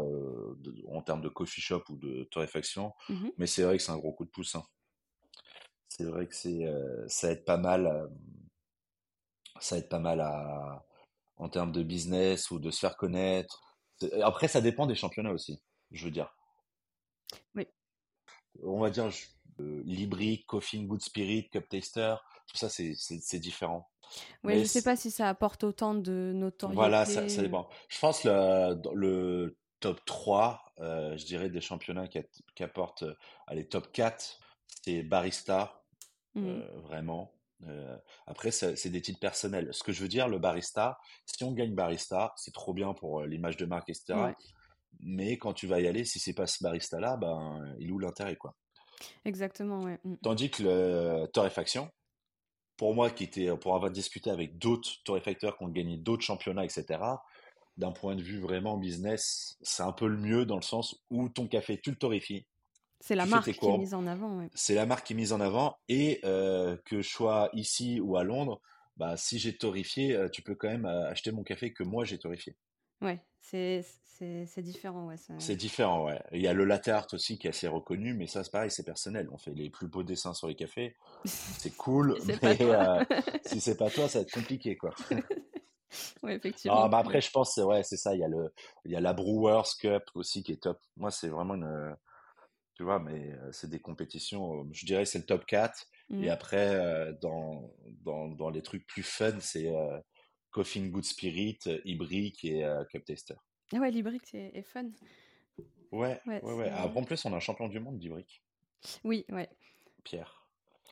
en 0.88 1.02
termes 1.02 1.22
de 1.22 1.28
coffee 1.28 1.60
shop 1.60 1.84
ou 1.88 1.96
de 1.96 2.24
torréfaction. 2.24 2.92
Mmh 3.08 3.28
Mais 3.38 3.46
c'est 3.46 3.62
vrai 3.62 3.76
que 3.76 3.82
c'est 3.82 3.92
un 3.92 3.98
gros 3.98 4.12
coup 4.12 4.24
de 4.24 4.30
pouce. 4.30 4.54
Hein. 4.54 4.64
C'est 5.88 6.04
vrai 6.04 6.26
que 6.26 6.34
c'est 6.34 6.64
ça 7.06 7.32
aide 7.32 7.44
pas 7.44 7.58
mal, 7.58 8.08
ça 9.60 9.76
aide 9.76 9.90
pas 9.90 9.98
mal 9.98 10.20
à, 10.20 10.86
en 11.36 11.50
termes 11.50 11.72
de 11.72 11.82
business 11.82 12.50
ou 12.50 12.58
de 12.58 12.70
se 12.70 12.80
faire 12.80 12.96
connaître. 12.96 13.71
Après, 14.22 14.48
ça 14.48 14.60
dépend 14.60 14.86
des 14.86 14.94
championnats 14.94 15.32
aussi, 15.32 15.60
je 15.90 16.04
veux 16.04 16.10
dire. 16.10 16.34
Oui. 17.54 17.66
On 18.62 18.80
va 18.80 18.90
dire 18.90 19.10
Libri, 19.58 20.44
Coffee 20.46 20.84
Good 20.84 21.02
Spirit, 21.02 21.48
Cup 21.50 21.68
Taster 21.68 22.16
tout 22.52 22.56
ça, 22.56 22.68
c'est 22.68 23.38
différent. 23.38 23.88
Oui, 24.44 24.54
je 24.54 24.60
ne 24.60 24.64
sais 24.64 24.82
pas 24.82 24.96
si 24.96 25.10
ça 25.10 25.28
apporte 25.28 25.64
autant 25.64 25.94
de 25.94 26.32
notoriété. 26.34 26.76
Voilà, 26.76 27.06
ça, 27.06 27.28
ça 27.28 27.42
dépend. 27.42 27.68
Je 27.88 27.98
pense 27.98 28.24
le, 28.24 28.78
le 28.94 29.56
top 29.80 30.04
3, 30.04 30.62
euh, 30.80 31.16
je 31.16 31.24
dirais, 31.24 31.48
des 31.48 31.60
championnats 31.60 32.08
qui, 32.08 32.20
qui 32.54 32.62
apportent, 32.62 33.04
euh, 33.04 33.14
allez, 33.46 33.66
top 33.66 33.90
4, 33.92 34.38
c'est 34.84 35.02
barista, 35.02 35.82
mmh. 36.34 36.46
euh, 36.46 36.80
vraiment. 36.82 37.32
Après, 38.26 38.50
c'est 38.50 38.90
des 38.90 39.02
titres 39.02 39.20
personnels. 39.20 39.68
Ce 39.72 39.82
que 39.82 39.92
je 39.92 40.02
veux 40.02 40.08
dire, 40.08 40.28
le 40.28 40.38
barista, 40.38 40.98
si 41.26 41.44
on 41.44 41.52
gagne 41.52 41.74
barista, 41.74 42.32
c'est 42.36 42.52
trop 42.52 42.72
bien 42.72 42.92
pour 42.94 43.22
l'image 43.22 43.56
de 43.56 43.66
marque, 43.66 43.90
etc. 43.90 44.14
Mais 45.00 45.38
quand 45.38 45.52
tu 45.52 45.66
vas 45.66 45.80
y 45.80 45.86
aller, 45.86 46.04
si 46.04 46.18
c'est 46.18 46.34
pas 46.34 46.46
ce 46.46 46.62
barista-là, 46.62 47.16
ben, 47.16 47.74
il 47.78 47.92
où 47.92 47.98
l'intérêt, 47.98 48.36
quoi? 48.36 48.54
Exactement, 49.24 49.80
ouais. 49.80 49.98
Mm. 50.04 50.16
Tandis 50.22 50.50
que 50.50 50.62
le 50.62 51.26
torréfaction, 51.26 51.90
pour 52.76 52.94
moi, 52.94 53.10
qui 53.10 53.24
était, 53.24 53.56
pour 53.56 53.74
avoir 53.74 53.90
discuté 53.90 54.30
avec 54.30 54.58
d'autres 54.58 54.90
torréfacteurs 55.04 55.56
qui 55.56 55.64
ont 55.64 55.68
gagné 55.68 55.96
d'autres 55.96 56.24
championnats, 56.24 56.64
etc., 56.64 57.00
d'un 57.76 57.92
point 57.92 58.14
de 58.16 58.22
vue 58.22 58.40
vraiment 58.40 58.76
business, 58.76 59.56
c'est 59.62 59.82
un 59.82 59.92
peu 59.92 60.06
le 60.06 60.18
mieux 60.18 60.44
dans 60.44 60.56
le 60.56 60.62
sens 60.62 60.96
où 61.10 61.28
ton 61.28 61.48
café, 61.48 61.80
tu 61.80 61.90
le 61.90 61.96
torréfies. 61.96 62.46
C'est 63.02 63.16
la 63.16 63.26
marque 63.26 63.50
qui 63.50 63.66
est 63.66 63.78
mise 63.78 63.94
en 63.94 64.06
avant. 64.06 64.38
Ouais. 64.38 64.48
C'est 64.54 64.76
la 64.76 64.86
marque 64.86 65.08
qui 65.08 65.12
est 65.12 65.16
mise 65.16 65.32
en 65.32 65.40
avant 65.40 65.76
et 65.88 66.20
euh, 66.24 66.76
que 66.84 67.02
je 67.02 67.08
sois 67.08 67.50
ici 67.52 67.98
ou 68.00 68.16
à 68.16 68.22
Londres, 68.22 68.60
bah, 68.96 69.16
si 69.16 69.40
j'ai 69.40 69.56
torréfié, 69.56 70.14
euh, 70.14 70.28
tu 70.28 70.40
peux 70.40 70.54
quand 70.54 70.68
même 70.68 70.86
euh, 70.86 71.10
acheter 71.10 71.32
mon 71.32 71.42
café 71.42 71.72
que 71.72 71.82
moi 71.82 72.04
j'ai 72.04 72.18
torréfié. 72.18 72.56
Ouais, 73.00 73.18
c'est 73.40 73.82
différent. 74.58 75.08
Ouais, 75.08 75.16
c'est 75.40 75.56
différent, 75.56 76.04
ouais. 76.04 76.22
Il 76.30 76.40
y 76.40 76.46
a 76.46 76.52
le 76.52 76.64
latte 76.64 76.86
art 76.86 77.08
aussi 77.12 77.38
qui 77.38 77.48
est 77.48 77.50
assez 77.50 77.66
reconnu, 77.66 78.14
mais 78.14 78.28
ça 78.28 78.44
c'est 78.44 78.52
pareil, 78.52 78.70
c'est 78.70 78.84
personnel. 78.84 79.28
On 79.32 79.38
fait 79.38 79.52
les 79.52 79.68
plus 79.68 79.88
beaux 79.88 80.04
dessins 80.04 80.32
sur 80.32 80.46
les 80.46 80.54
cafés, 80.54 80.94
c'est 81.24 81.76
cool, 81.76 82.16
mais 82.24 82.38
si 83.46 83.60
c'est 83.60 83.76
pas 83.76 83.90
toi, 83.90 84.08
ça 84.08 84.20
va 84.20 84.22
être 84.22 84.32
compliqué, 84.32 84.76
quoi. 84.76 84.94
oui, 86.22 86.34
effectivement. 86.34 86.84
Ah, 86.84 86.88
bah 86.88 86.98
après, 86.98 87.20
je 87.20 87.32
pense, 87.32 87.52
c'est 87.56 87.64
ouais, 87.64 87.82
c'est 87.82 87.96
ça. 87.96 88.14
Il 88.14 88.20
y 88.20 88.24
a 88.24 88.28
le, 88.28 88.54
il 88.84 88.92
y 88.92 88.96
a 88.96 89.00
la 89.00 89.12
Brewers 89.12 89.74
Cup 89.80 90.04
aussi 90.14 90.44
qui 90.44 90.52
est 90.52 90.62
top. 90.62 90.78
Moi, 90.96 91.10
c'est 91.10 91.28
vraiment 91.28 91.56
une, 91.56 91.96
tu 92.82 92.86
vois, 92.86 92.98
mais 92.98 93.30
c'est 93.52 93.70
des 93.70 93.78
compétitions. 93.78 94.68
Je 94.72 94.84
dirais 94.84 95.04
c'est 95.04 95.18
le 95.18 95.24
top 95.24 95.46
4. 95.46 95.86
Et 96.10 96.14
mmh. 96.14 96.28
après, 96.30 97.14
dans, 97.20 97.72
dans, 98.02 98.26
dans, 98.26 98.50
les 98.50 98.60
trucs 98.60 98.84
plus 98.88 99.04
fun, 99.04 99.38
c'est 99.38 99.72
Coffee 100.50 100.90
Good 100.90 101.04
Spirit, 101.04 101.60
Ibrick 101.84 102.44
et 102.44 102.68
Cup 102.90 103.04
Tester. 103.04 103.36
Ah 103.72 103.78
ouais, 103.78 103.92
l'Ibrick 103.92 104.34
est, 104.34 104.62
fun. 104.62 104.90
Ouais, 105.92 106.20
ouais, 106.26 106.42
ouais. 106.42 106.70
Après, 106.70 106.98
en 106.98 107.04
plus, 107.04 107.24
on 107.24 107.32
a 107.32 107.36
un 107.36 107.40
champion 107.40 107.68
du 107.68 107.78
monde 107.78 107.98
d'Ibrick. 107.98 108.42
Oui, 109.04 109.24
ouais. 109.28 109.48
Pierre. 110.02 110.41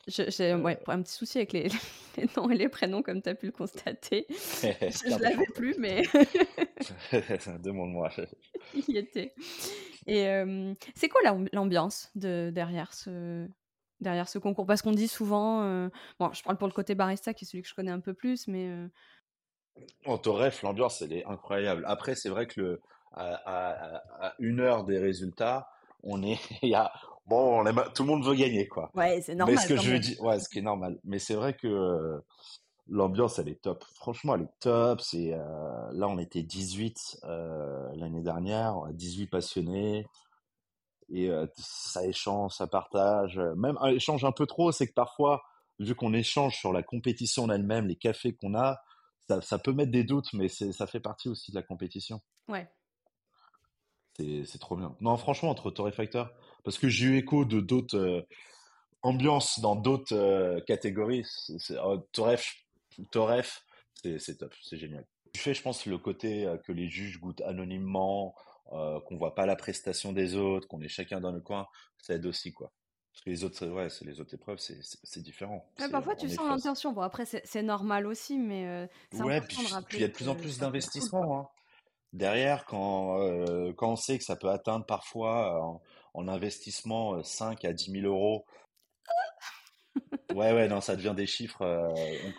J'ai 0.07 0.55
ouais, 0.55 0.79
un 0.87 1.01
petit 1.01 1.13
souci 1.13 1.37
avec 1.37 1.53
les, 1.53 1.67
les, 2.17 2.27
noms 2.35 2.49
et 2.49 2.55
les 2.55 2.69
prénoms, 2.69 3.01
comme 3.01 3.21
tu 3.21 3.29
as 3.29 3.35
pu 3.35 3.47
le 3.47 3.51
constater. 3.51 4.25
je 4.29 5.13
ne 5.13 5.21
l'avais 5.21 5.45
plus, 5.53 5.75
mais. 5.77 6.03
Demande-moi. 7.59 8.11
Il 8.73 8.95
y 8.95 8.97
était. 8.97 9.33
Et 10.07 10.27
c'est 10.95 11.09
quoi 11.09 11.21
l'ambiance 11.53 12.09
de, 12.15 12.51
derrière, 12.53 12.93
ce, 12.93 13.47
derrière 13.99 14.27
ce 14.27 14.39
concours? 14.39 14.65
Parce 14.65 14.81
qu'on 14.81 14.91
dit 14.91 15.07
souvent. 15.07 15.89
bon, 16.19 16.33
je 16.33 16.41
parle 16.43 16.57
pour 16.57 16.67
le 16.67 16.73
côté 16.73 16.95
barista, 16.95 17.33
qui 17.33 17.45
est 17.45 17.47
celui 17.47 17.61
que 17.61 17.69
je 17.69 17.75
connais 17.75 17.91
un 17.91 17.99
peu 17.99 18.13
plus, 18.13 18.47
mais. 18.47 18.69
En 20.05 20.17
Torref, 20.17 20.63
l'ambiance, 20.63 21.01
elle 21.01 21.13
est 21.13 21.25
incroyable. 21.25 21.83
Après, 21.85 22.15
c'est 22.15 22.29
vrai 22.29 22.47
que 22.47 22.59
le, 22.59 22.81
à, 23.13 23.97
à, 24.25 24.33
une 24.39 24.59
heure 24.59 24.83
des 24.83 24.99
résultats, 24.99 25.69
on 26.03 26.23
est, 26.23 26.39
il 26.61 26.69
y 26.69 26.75
a, 26.75 26.91
bon, 27.25 27.63
tout 27.93 28.03
le 28.03 28.07
monde 28.07 28.25
veut 28.25 28.35
gagner, 28.35 28.67
quoi. 28.67 28.91
Ouais, 28.93 29.21
c'est 29.21 29.35
normal. 29.35 29.55
Mais 29.55 29.61
ce 29.61 29.67
que 29.67 29.77
je 29.77 29.95
dis, 29.95 30.17
ouais, 30.19 30.39
ce 30.39 30.49
qui 30.49 30.59
est 30.59 30.63
normal. 30.63 30.99
Mais 31.03 31.19
c'est 31.19 31.33
vrai 31.33 31.53
que 31.53 31.67
euh, 31.67 32.19
l'ambiance, 32.87 33.39
elle 33.39 33.49
est 33.49 33.61
top. 33.61 33.83
Franchement, 33.95 34.35
elle 34.35 34.43
est 34.43 34.59
top. 34.59 35.01
C'est, 35.01 35.33
euh, 35.33 35.91
là, 35.93 36.07
on 36.07 36.17
était 36.17 36.43
18 36.43 37.21
euh, 37.23 37.89
l'année 37.95 38.21
dernière, 38.21 38.75
18 38.91 39.27
passionnés. 39.27 40.07
Et 41.13 41.29
ça 41.57 42.05
échange, 42.05 42.53
ça 42.53 42.67
partage. 42.67 43.37
Même 43.57 43.77
un 43.81 43.89
échange 43.89 44.23
un 44.23 44.31
peu 44.31 44.45
trop, 44.45 44.71
c'est 44.71 44.87
que 44.87 44.93
parfois, 44.93 45.43
vu 45.77 45.93
qu'on 45.93 46.13
échange 46.13 46.55
sur 46.55 46.71
la 46.71 46.83
compétition 46.83 47.43
en 47.43 47.49
elle-même, 47.49 47.87
les 47.87 47.97
cafés 47.97 48.33
qu'on 48.33 48.55
a, 48.55 48.81
ça, 49.27 49.41
ça, 49.41 49.59
peut 49.59 49.73
mettre 49.73 49.91
des 49.91 50.05
doutes, 50.05 50.31
mais 50.31 50.47
ça 50.47 50.87
fait 50.87 51.01
partie 51.01 51.27
aussi 51.27 51.51
de 51.51 51.57
la 51.57 51.63
compétition. 51.63 52.21
Ouais. 52.47 52.71
C'est 54.17 54.59
trop 54.59 54.75
bien. 54.75 54.95
Non, 55.01 55.17
franchement, 55.17 55.49
entre 55.49 55.71
torréfacteurs, 55.71 56.31
parce 56.63 56.77
que 56.77 56.89
j'ai 56.89 57.05
eu 57.07 57.17
écho 57.17 57.45
de 57.45 57.59
d'autres 57.59 57.97
euh, 57.97 58.27
ambiances 59.01 59.59
dans 59.59 59.75
d'autres 59.75 60.15
euh, 60.15 60.59
catégories. 60.61 61.25
Oh, 61.83 61.97
torref, 62.11 63.65
c'est 64.03 64.37
top, 64.37 64.53
c'est 64.61 64.77
génial. 64.77 65.05
Tu 65.33 65.39
fais, 65.39 65.53
je 65.53 65.61
pense, 65.61 65.85
le 65.85 65.97
côté 65.97 66.45
euh, 66.45 66.57
que 66.57 66.71
les 66.71 66.89
juges 66.89 67.19
goûtent 67.19 67.41
anonymement, 67.41 68.35
qu'on 68.69 69.17
voit 69.17 69.35
pas 69.35 69.45
la 69.45 69.57
prestation 69.57 70.13
des 70.13 70.35
autres, 70.35 70.65
qu'on 70.69 70.81
est 70.81 70.87
chacun 70.87 71.19
dans 71.19 71.33
le 71.33 71.41
coin, 71.41 71.67
ça 71.97 72.13
aide 72.13 72.25
aussi, 72.25 72.53
quoi. 72.53 72.71
Parce 73.11 73.25
que 73.25 73.29
les 73.29 73.43
autres, 73.43 73.89
c'est 73.89 74.05
les 74.05 74.21
autres 74.21 74.33
épreuves, 74.33 74.59
c'est 74.59 75.21
différent. 75.21 75.69
parfois, 75.91 76.15
tu 76.15 76.29
sens 76.29 76.47
l'intention. 76.47 76.93
Bon, 76.93 77.01
après, 77.01 77.25
c'est 77.25 77.63
normal 77.63 78.07
aussi, 78.07 78.39
mais 78.39 78.89
c'est 79.11 79.23
ouais, 79.23 79.41
puis, 79.41 79.57
il 79.91 79.99
y 79.99 80.05
a 80.05 80.07
de 80.07 80.13
plus 80.13 80.29
en 80.29 80.35
plus 80.35 80.57
d'investissements. 80.57 81.37
Hein 81.41 81.47
derrière, 82.13 82.65
quand, 82.65 83.19
euh, 83.19 83.73
quand 83.73 83.91
on 83.91 83.95
sait 83.95 84.17
que 84.17 84.23
ça 84.23 84.35
peut 84.35 84.49
atteindre 84.49 84.85
parfois 84.85 85.81
en, 86.13 86.27
investissement 86.27 87.23
5 87.23 87.65
à 87.65 87.73
10 87.73 87.91
000 87.91 88.05
euros. 88.05 88.45
Ouais, 90.33 90.53
ouais, 90.53 90.69
non, 90.69 90.79
ça 90.79 90.95
devient 90.95 91.13
des 91.13 91.27
chiffres. 91.27 91.61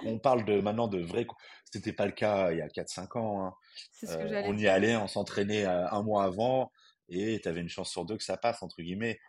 on, 0.07 0.19
parle 0.19 0.47
de 0.47 0.63
maintenant 0.63 0.89
de 0.89 0.99
vrais. 0.99 1.27
C'était 1.71 1.93
pas 1.93 2.07
le 2.07 2.13
cas 2.13 2.51
il 2.51 2.57
y 2.57 2.63
a 2.63 2.69
4-5 2.69 3.19
ans. 3.19 3.45
Hein. 3.45 3.55
Ce 3.93 4.07
on 4.47 4.57
y 4.57 4.67
allait, 4.67 4.97
on 4.97 5.07
s'entraînait 5.07 5.67
un 5.67 6.03
mois 6.03 6.25
avant 6.25 6.73
et 7.11 7.39
tu 7.43 7.49
avais 7.49 7.61
une 7.61 7.69
chance 7.69 7.91
sur 7.91 8.07
deux 8.07 8.17
que 8.17 8.25
ça 8.25 8.39
passe, 8.39 8.63
entre 8.63 8.81
guillemets. 8.81 9.21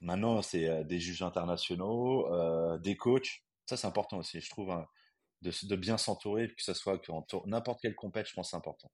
Maintenant, 0.00 0.42
c'est 0.42 0.84
des 0.84 0.98
juges 0.98 1.22
internationaux, 1.22 2.28
des 2.78 2.96
coachs. 2.96 3.44
Ça, 3.66 3.76
c'est 3.76 3.86
important 3.86 4.18
aussi, 4.18 4.40
je 4.40 4.50
trouve, 4.50 4.70
hein, 4.70 4.86
de, 5.42 5.52
de, 5.66 5.76
bien 5.76 5.98
s'entourer, 5.98 6.48
que 6.48 6.62
ce 6.62 6.74
soit 6.74 7.00
n'importe 7.46 7.80
quelle 7.80 7.94
compète, 7.94 8.26
je 8.26 8.34
pense 8.34 8.48
que 8.48 8.50
c'est 8.50 8.56
important. 8.56 8.90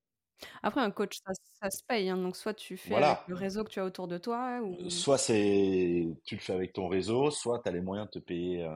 Après, 0.62 0.80
un 0.80 0.91
coach, 0.91 1.18
ça, 1.24 1.70
se 1.70 1.82
paye. 1.85 2.09
Hein, 2.11 2.16
donc, 2.16 2.37
soit 2.37 2.55
tu 2.55 2.76
fais 2.76 2.95
avec 2.95 3.18
le 3.28 3.35
réseau 3.35 3.64
que 3.64 3.70
tu 3.70 3.80
as 3.80 3.85
autour 3.85 4.09
de 4.09 4.18
toi. 4.18 4.61
Ou... 4.61 4.91
Soit 4.91 5.18
c'est 5.18 6.07
tu 6.24 6.35
le 6.37 6.41
fais 6.41 6.53
avec 6.53 6.72
ton 6.72 6.89
réseau, 6.89 7.30
soit 7.30 7.61
tu 7.62 7.68
as 7.68 7.72
les 7.72 7.80
moyens 7.80 8.09
de 8.09 8.18
te 8.18 8.24
payer 8.24 8.68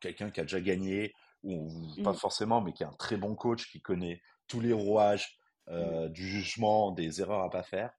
quelqu'un 0.00 0.30
qui 0.30 0.40
a 0.40 0.44
déjà 0.44 0.60
gagné, 0.60 1.14
ou 1.42 1.68
pas 2.04 2.12
mmh. 2.12 2.16
forcément, 2.16 2.60
mais 2.60 2.72
qui 2.72 2.82
est 2.82 2.86
un 2.86 2.92
très 2.92 3.16
bon 3.16 3.34
coach, 3.34 3.70
qui 3.70 3.80
connaît 3.80 4.20
tous 4.46 4.60
les 4.60 4.72
rouages 4.72 5.38
mmh. 5.68 6.08
du 6.08 6.26
jugement, 6.26 6.90
des 6.90 7.20
erreurs 7.20 7.42
à 7.42 7.50
pas 7.50 7.62
faire. 7.62 7.92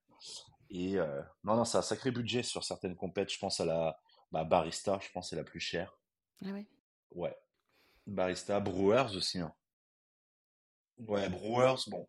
Et 0.70 0.96
non, 1.44 1.56
non, 1.56 1.64
c'est 1.64 1.78
un 1.78 1.82
sacré 1.82 2.10
budget 2.10 2.42
sur 2.42 2.64
certaines 2.64 2.96
compètes. 2.96 3.32
Je 3.32 3.38
pense 3.38 3.60
à 3.60 3.64
la 3.64 3.98
bah, 4.32 4.44
barista, 4.44 4.98
je 5.00 5.10
pense 5.12 5.30
c'est 5.30 5.36
la 5.36 5.44
plus 5.44 5.60
chère. 5.60 5.96
Ah 6.44 6.50
ouais? 6.50 6.66
Ouais. 7.12 7.36
Barista, 8.06 8.60
Brewers 8.60 9.16
aussi. 9.16 9.38
Hein. 9.38 9.54
Ouais, 10.98 11.28
Brewers, 11.28 11.88
bon, 11.88 12.04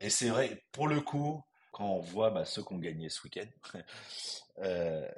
et 0.00 0.10
c'est 0.10 0.28
vrai, 0.28 0.62
pour 0.72 0.88
le 0.88 1.00
coup, 1.00 1.42
quand 1.72 1.86
on 1.86 2.00
voit 2.00 2.30
bah, 2.30 2.44
ceux 2.44 2.62
qui 2.62 2.72
ont 2.72 2.78
gagné 2.78 3.08
ce 3.08 3.22
week-end, 3.24 3.46
euh, 4.58 5.08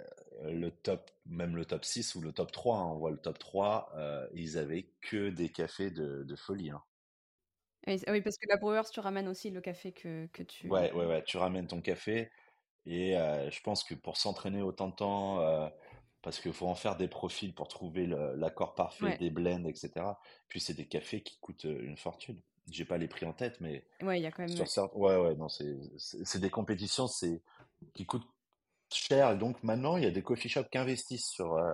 le 0.44 0.70
top, 0.70 1.10
même 1.26 1.56
le 1.56 1.64
top 1.64 1.84
6 1.84 2.14
ou 2.14 2.20
le 2.20 2.32
top 2.32 2.50
3, 2.52 2.76
hein, 2.76 2.86
on 2.86 2.98
voit 2.98 3.10
le 3.10 3.18
top 3.18 3.38
3, 3.38 3.92
euh, 3.96 4.26
ils 4.34 4.58
avaient 4.58 4.90
que 5.00 5.30
des 5.30 5.50
cafés 5.50 5.90
de, 5.90 6.24
de 6.24 6.36
folie. 6.36 6.70
Hein. 6.70 6.82
Oui, 7.86 8.20
parce 8.20 8.36
que 8.36 8.46
la 8.48 8.56
Brewers, 8.56 8.90
tu 8.92 9.00
ramènes 9.00 9.28
aussi 9.28 9.50
le 9.50 9.60
café 9.60 9.92
que, 9.92 10.26
que 10.32 10.42
tu. 10.42 10.68
Ouais, 10.68 10.92
ouais, 10.92 11.06
ouais, 11.06 11.24
tu 11.24 11.38
ramènes 11.38 11.66
ton 11.66 11.80
café. 11.80 12.30
Et 12.84 13.16
euh, 13.16 13.50
je 13.50 13.60
pense 13.62 13.84
que 13.84 13.94
pour 13.94 14.16
s'entraîner 14.16 14.60
autant 14.60 14.88
de 14.88 14.94
temps, 14.94 15.70
parce 16.20 16.40
qu'il 16.40 16.52
faut 16.52 16.66
en 16.66 16.74
faire 16.74 16.96
des 16.96 17.08
profils 17.08 17.54
pour 17.54 17.68
trouver 17.68 18.06
l'accord 18.36 18.74
parfait, 18.74 19.16
des 19.18 19.30
blends, 19.30 19.64
etc. 19.64 19.92
Puis 20.48 20.60
c'est 20.60 20.74
des 20.74 20.86
cafés 20.86 21.22
qui 21.22 21.38
coûtent 21.38 21.64
une 21.64 21.96
fortune 21.96 22.40
j'ai 22.70 22.84
pas 22.84 22.98
les 22.98 23.08
prix 23.08 23.26
en 23.26 23.32
tête, 23.32 23.56
mais 23.60 23.84
ouais, 24.02 24.20
il 24.20 24.22
y 24.22 24.26
a 24.26 24.30
quand 24.30 24.46
même. 24.46 24.66
Ouais, 24.94 25.16
ouais, 25.16 25.34
non, 25.34 25.48
c'est 25.48 26.40
des 26.40 26.50
compétitions, 26.50 27.06
c'est 27.06 27.42
qui 27.94 28.06
coûtent 28.06 28.28
cher. 28.92 29.32
Et 29.32 29.36
donc 29.36 29.62
maintenant, 29.62 29.96
il 29.96 30.04
y 30.04 30.06
a 30.06 30.10
des 30.10 30.22
coffee 30.22 30.48
shops 30.48 30.68
qui 30.70 30.78
investissent 30.78 31.28
sur, 31.28 31.54
euh, 31.54 31.72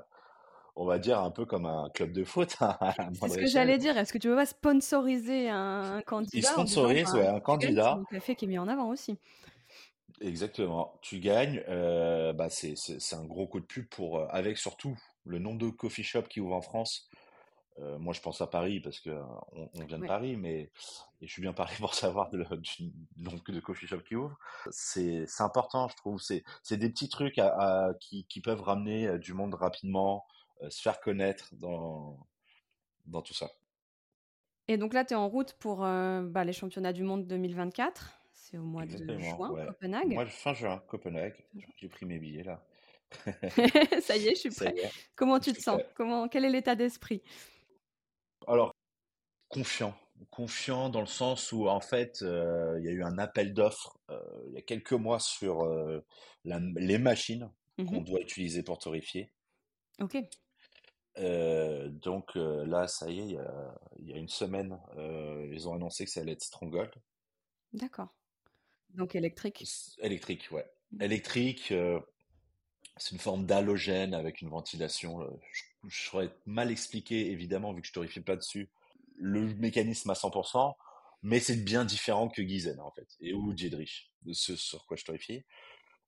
on 0.74 0.84
va 0.84 0.98
dire 0.98 1.20
un 1.20 1.30
peu 1.30 1.44
comme 1.44 1.66
un 1.66 1.90
club 1.90 2.12
de 2.12 2.24
foot. 2.24 2.56
Hein, 2.60 2.76
c'est 3.14 3.28
ce 3.28 3.38
que 3.38 3.46
j'allais 3.46 3.78
dire. 3.78 3.96
Est-ce 3.96 4.12
que 4.12 4.18
tu 4.18 4.28
veux 4.28 4.36
pas 4.36 4.46
sponsoriser 4.46 5.48
un, 5.48 6.02
candidat 6.06 6.36
Ils 6.36 6.44
sponsorisent, 6.44 7.14
ouais, 7.14 7.26
un 7.26 7.40
candidat. 7.40 7.94
Un 7.94 8.04
café 8.04 8.34
qui 8.34 8.44
est 8.44 8.48
mis 8.48 8.58
en 8.58 8.68
avant 8.68 8.88
aussi. 8.88 9.18
Exactement. 10.20 10.98
Tu 11.02 11.18
gagnes, 11.18 11.62
euh, 11.68 12.32
bah 12.32 12.48
c'est 12.48 12.74
un 13.12 13.24
gros 13.24 13.46
coup 13.46 13.60
de 13.60 13.66
pub 13.66 13.86
pour, 13.88 14.18
euh, 14.18 14.26
avec 14.30 14.56
surtout 14.56 14.96
le 15.24 15.38
nombre 15.38 15.58
de 15.58 15.68
coffee 15.68 16.04
shops 16.04 16.28
qui 16.28 16.40
ouvrent 16.40 16.56
en 16.56 16.62
France. 16.62 17.10
Euh, 17.78 17.98
moi, 17.98 18.14
je 18.14 18.20
pense 18.20 18.40
à 18.40 18.46
Paris 18.46 18.80
parce 18.80 19.00
que 19.00 19.10
on, 19.52 19.84
vient 19.84 19.98
de 19.98 20.06
Paris, 20.06 20.36
mais 20.36 20.70
et 21.20 21.26
je 21.26 21.32
suis 21.32 21.42
bien 21.42 21.52
parlé 21.52 21.74
pour 21.80 21.94
savoir 21.94 22.30
de, 22.30 22.42
du 22.56 22.92
nombre 23.16 23.42
de 23.46 23.60
coffee 23.60 23.86
shops 23.86 24.04
qui 24.04 24.16
ouvrent. 24.16 24.38
C'est 24.70 25.26
important, 25.40 25.88
je 25.88 25.96
trouve. 25.96 26.20
C'est 26.20 26.76
des 26.76 26.88
petits 26.88 27.08
trucs 27.08 27.38
à, 27.38 27.90
qui, 28.00 28.26
qui, 28.26 28.40
peuvent 28.40 28.62
ramener 28.62 29.06
euh, 29.06 29.18
du 29.18 29.34
monde 29.34 29.54
rapidement, 29.54 30.24
euh, 30.62 30.70
se 30.70 30.80
faire 30.80 31.00
connaître 31.00 31.54
dans 31.54 32.18
dans 33.06 33.22
tout 33.22 33.34
ça. 33.34 33.48
Et 34.68 34.78
donc 34.78 34.94
là, 34.94 35.04
tu 35.04 35.14
es 35.14 35.16
en 35.16 35.28
route 35.28 35.52
pour 35.60 35.78
bah, 35.78 36.44
les 36.44 36.52
championnats 36.52 36.92
du 36.92 37.04
monde 37.04 37.24
2024. 37.28 38.12
C'est 38.32 38.58
au 38.58 38.64
mois 38.64 38.84
de 38.84 39.18
juin, 39.18 39.66
Copenhague. 39.66 40.12
Moi, 40.12 40.26
fin 40.26 40.54
juin, 40.54 40.82
Copenhague. 40.88 41.36
J'ai 41.76 41.88
pris 41.88 42.04
mes 42.04 42.18
billets 42.18 42.42
là. 42.42 42.64
Ça 44.02 44.16
y 44.16 44.26
est, 44.26 44.34
je 44.34 44.40
suis 44.40 44.50
prêt. 44.50 44.74
Comment 45.14 45.38
tu 45.38 45.52
te 45.52 45.60
sens? 45.60 45.80
Comment 45.94 46.26
Quel 46.26 46.44
est 46.44 46.50
l'état 46.50 46.74
d'esprit? 46.74 47.22
Alors, 48.46 48.74
confiant. 49.48 49.94
Confiant 50.30 50.88
dans 50.88 51.00
le 51.00 51.06
sens 51.06 51.52
où, 51.52 51.68
en 51.68 51.80
fait, 51.80 52.22
euh, 52.22 52.76
il 52.78 52.86
y 52.86 52.88
a 52.88 52.92
eu 52.92 53.02
un 53.02 53.18
appel 53.18 53.52
d'offres 53.52 53.98
euh, 54.10 54.20
il 54.48 54.54
y 54.54 54.58
a 54.58 54.62
quelques 54.62 54.92
mois 54.92 55.18
sur 55.18 55.62
euh, 55.62 56.04
les 56.44 56.98
machines 56.98 57.50
mmh 57.78 57.84
qu'on 57.84 58.00
doit 58.00 58.20
utiliser 58.20 58.62
pour 58.62 58.78
torréfier. 58.78 59.30
Ok. 60.00 60.16
Donc 61.18 62.34
là, 62.34 62.88
ça 62.88 63.10
y 63.10 63.20
est, 63.20 63.24
il 63.24 63.32
y 63.32 63.38
a, 63.38 63.74
il 63.98 64.08
y 64.08 64.12
a 64.14 64.16
une 64.16 64.28
semaine, 64.28 64.78
ils 65.50 65.68
ont 65.68 65.74
annoncé 65.74 66.04
que 66.06 66.10
ça 66.10 66.20
allait 66.20 66.32
être 66.32 66.42
Stronghold. 66.42 66.92
D'accord. 67.72 68.08
Donc 68.94 69.14
électrique. 69.14 69.64
Électrique, 69.98 70.48
ouais. 70.52 70.66
Électrique, 71.00 71.72
euh, 71.72 72.00
c'est 72.96 73.12
une 73.12 73.20
forme 73.20 73.46
d'halogène 73.46 74.14
avec 74.14 74.40
une 74.40 74.48
ventilation. 74.48 75.20
euh, 75.22 75.26
je, 75.52 75.62
je 75.88 76.08
saurais 76.08 76.30
mal 76.46 76.70
expliquer, 76.70 77.30
évidemment, 77.30 77.72
vu 77.72 77.80
que 77.82 77.88
je 77.88 77.92
torréfie 77.92 78.20
pas 78.20 78.36
dessus, 78.36 78.70
le 79.16 79.54
mécanisme 79.56 80.10
à 80.10 80.14
100%, 80.14 80.74
mais 81.22 81.40
c'est 81.40 81.56
bien 81.64 81.84
différent 81.84 82.28
que 82.28 82.42
Giesen, 82.46 82.80
en 82.80 82.90
fait, 82.92 83.08
et 83.20 83.32
ou 83.34 83.52
Diedrich, 83.52 84.12
de 84.22 84.32
ce 84.32 84.56
sur 84.56 84.86
quoi 84.86 84.96
je 84.96 85.04
torréfie. 85.04 85.44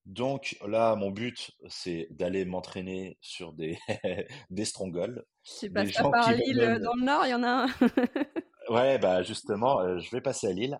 Donc 0.06 0.56
là, 0.66 0.94
mon 0.96 1.10
but, 1.10 1.52
c'est 1.68 2.08
d'aller 2.10 2.44
m'entraîner 2.46 3.18
sur 3.20 3.52
des, 3.52 3.78
des 4.50 4.64
strongholds, 4.64 5.22
Tu 5.44 5.68
des 5.68 5.70
passes 5.74 5.92
pas 5.92 6.10
par 6.10 6.24
qui 6.24 6.34
l'île 6.34 6.60
euh, 6.60 6.78
dans 6.78 6.94
le 6.94 7.02
nord, 7.04 7.26
il 7.26 7.30
y 7.30 7.34
en 7.34 7.42
a 7.42 7.66
un. 7.66 7.68
Ouais, 8.68 8.98
bah 8.98 9.22
justement, 9.22 9.80
euh, 9.80 9.98
je 9.98 10.10
vais 10.10 10.20
passer 10.20 10.46
à 10.48 10.52
Lille. 10.52 10.78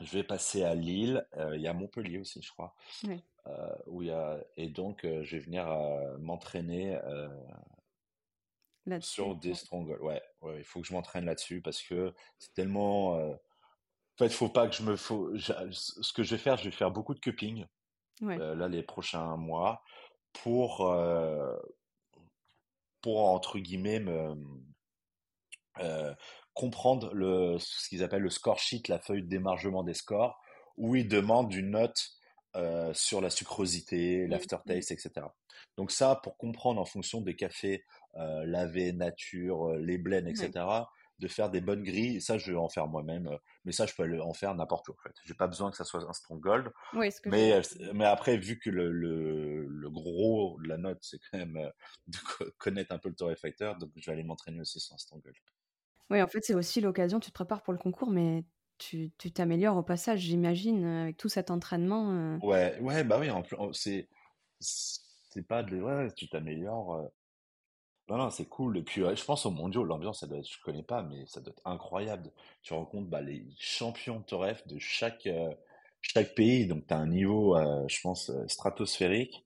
Je 0.00 0.12
vais 0.18 0.24
passer 0.24 0.64
à 0.64 0.74
Lille. 0.74 1.26
Euh, 1.36 1.56
Il 1.56 1.62
y 1.62 1.68
a 1.68 1.72
Montpellier 1.72 2.18
aussi, 2.18 2.42
je 2.42 2.50
crois. 2.52 2.74
Ouais. 3.04 3.22
Euh, 3.48 3.74
où 3.86 4.02
il 4.02 4.08
y 4.08 4.10
a... 4.10 4.38
Et 4.56 4.68
donc, 4.68 5.04
euh, 5.04 5.22
je 5.24 5.36
vais 5.36 5.42
venir 5.42 5.70
euh, 5.70 6.18
m'entraîner 6.18 6.98
sur 9.00 9.36
des 9.36 9.54
strongholds. 9.54 10.02
Ouais, 10.02 10.22
ouais, 10.42 10.58
il 10.58 10.64
faut 10.64 10.80
que 10.80 10.86
je 10.86 10.92
m'entraîne 10.92 11.24
là-dessus 11.24 11.62
parce 11.62 11.82
que 11.82 12.14
c'est 12.38 12.52
tellement. 12.52 13.16
euh, 13.18 13.32
En 13.32 14.18
fait, 14.18 14.28
faut 14.30 14.48
pas 14.48 14.68
que 14.68 14.74
je 14.74 14.82
me. 14.82 14.96
Faut... 14.96 15.34
je- 15.36 15.52
Ce 15.70 16.12
que 16.12 16.22
je 16.22 16.34
vais 16.34 16.38
faire, 16.42 16.56
je 16.56 16.64
vais 16.64 16.70
faire 16.70 16.90
beaucoup 16.90 17.14
de 17.14 17.20
cupping 17.20 17.64
Ouais. 18.20 18.38
euh, 18.40 18.54
là 18.54 18.68
les 18.68 18.82
prochains 18.82 19.36
mois 19.36 19.82
pour 20.32 20.86
euh, 20.90 21.56
pour 23.00 23.28
entre 23.28 23.58
guillemets 23.58 24.00
me 24.00 24.34
comprendre 26.54 27.14
le, 27.14 27.56
ce 27.60 27.88
qu'ils 27.88 28.02
appellent 28.02 28.22
le 28.22 28.30
score 28.30 28.58
sheet, 28.58 28.82
la 28.88 28.98
feuille 28.98 29.22
de 29.22 29.28
démargement 29.28 29.84
des 29.84 29.94
scores, 29.94 30.40
où 30.76 30.96
ils 30.96 31.06
demandent 31.08 31.54
une 31.54 31.70
note 31.70 32.17
euh, 32.56 32.92
sur 32.94 33.20
la 33.20 33.30
sucrosité, 33.30 34.26
Mm. 34.26 34.28
l'aftertaste, 34.28 34.90
etc. 34.92 35.34
Donc 35.76 35.90
ça, 35.90 36.16
pour 36.22 36.36
comprendre 36.36 36.80
en 36.80 36.84
fonction 36.84 37.20
des 37.20 37.36
cafés 37.36 37.84
euh, 38.16 38.44
lavés, 38.46 38.92
nature, 38.92 39.70
euh, 39.72 39.78
les 39.78 39.98
blends, 39.98 40.26
etc., 40.26 40.80
Ouais. 40.80 40.86
de 41.18 41.26
faire 41.28 41.50
des 41.50 41.60
bonnes 41.60 41.82
grilles, 41.82 42.20
ça 42.20 42.38
je 42.38 42.52
vais 42.52 42.58
en 42.58 42.68
faire 42.68 42.86
moi-même, 42.86 43.26
euh, 43.26 43.36
mais 43.64 43.72
ça 43.72 43.86
je 43.86 43.94
peux 43.94 44.06
le- 44.06 44.22
en 44.22 44.32
faire 44.34 44.54
n'importe 44.54 44.88
où 44.88 44.92
en 44.92 45.02
fait. 45.02 45.14
J'ai 45.24 45.34
pas 45.34 45.48
besoin 45.48 45.70
que 45.70 45.76
ça 45.76 45.84
soit 45.84 46.08
un 46.08 46.12
stronghold, 46.12 46.70
Oui, 46.92 47.10
ce 47.12 47.20
que 47.20 47.30
je 47.30 47.36
mais, 47.36 47.60
mais 47.94 48.04
après, 48.06 48.36
vu 48.38 48.58
que 48.58 48.70
le, 48.70 48.90
le, 48.92 49.66
le 49.66 49.90
gros 49.90 50.58
de 50.62 50.68
la 50.68 50.78
note, 50.78 50.98
c'est 51.02 51.18
quand 51.30 51.38
même 51.38 51.56
euh, 51.56 51.70
de 52.08 52.18
co- 52.18 52.50
connaître 52.58 52.92
un 52.92 52.98
peu 52.98 53.08
le 53.10 53.14
torréfacteur, 53.16 53.76
donc 53.78 53.90
je 53.96 54.06
vais 54.06 54.12
aller 54.12 54.24
m'entraîner 54.24 54.60
aussi 54.60 54.80
sur 54.80 54.94
un 54.94 54.98
stronghold. 54.98 55.36
Oui, 56.10 56.22
en 56.22 56.26
fait, 56.28 56.42
c'est 56.44 56.54
aussi 56.54 56.80
l'occasion, 56.80 57.20
tu 57.20 57.28
te 57.30 57.34
prépares 57.34 57.62
pour 57.62 57.72
le 57.72 57.78
concours, 57.78 58.10
mais 58.10 58.44
tu 58.78 59.10
tu 59.18 59.30
t'améliores 59.32 59.76
au 59.76 59.82
passage, 59.82 60.20
j'imagine, 60.20 60.84
euh, 60.84 61.02
avec 61.04 61.16
tout 61.16 61.28
cet 61.28 61.50
entraînement. 61.50 62.10
euh. 62.12 62.38
Ouais, 62.42 62.78
ouais, 62.80 63.04
bah 63.04 63.18
oui, 63.20 63.30
en 63.30 63.42
c'est, 63.72 64.08
c'est 64.60 65.46
pas 65.46 65.62
de, 65.62 65.80
ouais, 65.80 66.12
tu 66.14 66.28
t'améliores. 66.28 66.94
euh. 66.94 67.08
Non, 68.08 68.30
c'est 68.30 68.46
cool. 68.48 68.78
Et 68.78 68.82
puis, 68.82 69.02
je 69.02 69.24
pense 69.24 69.44
au 69.44 69.50
mondiaux, 69.50 69.84
l'ambiance, 69.84 70.20
ça 70.20 70.26
doit 70.26 70.40
je 70.40 70.56
connais 70.64 70.82
pas, 70.82 71.02
mais 71.02 71.26
ça 71.26 71.40
doit 71.40 71.52
être 71.52 71.62
incroyable. 71.66 72.30
Tu 72.62 72.72
rencontres, 72.72 73.08
bah, 73.10 73.20
les 73.20 73.44
champions 73.58 74.20
de 74.20 74.24
Toref 74.24 74.66
de 74.66 74.78
chaque, 74.78 75.26
euh, 75.26 75.52
chaque 76.00 76.34
pays, 76.34 76.66
donc 76.66 76.86
t'as 76.86 76.96
un 76.96 77.06
niveau, 77.06 77.56
je 77.88 78.00
pense, 78.00 78.30
stratosphérique. 78.46 79.44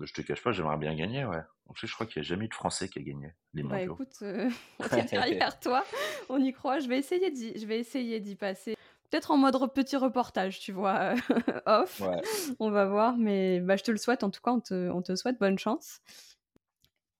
Je 0.00 0.12
te 0.12 0.22
cache 0.22 0.42
pas, 0.42 0.52
j'aimerais 0.52 0.78
bien 0.78 0.94
gagner, 0.96 1.24
ouais. 1.24 1.42
En 1.70 1.74
je 1.74 1.94
crois 1.94 2.04
qu'il 2.06 2.20
n'y 2.20 2.26
a 2.26 2.28
jamais 2.28 2.46
eu 2.46 2.48
de 2.48 2.54
Français 2.54 2.88
qui 2.88 2.98
a 2.98 3.02
gagné 3.02 3.32
les 3.54 3.62
Bah 3.62 3.76
mondiaux. 3.76 3.94
écoute, 3.94 4.16
euh, 4.22 4.50
on 4.80 4.96
est 4.96 5.10
derrière 5.10 5.60
toi, 5.60 5.84
on 6.28 6.42
y 6.42 6.52
croit. 6.52 6.80
Je 6.80 6.88
vais 6.88 6.98
essayer 6.98 7.30
d'y, 7.30 7.56
je 7.56 7.64
vais 7.64 7.78
essayer 7.78 8.18
d'y 8.18 8.34
passer. 8.34 8.76
Peut-être 9.08 9.30
en 9.30 9.36
mode 9.36 9.56
petit 9.72 9.96
reportage, 9.96 10.58
tu 10.58 10.72
vois, 10.72 11.14
euh, 11.14 11.16
off. 11.66 12.00
Ouais. 12.00 12.20
On 12.58 12.70
va 12.70 12.86
voir, 12.86 13.16
mais 13.16 13.60
bah, 13.60 13.76
je 13.76 13.84
te 13.84 13.92
le 13.92 13.98
souhaite. 13.98 14.24
En 14.24 14.30
tout 14.30 14.40
cas, 14.40 14.50
on 14.50 14.60
te, 14.60 14.90
on 14.90 15.00
te 15.00 15.14
souhaite 15.14 15.38
bonne 15.38 15.58
chance. 15.60 16.00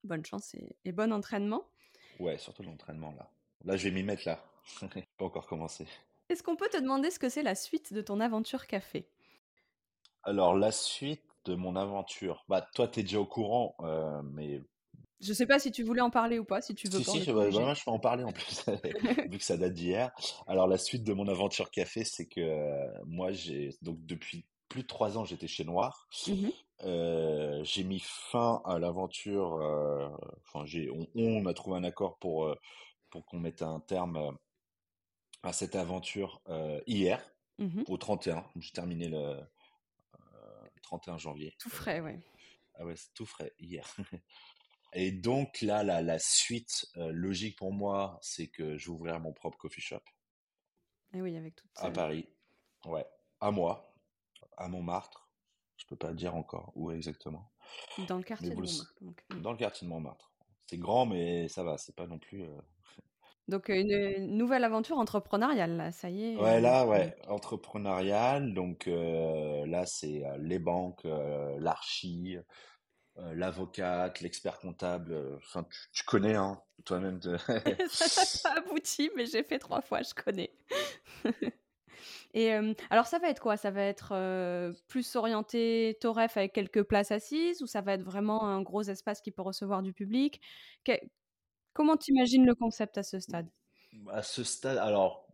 Bonne 0.03 0.24
chance 0.24 0.53
et, 0.55 0.76
et 0.84 0.90
bon 0.90 1.12
entraînement. 1.12 1.64
Ouais, 2.18 2.36
surtout 2.36 2.64
l'entraînement, 2.64 3.14
là. 3.16 3.30
Là, 3.64 3.76
je 3.76 3.84
vais 3.84 3.94
m'y 3.94 4.03
mettre, 4.03 4.22
là. 4.26 4.44
Pas 5.18 5.24
encore 5.24 5.46
commencé. 5.46 5.86
Est-ce 6.28 6.42
qu'on 6.42 6.57
peut 6.57 6.68
te 6.68 6.76
demander 6.76 7.11
ce 7.11 7.20
que 7.20 7.28
c'est 7.28 7.42
la 7.44 7.55
suite 7.55 7.92
de 7.92 8.01
ton 8.03 8.18
aventure 8.18 8.66
café? 8.66 9.07
Alors, 10.24 10.57
la 10.57 10.72
suite 10.72 11.22
de 11.45 11.55
mon 11.55 11.76
aventure. 11.76 12.45
Bah, 12.49 12.66
toi, 12.74 12.88
t'es 12.88 13.03
déjà 13.03 13.20
au 13.20 13.26
courant, 13.26 13.74
euh, 13.80 14.22
mais 14.32 14.62
Je 15.20 15.32
sais 15.32 15.47
pas 15.47 15.59
si 15.59 15.70
tu 15.70 15.82
voulais 15.82 16.01
en 16.01 16.11
parler 16.11 16.38
ou 16.38 16.45
pas, 16.45 16.61
si 16.61 16.74
tu 16.74 16.88
veux 16.88 16.99
Si, 16.99 17.05
si, 17.05 17.22
je, 17.22 17.32
bah, 17.32 17.51
je 17.51 17.84
peux 17.84 17.91
en 17.91 17.99
parler 17.99 18.24
en 18.24 18.32
plus, 18.32 18.64
vu 19.30 19.38
que 19.38 19.45
ça 19.45 19.57
date 19.57 19.74
d'hier. 19.74 20.12
Alors, 20.47 20.66
la 20.66 20.78
suite 20.78 21.05
de 21.05 21.12
mon 21.12 21.28
aventure 21.28 21.70
café, 21.70 22.05
c'est 22.05 22.26
que 22.26 22.41
euh, 22.41 22.86
moi, 23.07 23.32
j'ai, 23.32 23.70
donc, 23.82 24.05
depuis 24.07 24.47
plus 24.68 24.82
de 24.82 24.86
trois 24.86 25.18
ans, 25.18 25.24
j'étais 25.24 25.49
chez 25.49 25.64
Noir. 25.64 26.09
Mhm. 26.26 26.53
Euh, 26.84 27.62
j'ai 27.64 27.84
mis 27.84 28.01
fin 28.01 28.62
à 28.64 28.78
l'aventure, 28.78 29.59
enfin, 30.47 30.64
j'ai, 30.64 30.91
on, 30.91 31.07
on 31.14 31.45
a 31.47 31.55
trouvé 31.55 31.76
un 31.76 31.84
accord 31.84 32.18
pour, 32.18 32.55
pour 33.11 33.26
qu'on 33.26 33.38
mette 33.41 33.62
un 33.62 33.80
terme 33.80 34.36
à 35.43 35.53
cette 35.53 35.74
aventure 35.74 36.41
hier, 36.86 37.22
Mhm. 37.59 37.84
au 37.88 37.99
31. 37.99 38.43
J'ai 38.59 38.72
terminé 38.72 39.09
le 39.09 39.36
31 40.91 41.18
janvier. 41.18 41.55
Tout 41.61 41.70
frais, 41.70 42.01
ouais. 42.01 42.18
Ah 42.74 42.84
ouais, 42.84 42.97
c'est 42.97 43.14
tout 43.14 43.26
frais, 43.26 43.55
hier. 43.61 43.86
Et 44.93 45.12
donc 45.12 45.61
là, 45.61 45.84
la, 45.84 46.03
la 46.03 46.18
suite 46.18 46.86
euh, 46.97 47.12
logique 47.12 47.57
pour 47.57 47.72
moi, 47.72 48.18
c'est 48.22 48.49
que 48.49 48.76
ouvrir 48.88 49.20
mon 49.20 49.32
propre 49.32 49.57
coffee 49.57 49.80
shop 49.80 50.01
Et 51.14 51.22
oui, 51.22 51.36
avec 51.36 51.55
toute. 51.55 51.70
à 51.76 51.86
euh, 51.86 51.91
Paris. 51.93 52.26
Ouais, 52.84 53.07
à 53.41 53.53
moi, 53.53 53.95
à 54.57 54.66
Montmartre. 54.66 55.28
Je 55.76 55.86
peux 55.86 55.97
pas 55.97 56.12
dire 56.12 56.34
encore 56.34 56.72
où 56.74 56.91
exactement. 56.91 57.53
Dans 58.09 58.18
le 58.18 58.24
quartier 58.24 58.51
de 58.51 58.55
Montmartre. 58.57 58.95
Donc, 59.01 59.24
mm. 59.30 59.41
Dans 59.43 59.53
le 59.53 59.59
quartier 59.59 59.86
de 59.86 59.91
Montmartre. 59.93 60.32
C'est 60.66 60.78
grand, 60.78 61.07
mais 61.07 61.49
ça 61.49 61.62
va, 61.62 61.78
c'est 61.78 61.95
pas 61.95 62.09
non 62.09 62.18
plus. 62.18 62.43
euh, 62.43 62.61
Donc, 63.51 63.70
euh, 63.70 63.74
une, 63.80 63.92
une 63.92 64.36
nouvelle 64.36 64.64
aventure 64.64 64.98
entrepreneuriale, 64.98 65.76
là, 65.76 65.92
ça 65.92 66.11
y 66.11 66.24
est. 66.24 66.36
Ouais, 66.36 66.61
euh, 66.61 66.61
là, 66.61 66.86
ouais, 66.86 67.16
entrepreneurial. 67.28 68.55
Donc 68.55 68.86
euh, 68.86 69.66
là, 69.66 69.84
c'est 69.86 70.24
euh, 70.24 70.38
les 70.38 70.59
banques, 70.59 71.05
euh, 71.05 71.57
l'archi, 71.61 72.36
l'avocate, 73.16 74.20
l'expert 74.20 74.59
comptable. 74.61 75.38
Enfin, 75.38 75.64
tu, 75.64 75.78
tu 75.92 76.05
connais, 76.05 76.36
hein, 76.36 76.62
toi-même. 76.84 77.18
de- 77.18 77.36
ça 77.88 78.07
n'a 78.16 78.26
pas 78.42 78.55
abouti, 78.61 79.11
mais 79.16 79.26
j'ai 79.26 79.42
fait 79.42 79.59
trois 79.59 79.80
fois, 79.82 80.03
je 80.03 80.14
connais. 80.14 80.51
Et 82.34 82.51
alors, 82.90 83.07
ça 83.07 83.18
va 83.18 83.28
être 83.30 83.40
quoi? 83.40 83.57
Ça 83.57 83.70
va 83.70 83.82
être 83.82 84.72
plus 84.88 85.16
orienté 85.16 85.96
Toref 86.01 86.36
avec 86.36 86.53
quelques 86.53 86.82
places 86.82 87.11
assises 87.11 87.62
ou 87.62 87.66
ça 87.66 87.80
va 87.80 87.94
être 87.94 88.03
vraiment 88.03 88.44
un 88.46 88.62
gros 88.62 88.82
espace 88.82 89.20
qui 89.20 89.30
peut 89.32 89.42
recevoir 89.42 89.82
du 89.82 89.92
public? 89.92 90.40
Que- 90.84 91.01
Comment 91.72 91.96
t'imagines 91.96 92.44
le 92.44 92.54
concept 92.54 92.98
à 92.98 93.02
ce 93.02 93.20
stade? 93.20 93.48
À 94.10 94.22
ce 94.22 94.44
stade, 94.44 94.78
alors, 94.78 95.28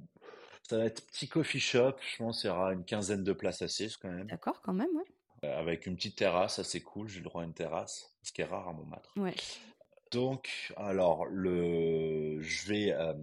ça 0.69 0.79
va 0.79 0.85
être 0.85 1.07
petit 1.07 1.29
coffee 1.29 1.61
shop. 1.61 1.95
Je 2.01 2.17
pense 2.19 2.41
qu'il 2.41 2.51
y 2.51 2.53
aura 2.53 2.73
une 2.73 2.85
quinzaine 2.85 3.25
de 3.25 3.33
places 3.33 3.63
assises 3.63 3.97
quand 3.97 4.11
même. 4.11 4.27
D'accord, 4.27 4.61
quand 4.63 4.73
même, 4.73 4.95
ouais. 4.95 5.05
Euh, 5.45 5.59
avec 5.59 5.87
une 5.87 5.97
petite 5.97 6.17
terrasse, 6.17 6.59
assez 6.59 6.81
cool. 6.81 7.09
J'ai 7.09 7.21
le 7.21 7.25
droit 7.25 7.43
à 7.43 7.45
une 7.45 7.55
terrasse, 7.55 8.17
ce 8.23 8.33
qui 8.33 8.41
est 8.41 8.45
rare 8.45 8.69
à 8.69 8.73
Montmartre. 8.73 9.13
Ouais. 9.17 9.35
Donc, 10.11 10.73
alors, 10.77 11.27
le, 11.27 12.41
je 12.41 12.69
vais 12.69 12.93
euh, 12.93 13.15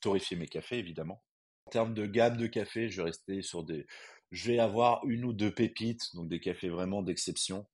torréfier 0.00 0.36
mes 0.36 0.46
cafés, 0.46 0.78
évidemment. 0.78 1.22
En 1.66 1.70
termes 1.70 1.94
de 1.94 2.06
gamme 2.06 2.36
de 2.36 2.46
café, 2.46 2.88
je 2.88 2.98
vais 2.98 3.08
rester 3.08 3.42
sur 3.42 3.64
des. 3.64 3.86
Je 4.30 4.52
vais 4.52 4.58
avoir 4.58 5.04
une 5.06 5.24
ou 5.24 5.32
deux 5.32 5.52
pépites, 5.52 6.14
donc 6.14 6.28
des 6.28 6.40
cafés 6.40 6.68
vraiment 6.68 7.02
d'exception. 7.02 7.66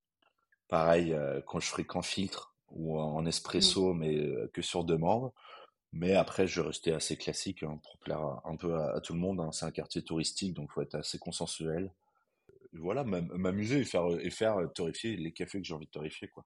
Pareil, 0.68 1.12
euh, 1.12 1.40
quand 1.46 1.60
je 1.60 1.68
ferai 1.68 1.84
qu'en 1.84 2.02
filtre 2.02 2.53
ou 2.74 2.98
en 2.98 3.24
espresso, 3.26 3.94
mais 3.94 4.16
que 4.52 4.62
sur 4.62 4.84
demande. 4.84 5.30
Mais 5.92 6.14
après, 6.14 6.46
je 6.48 6.60
rester 6.60 6.92
assez 6.92 7.16
classique 7.16 7.62
hein, 7.62 7.78
pour 7.84 7.98
plaire 7.98 8.40
un 8.44 8.56
peu 8.56 8.74
à, 8.74 8.96
à 8.96 9.00
tout 9.00 9.12
le 9.14 9.20
monde. 9.20 9.40
hein. 9.40 9.52
C'est 9.52 9.64
un 9.66 9.70
quartier 9.70 10.02
touristique, 10.02 10.54
donc 10.54 10.72
faut 10.72 10.82
être 10.82 10.96
assez 10.96 11.18
consensuel. 11.18 11.92
Voilà, 12.72 13.04
m'am- 13.04 13.30
m'amuser 13.34 13.78
et 13.80 13.84
faire, 13.84 14.06
et 14.20 14.30
faire 14.30 14.56
torréfier 14.74 15.16
les 15.16 15.30
cafés 15.32 15.60
que 15.60 15.66
j'ai 15.66 15.74
envie 15.74 15.86
de 15.86 15.90
torréfier, 15.92 16.28
quoi. 16.28 16.44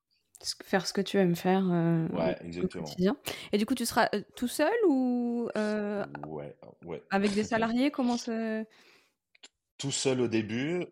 Faire 0.64 0.86
ce 0.86 0.92
que 0.92 1.00
tu 1.00 1.16
aimes 1.16 1.34
faire 1.34 1.66
euh, 1.72 2.06
Ouais, 2.08 2.36
au 2.40 2.44
exactement. 2.44 2.84
quotidien. 2.84 3.16
Et 3.50 3.58
du 3.58 3.66
coup, 3.66 3.74
tu 3.74 3.84
seras 3.86 4.08
euh, 4.14 4.22
tout 4.36 4.46
seul 4.46 4.72
ou 4.86 5.48
euh, 5.56 6.04
Ouais, 6.26 6.54
ouais. 6.84 7.02
avec 7.10 7.32
des 7.32 7.42
salariés? 7.44 7.90
Comment 7.90 8.16
ça... 8.18 8.62
Tout 9.78 9.90
seul 9.90 10.20
au 10.20 10.28
début, 10.28 10.86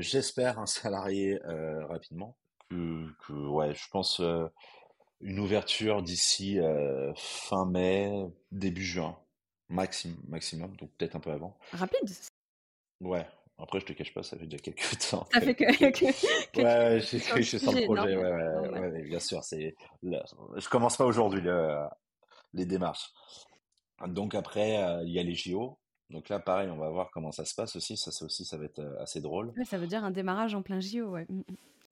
j'espère 0.00 0.58
un 0.58 0.66
salarié 0.66 1.38
rapidement. 1.88 2.36
Que, 2.70 3.06
que, 3.26 3.32
ouais, 3.32 3.74
je 3.74 3.88
pense 3.90 4.20
euh, 4.20 4.46
une 5.20 5.38
ouverture 5.38 6.02
d'ici 6.02 6.58
euh, 6.58 7.12
fin 7.14 7.64
mai, 7.64 8.12
début 8.50 8.84
juin, 8.84 9.16
maximum, 9.68 10.18
maximum, 10.28 10.76
donc 10.76 10.90
peut-être 10.96 11.16
un 11.16 11.20
peu 11.20 11.30
avant. 11.30 11.56
Rapide 11.72 12.10
Ouais, 13.00 13.26
Après, 13.58 13.78
je 13.78 13.86
te 13.86 13.92
cache 13.92 14.12
pas, 14.12 14.22
ça 14.22 14.36
fait 14.36 14.46
déjà 14.46 14.58
quelques 14.58 14.98
temps. 15.10 15.26
Ça 15.32 15.40
fait 15.40 15.54
que, 15.54 15.64
que, 15.64 16.60
ouais, 16.60 17.00
je, 17.00 17.18
je, 17.18 17.56
le 17.56 17.84
projet, 17.84 18.16
ouais, 18.16 18.70
ouais, 18.70 18.78
ouais, 18.80 19.02
bien 19.02 19.20
sûr. 19.20 19.44
C'est, 19.44 19.76
je 20.02 20.68
commence 20.68 20.96
pas 20.96 21.04
aujourd'hui 21.04 21.42
les 22.52 22.66
démarches. 22.66 23.12
Donc 24.08 24.34
après, 24.34 25.02
il 25.04 25.12
y 25.12 25.18
a 25.18 25.22
les 25.22 25.34
JO. 25.34 25.78
Donc 26.10 26.28
là, 26.28 26.38
pareil, 26.38 26.70
on 26.70 26.76
va 26.76 26.88
voir 26.90 27.10
comment 27.10 27.32
ça 27.32 27.44
se 27.44 27.54
passe 27.54 27.76
aussi. 27.76 27.96
Ça, 27.96 28.10
aussi, 28.24 28.44
ça 28.44 28.56
va 28.56 28.64
être 28.64 28.82
assez 29.00 29.20
drôle. 29.20 29.52
ça 29.64 29.78
veut 29.78 29.86
dire 29.86 30.04
un 30.04 30.10
démarrage 30.10 30.54
en 30.54 30.62
plein 30.62 30.80
JO, 30.80 31.10
ouais. 31.10 31.26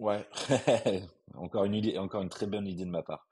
Ouais, 0.04 0.28
encore 1.34 1.64
une 1.64 1.74
idée, 1.74 1.96
encore 1.96 2.20
une 2.20 2.28
très 2.28 2.46
bonne 2.46 2.66
idée 2.66 2.84
de 2.84 2.90
ma 2.90 3.02
part. 3.02 3.26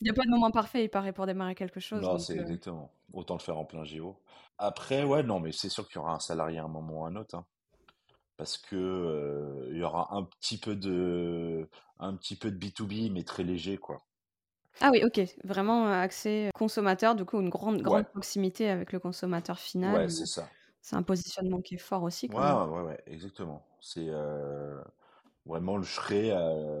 Il 0.00 0.04
n'y 0.04 0.10
a 0.10 0.12
pas 0.12 0.24
de 0.24 0.30
moment 0.30 0.50
parfait, 0.50 0.82
il 0.82 0.88
paraît, 0.88 1.12
pour 1.12 1.24
démarrer 1.24 1.54
quelque 1.54 1.78
chose. 1.78 2.02
Non, 2.02 2.18
c'est 2.18 2.36
exactement. 2.36 2.90
Autant 3.12 3.34
le 3.34 3.40
faire 3.40 3.56
en 3.56 3.64
plein 3.64 3.84
JO. 3.84 4.16
Après, 4.58 5.04
ouais, 5.04 5.22
non, 5.22 5.38
mais 5.38 5.52
c'est 5.52 5.68
sûr 5.68 5.86
qu'il 5.86 5.96
y 5.96 5.98
aura 5.98 6.14
un 6.14 6.18
salarié 6.18 6.58
à 6.58 6.64
un 6.64 6.68
moment 6.68 7.02
ou 7.02 7.04
à 7.04 7.08
un 7.10 7.14
autre. 7.14 7.36
Hein. 7.36 7.46
parce 8.36 8.58
que 8.58 9.68
il 9.70 9.78
y 9.78 9.84
aura 9.84 10.08
un 10.16 10.24
petit 10.24 10.58
peu 10.58 10.74
de 10.74 11.68
un 12.00 12.16
petit 12.16 12.34
peu 12.34 12.50
de 12.50 12.58
B2B 12.58 13.12
mais 13.12 13.22
très 13.22 13.44
léger 13.44 13.76
quoi. 13.78 14.02
Ah 14.80 14.90
oui, 14.92 15.04
OK, 15.04 15.20
vraiment 15.44 15.86
accès 15.86 16.50
consommateur, 16.54 17.14
du 17.14 17.24
coup 17.24 17.40
une 17.40 17.50
grande 17.50 17.80
grande 17.82 18.08
proximité 18.08 18.68
avec 18.68 18.92
le 18.92 18.98
consommateur 18.98 19.60
final. 19.60 19.94
Ouais, 19.94 20.08
c'est 20.08 20.26
ça. 20.26 20.48
C'est 20.82 20.96
un 20.96 21.04
positionnement 21.04 21.60
qui 21.60 21.76
est 21.76 21.78
fort 21.78 22.02
aussi 22.02 22.28
Ouais, 22.32 22.36
ouais, 22.36 22.82
ouais, 22.82 23.00
exactement. 23.06 23.64
C'est 23.80 24.10
vraiment, 25.46 25.80
je 25.80 25.90
serai 25.90 26.30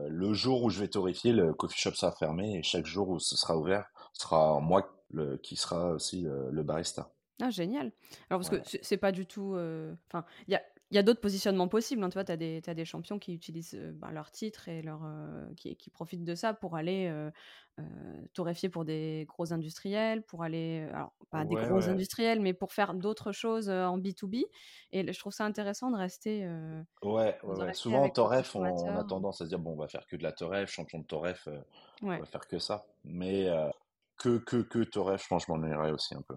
le 0.08 0.32
jour 0.34 0.62
où 0.64 0.70
je 0.70 0.80
vais 0.80 0.88
torréfier, 0.88 1.32
le 1.32 1.54
coffee 1.54 1.78
shop 1.78 1.92
sera 1.92 2.12
fermé 2.12 2.58
et 2.58 2.62
chaque 2.62 2.86
jour 2.86 3.08
où 3.08 3.18
ce 3.18 3.36
sera 3.36 3.56
ouvert, 3.56 3.86
ce 4.12 4.22
sera 4.22 4.60
moi 4.60 4.92
le, 5.10 5.36
qui 5.36 5.56
sera 5.56 5.92
aussi 5.92 6.22
le 6.22 6.62
barista. 6.62 7.10
Ah, 7.40 7.50
génial. 7.50 7.92
Alors, 8.30 8.40
parce 8.40 8.48
que 8.50 8.78
c'est 8.82 8.96
pas 8.96 9.12
du 9.12 9.26
tout. 9.26 9.56
Enfin, 10.08 10.24
il 10.48 10.52
y 10.52 10.56
a, 10.56 10.62
y 10.94 10.98
a 10.98 11.02
d'autres 11.02 11.20
positionnements 11.20 11.68
possibles. 11.68 12.02
Hein, 12.04 12.10
tu 12.10 12.14
vois, 12.14 12.24
tu 12.24 12.32
as, 12.32 12.34
as, 12.34 12.74
des 12.74 12.84
champions 12.84 13.18
qui 13.18 13.34
utilisent 13.34 13.80
ben, 13.94 14.12
leur 14.12 14.30
titre 14.30 14.68
et 14.68 14.82
leur, 14.82 15.02
qui, 15.56 15.76
qui, 15.76 15.90
profitent 15.90 16.24
de 16.24 16.34
ça 16.34 16.54
pour 16.54 16.76
aller 16.76 17.12
torréfier 18.32 18.68
pour 18.68 18.84
des 18.84 19.26
gros 19.28 19.52
industriels, 19.52 20.22
pour 20.22 20.42
aller. 20.42 20.88
Alors, 20.92 21.12
pas 21.30 21.44
des 21.44 21.56
gros 21.56 21.88
industriels, 21.88 22.40
mais 22.40 22.54
pour 22.54 22.72
faire 22.72 22.94
d'autres 22.94 23.32
choses 23.32 23.68
en 23.68 23.98
B2B. 23.98 24.44
Et 24.92 25.12
je 25.12 25.18
trouve 25.18 25.32
ça 25.32 25.44
intéressant 25.44 25.90
de 25.90 25.96
rester. 25.96 26.48
ouais, 27.02 27.36
ouais, 27.42 27.74
Souvent, 27.74 28.04
en 28.04 28.10
Torref, 28.10 28.54
on, 28.54 28.62
a 28.64 29.04
tendance 29.04 29.40
à 29.40 29.44
se 29.44 29.48
dire 29.48 29.58
bon, 29.58 29.72
on 29.72 29.76
va 29.76 29.88
faire 29.88 30.06
que 30.06 30.16
de 30.16 30.22
la 30.22 30.32
Torref, 30.32 30.70
champion 30.70 31.00
de 31.00 31.06
Torref, 31.06 31.48
on 32.02 32.08
va 32.08 32.24
faire 32.26 32.46
que 32.46 32.58
ça. 32.58 32.86
Mais 33.04 33.48
que, 34.16 34.38
que, 34.38 34.56
que 34.62 34.82
Torref, 34.84 35.22
franchement, 35.22 35.56
je 35.60 35.66
m'en 35.66 35.90
aussi 35.90 36.14
un 36.14 36.22
peu. 36.22 36.36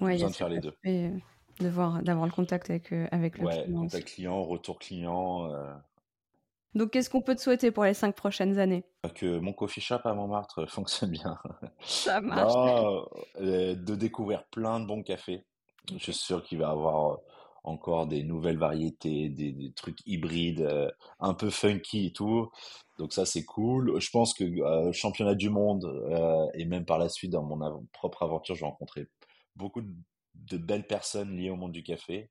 Ouais, 0.00 0.12
besoin 0.12 0.30
de 0.30 0.34
faire 0.34 0.48
les 0.48 0.60
deux. 0.60 0.74
Euh, 0.86 1.18
d'avoir 1.60 2.00
le 2.26 2.30
contact 2.30 2.70
avec, 2.70 2.92
euh, 2.92 3.06
avec 3.10 3.38
le 3.38 3.46
ouais, 3.46 3.66
contact 3.72 4.08
client, 4.08 4.42
retour 4.42 4.78
client. 4.78 5.50
Euh. 5.50 5.72
Donc, 6.74 6.90
qu'est-ce 6.90 7.10
qu'on 7.10 7.20
peut 7.20 7.34
te 7.34 7.40
souhaiter 7.40 7.70
pour 7.70 7.84
les 7.84 7.94
cinq 7.94 8.14
prochaines 8.14 8.58
années? 8.58 8.84
Que 9.14 9.38
mon 9.38 9.52
coffee 9.52 9.80
shop 9.80 10.00
à 10.04 10.14
Montmartre 10.14 10.66
fonctionne 10.68 11.10
bien. 11.10 11.38
Ça 11.80 12.20
marche. 12.20 12.54
de 13.38 13.94
découvrir 13.94 14.44
plein 14.46 14.80
de 14.80 14.86
bons 14.86 15.02
cafés. 15.02 15.44
Je 15.90 15.98
suis 15.98 16.14
sûr 16.14 16.42
qu'il 16.42 16.58
va 16.58 16.68
y 16.68 16.70
avoir 16.70 17.18
encore 17.64 18.06
des 18.06 18.24
nouvelles 18.24 18.58
variétés, 18.58 19.28
des, 19.28 19.52
des 19.52 19.72
trucs 19.72 19.98
hybrides, 20.06 20.92
un 21.20 21.34
peu 21.34 21.50
funky 21.50 22.06
et 22.06 22.12
tout. 22.12 22.50
Donc 22.98 23.12
ça, 23.12 23.26
c'est 23.26 23.44
cool. 23.44 24.00
Je 24.00 24.10
pense 24.10 24.34
que 24.34 24.44
euh, 24.44 24.92
championnat 24.92 25.34
du 25.34 25.50
monde 25.50 25.86
et 26.54 26.64
même 26.64 26.84
par 26.84 26.98
la 26.98 27.08
suite 27.08 27.32
dans 27.32 27.42
mon 27.42 27.86
propre 27.92 28.22
aventure, 28.22 28.54
je 28.54 28.60
vais 28.60 28.66
rencontrer 28.66 29.08
beaucoup 29.56 29.82
de, 29.82 29.92
belles 30.34 30.86
personnes 30.86 31.36
liées 31.36 31.50
au 31.50 31.56
monde 31.56 31.72
du 31.72 31.82
café. 31.82 32.30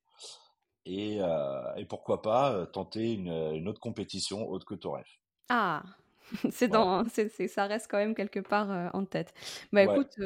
Et, 0.86 1.18
euh, 1.20 1.76
et 1.76 1.86
pourquoi 1.86 2.22
pas 2.22 2.54
euh, 2.54 2.66
tenter 2.66 3.14
une, 3.14 3.30
une, 3.30 3.68
autre 3.68 3.80
compétition 3.80 4.50
autre 4.50 4.66
que 4.66 4.74
Toref. 4.74 5.08
Ah, 5.50 5.84
c'est 6.50 6.68
dans, 6.68 7.04
c'est, 7.10 7.30
ça 7.48 7.66
reste 7.66 7.88
quand 7.90 7.98
même 7.98 8.16
quelque 8.16 8.40
part 8.40 8.72
euh, 8.72 8.88
en 8.94 9.06
tête. 9.06 9.34
Bah 9.72 9.84
écoute, 9.84 10.20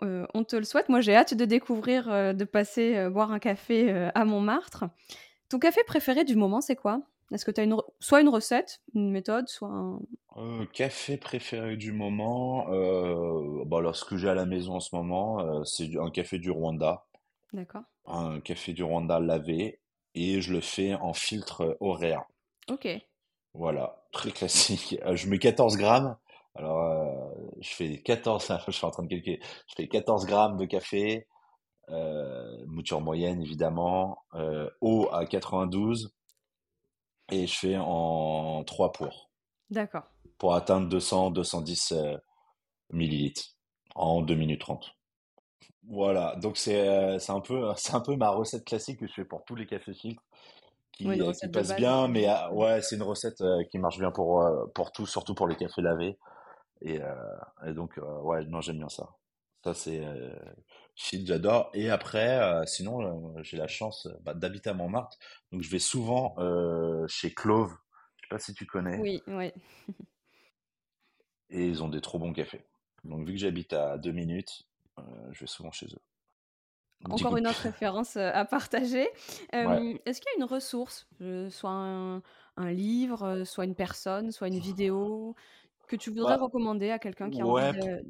on 0.00 0.44
te 0.44 0.56
le 0.56 0.64
souhaite. 0.64 0.88
Moi, 0.88 1.00
j'ai 1.00 1.16
hâte 1.16 1.34
de 1.34 1.44
découvrir, 1.44 2.34
de 2.34 2.44
passer 2.44 3.08
boire 3.08 3.32
un 3.32 3.40
café 3.40 4.10
à 4.14 4.24
Montmartre. 4.24 4.84
Ton 5.48 5.58
café 5.58 5.82
préféré 5.84 6.24
du 6.24 6.36
moment, 6.36 6.60
c'est 6.60 6.76
quoi? 6.76 7.00
Est-ce 7.32 7.44
que 7.44 7.50
tu 7.50 7.60
as 7.60 7.64
une, 7.64 7.76
soit 7.98 8.20
une 8.20 8.28
recette, 8.28 8.80
une 8.94 9.10
méthode, 9.10 9.48
soit 9.48 9.68
un... 9.68 9.98
Café 10.72 11.16
préféré 11.16 11.76
du 11.76 11.90
moment, 11.90 12.66
bah 13.64 13.78
alors 13.78 13.96
ce 13.96 14.04
que 14.04 14.16
j'ai 14.16 14.28
à 14.28 14.34
la 14.34 14.46
maison 14.46 14.74
en 14.74 14.80
ce 14.80 14.94
moment, 14.94 15.64
c'est 15.64 15.96
un 15.98 16.10
café 16.10 16.38
du 16.38 16.52
Rwanda. 16.52 17.07
D'accord. 17.52 17.82
Un 18.06 18.40
café 18.40 18.72
du 18.72 18.82
Rwanda 18.82 19.20
lavé 19.20 19.80
et 20.14 20.40
je 20.40 20.52
le 20.52 20.60
fais 20.60 20.94
en 20.94 21.12
filtre 21.12 21.76
Auréa. 21.80 22.26
Ok. 22.68 22.88
Voilà, 23.54 24.04
très 24.12 24.30
classique. 24.30 24.96
je 25.14 25.28
mets 25.28 25.38
14 25.38 25.76
grammes. 25.76 26.16
Alors, 26.54 27.32
je 27.60 27.68
fais 27.68 28.02
14, 28.02 28.52
je 28.66 28.72
suis 28.72 28.84
en 28.84 28.90
train 28.90 29.04
de 29.04 29.08
calculer, 29.08 29.40
je 29.68 29.74
fais 29.76 29.88
14 29.88 30.26
grammes 30.26 30.56
de 30.56 30.64
café, 30.64 31.26
mouture 32.66 33.00
moyenne 33.00 33.40
évidemment, 33.40 34.24
eau 34.80 35.08
à 35.12 35.24
92 35.24 36.12
et 37.30 37.46
je 37.46 37.54
fais 37.54 37.76
en 37.78 38.64
3 38.64 38.92
pour. 38.92 39.30
D'accord. 39.70 40.10
Pour 40.38 40.54
atteindre 40.54 40.88
200-210 40.96 41.94
euh, 41.94 42.16
millilitres 42.90 43.56
en 43.94 44.22
2 44.22 44.34
minutes 44.34 44.60
30. 44.60 44.96
Voilà, 45.88 46.36
donc 46.36 46.58
c'est 46.58 46.86
euh, 46.86 47.18
un, 47.28 47.40
peu, 47.40 47.70
un 47.92 48.00
peu 48.00 48.16
ma 48.16 48.30
recette 48.30 48.64
classique 48.64 49.00
que 49.00 49.06
je 49.06 49.12
fais 49.12 49.24
pour 49.24 49.44
tous 49.44 49.54
les 49.54 49.66
cafés 49.66 49.94
filtres 49.94 50.22
qui, 50.92 51.08
euh, 51.08 51.32
qui 51.32 51.48
passe 51.48 51.74
bien, 51.76 52.08
mais 52.08 52.26
ouais, 52.52 52.82
c'est 52.82 52.96
une 52.96 53.02
recette 53.02 53.42
qui 53.70 53.78
marche 53.78 53.98
bien 53.98 54.10
pour, 54.10 54.44
pour 54.74 54.92
tout, 54.92 55.06
surtout 55.06 55.34
pour 55.34 55.46
les 55.46 55.56
cafés 55.56 55.80
lavés. 55.80 56.18
Et, 56.82 57.00
et 57.66 57.72
donc, 57.72 57.98
ouais, 58.22 58.44
non, 58.46 58.60
j'aime 58.60 58.78
bien 58.78 58.88
ça. 58.88 59.08
Ça, 59.62 59.74
c'est 59.74 60.02
shit, 60.96 61.24
j'adore. 61.24 61.70
Et 61.72 61.88
après, 61.88 62.66
sinon, 62.66 63.32
j'ai 63.44 63.56
la 63.56 63.68
chance 63.68 64.08
bah, 64.22 64.34
d'habiter 64.34 64.70
à 64.70 64.74
Montmartre. 64.74 65.18
Donc, 65.52 65.62
je 65.62 65.70
vais 65.70 65.78
souvent 65.78 66.34
chez 67.06 67.32
Clove. 67.32 67.76
Je 68.16 68.22
sais 68.22 68.28
pas 68.28 68.38
si 68.40 68.54
tu 68.54 68.66
connais. 68.66 68.98
Oui, 68.98 69.22
oui. 69.28 69.52
et 71.50 71.64
ils 71.64 71.82
ont 71.82 71.88
des 71.88 72.00
trop 72.00 72.18
bons 72.18 72.32
cafés. 72.32 72.64
Donc, 73.04 73.26
vu 73.26 73.34
que 73.34 73.40
j'habite 73.40 73.72
à 73.72 73.98
deux 73.98 74.12
minutes, 74.12 74.66
je 75.32 75.40
vais 75.40 75.46
souvent 75.46 75.70
chez 75.70 75.86
eux. 75.86 76.02
Encore 77.08 77.36
une 77.36 77.46
autre 77.46 77.60
référence 77.60 78.16
à 78.16 78.44
partager. 78.44 79.08
Est-ce 79.52 80.20
qu'il 80.20 80.30
y 80.32 80.34
a 80.34 80.38
une 80.38 80.44
ressource, 80.44 81.06
soit 81.50 81.70
un, 81.70 82.22
un, 82.56 82.70
livre, 82.72 83.44
soit 83.44 83.64
une 83.64 83.76
personne, 83.76 84.32
soit 84.32 84.48
une 84.48 84.58
vidéo, 84.58 85.36
que 85.88 85.96
tu 85.96 86.10
voudrais 86.10 86.36
bah, 86.36 86.44
recommander 86.44 86.90
à 86.90 86.98
quelqu'un 87.00 87.30
qui 87.30 87.40
a 87.40 87.46
envie 87.46 87.78
de, 87.80 88.04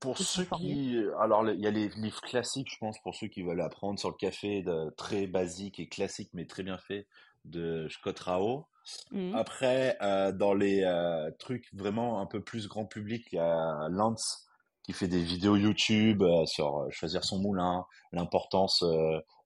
pour, 0.00 0.16
ceux 0.16 0.44
qui 0.56 0.96
alors 1.18 1.46
il 1.50 1.60
y 1.60 1.66
a 1.66 1.70
les 1.70 1.88
livres 1.88 2.22
classiques 2.22 2.70
je 2.70 2.78
pense 2.78 2.98
pour 3.02 3.14
ceux 3.14 3.26
qui 3.26 3.42
veulent 3.42 3.60
apprendre 3.60 3.98
sur 3.98 4.08
le 4.08 4.14
café 4.14 4.62
de, 4.62 4.90
très 4.96 5.26
basique 5.26 5.78
et 5.80 5.88
classique 5.88 6.30
mais 6.32 6.46
très 6.46 6.62
bien 6.62 6.78
fait 6.78 7.06
de 7.44 7.88
Scott 7.90 8.18
Rao 8.20 8.66
mmh. 9.10 9.34
après 9.34 9.98
euh, 10.00 10.32
dans 10.32 10.54
les 10.54 10.82
euh, 10.84 11.30
trucs 11.38 11.74
vraiment 11.74 12.20
un 12.20 12.26
peu 12.26 12.40
plus 12.40 12.68
grand 12.68 12.86
public 12.86 13.26
il 13.32 13.36
y 13.36 13.38
a 13.38 13.88
Lance 13.90 14.43
qui 14.84 14.92
fait 14.92 15.08
des 15.08 15.22
vidéos 15.22 15.56
YouTube 15.56 16.22
euh, 16.22 16.46
sur 16.46 16.86
choisir 16.90 17.24
son 17.24 17.38
moulin 17.40 17.84
l'importance 18.12 18.84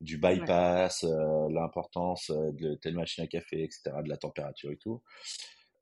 du 0.00 0.18
bypass 0.18 1.04
l'importance 1.50 2.30
de 2.30 2.74
telle 2.74 2.94
machine 2.94 3.24
à 3.24 3.26
café 3.26 3.62
etc 3.62 3.96
de 4.04 4.08
la 4.08 4.16
température 4.16 4.70
et 4.70 4.76
tout 4.76 5.02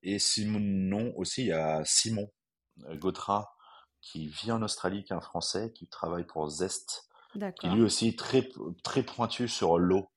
et 0.03 0.21
sinon 0.21 1.13
aussi, 1.17 1.43
il 1.43 1.49
y 1.49 1.53
a 1.53 1.83
Simon 1.85 2.31
euh, 2.85 2.97
Gautra 2.97 3.53
qui 4.01 4.29
vit 4.29 4.53
en 4.53 4.63
Australie, 4.63 5.03
qui 5.03 5.13
est 5.13 5.17
un 5.17 5.21
Français, 5.21 5.73
qui 5.73 5.89
travaille 5.89 6.25
pour 6.25 6.49
Zest, 6.49 7.09
qui 7.59 7.69
lui 7.69 7.83
aussi 7.83 8.15
très, 8.15 8.49
très 8.85 9.03
pointu 9.03 9.49
sur 9.49 9.79
l'eau, 9.79 10.09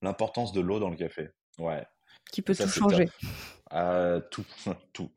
l'importance 0.00 0.52
de 0.52 0.62
l'eau 0.62 0.78
dans 0.78 0.88
le 0.88 0.96
café. 0.96 1.28
Ouais. 1.58 1.86
Qui 2.32 2.40
peut 2.40 2.54
tout 2.54 2.66
changer. 2.66 3.10
Euh, 3.74 4.20
tout, 4.30 4.46
tout, 4.94 5.12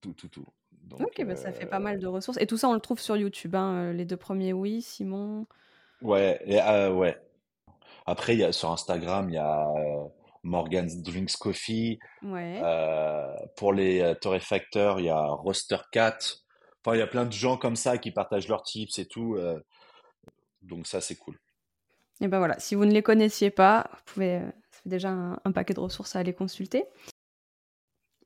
tout, 0.00 0.14
tout, 0.14 0.46
ok, 0.92 1.24
bah 1.24 1.36
ça 1.36 1.52
fait 1.52 1.66
pas 1.66 1.78
mal 1.78 1.98
de 1.98 2.06
ressources. 2.06 2.38
Et 2.40 2.46
tout 2.46 2.56
ça, 2.56 2.68
on 2.68 2.74
le 2.74 2.80
trouve 2.80 3.00
sur 3.00 3.16
YouTube. 3.16 3.54
Hein, 3.54 3.74
euh, 3.74 3.92
les 3.92 4.04
deux 4.04 4.16
premiers, 4.16 4.52
oui, 4.52 4.82
Simon? 4.82 5.46
Ouais, 6.02 6.40
et, 6.46 6.58
ouais. 6.90 7.16
Après, 8.06 8.36
y 8.36 8.44
a, 8.44 8.52
sur 8.52 8.70
Instagram, 8.70 9.28
il 9.28 9.34
y 9.34 9.38
a 9.38 9.66
Morgan's 10.42 11.02
Drinks 11.02 11.36
Coffee. 11.36 11.98
Euh, 12.24 13.34
pour 13.56 13.72
les 13.72 14.00
euh, 14.00 14.14
torréfacteurs, 14.14 15.00
il 15.00 15.06
y 15.06 15.10
a 15.10 15.26
Roster 15.26 15.78
Cat. 15.92 16.18
Enfin, 16.84 16.96
il 16.96 16.98
y 16.98 17.02
a 17.02 17.06
plein 17.06 17.26
de 17.26 17.32
gens 17.32 17.56
comme 17.56 17.76
ça 17.76 17.98
qui 17.98 18.10
partagent 18.10 18.48
leurs 18.48 18.62
tips 18.62 18.98
et 18.98 19.06
tout. 19.06 19.36
Euh. 19.36 19.60
donc 20.62 20.86
ça, 20.86 21.00
c'est 21.00 21.16
cool. 21.16 21.38
Et 22.20 22.26
ben 22.26 22.38
voilà, 22.38 22.58
si 22.58 22.74
vous 22.74 22.84
ne 22.84 22.92
les 22.92 23.02
connaissiez 23.02 23.50
pas, 23.50 23.88
vous 23.92 24.02
pouvez, 24.06 24.40
ça 24.70 24.80
fait 24.82 24.88
déjà 24.88 25.10
un, 25.10 25.52
paquet 25.52 25.74
de 25.74 25.80
ressources 25.80 26.16
à 26.16 26.18
aller 26.18 26.34
consulter. 26.34 26.84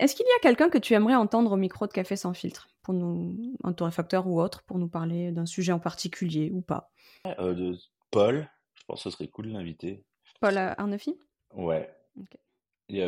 Est-ce 0.03 0.17
qu'il 0.17 0.27
y 0.27 0.37
a 0.37 0.41
quelqu'un 0.41 0.69
que 0.69 0.79
tu 0.79 0.95
aimerais 0.95 1.15
entendre 1.15 1.53
au 1.53 1.57
micro 1.57 1.87
de 1.87 1.93
Café 1.93 2.17
sans 2.17 2.35
filtre, 2.35 2.69
pour 2.83 2.93
nous, 2.93 3.55
un 3.63 3.73
torréfacteur 3.73 4.27
ou 4.27 4.43
autre, 4.43 4.65
pour 4.65 4.81
nous 4.81 4.89
parler 4.89 5.31
d'un 5.31 5.47
sujet 5.47 5.71
en 5.71 5.79
particulier 5.79 6.51
ou 6.53 6.61
pas? 6.61 6.91
Paul, 8.11 8.51
je 8.75 8.85
pense 8.85 9.05
que 9.05 9.11
ce 9.11 9.17
serait 9.17 9.29
cool 9.29 9.47
de 9.47 9.53
l'inviter. 9.53 10.05
Paul 10.41 10.59
Arnefy 10.59 11.17
Ouais. 11.55 11.89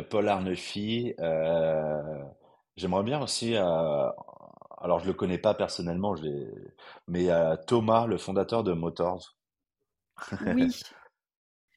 Paul 0.09 0.29
Arnefy. 0.29 1.15
J'aimerais 2.77 3.03
bien 3.03 3.21
aussi. 3.21 3.57
alors, 3.57 5.01
je 5.01 5.07
le 5.09 5.15
connais 5.15 5.39
pas 5.39 5.55
personnellement, 5.55 6.15
mais 7.09 7.27
Thomas, 7.67 8.07
le 8.07 8.19
fondateur 8.19 8.63
de 8.63 8.73
Motors. 8.73 9.37
Oui. 10.47 10.71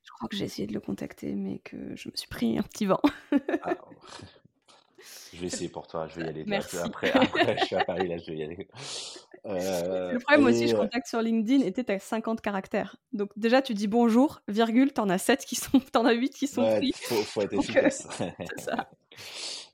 je 0.04 0.12
crois 0.12 0.30
que 0.30 0.36
j'ai 0.36 0.46
essayé 0.46 0.68
de 0.68 0.74
le 0.74 0.80
contacter, 0.80 1.34
mais 1.34 1.58
que 1.58 1.96
je 1.96 2.08
me 2.08 2.16
suis 2.16 2.28
pris 2.28 2.60
un 2.60 2.64
petit 2.64 2.86
vent. 2.86 3.02
Ah, 3.64 3.74
je 5.34 5.40
vais 5.40 5.48
essayer 5.48 5.70
pour 5.70 5.88
toi, 5.88 6.08
je 6.08 6.20
vais 6.20 6.26
y 6.26 6.30
aller. 6.30 6.44
Merci. 6.46 6.78
Après, 6.78 7.12
après, 7.12 7.58
je 7.60 7.66
suis 7.66 7.76
à 7.76 7.86
Paris, 7.86 8.08
là, 8.08 8.18
je 8.18 8.32
vais 8.32 8.38
y 8.38 8.44
aller. 8.44 8.68
Euh, 9.46 10.12
le 10.12 10.20
problème 10.20 10.46
aussi, 10.48 10.68
je 10.68 10.76
euh 10.76 10.80
contacte 10.80 11.08
sur 11.08 11.22
LinkedIn 11.22 11.64
et 11.64 11.72
tu 11.72 11.82
as 11.90 12.00
50 12.00 12.42
caractères. 12.42 12.98
Donc 13.14 13.30
déjà, 13.38 13.62
tu 13.62 13.74
dis 13.74 13.88
bonjour, 13.88 14.42
virgule, 14.50 14.92
t'en 14.92 15.08
as 15.08 15.20
7 15.20 15.46
qui 15.46 15.56
sont, 15.56 15.80
t'en 15.94 16.04
as 16.04 16.12
8 16.12 16.32
qui 16.32 16.48
sont 16.48 16.64
ouais, 16.64 16.80
pris. 16.80 16.92
Faut, 16.94 17.16
faut 17.16 17.42
être 17.42 17.54
efficace. 17.54 18.08
c'est 18.18 18.60
ça. 18.60 18.90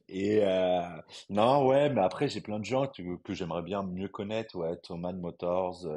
Et 0.10 0.44
euh, 0.44 0.82
non, 1.30 1.66
ouais, 1.66 1.90
mais 1.90 2.02
après, 2.02 2.28
j'ai 2.28 2.42
plein 2.42 2.60
de 2.60 2.66
gens 2.66 2.86
que, 2.86 3.16
que 3.24 3.34
j'aimerais 3.34 3.64
bien 3.64 3.82
mieux 3.82 4.10
connaître. 4.10 4.56
Ouais, 4.58 4.76
Thomas 4.78 5.14
Motors, 5.14 5.88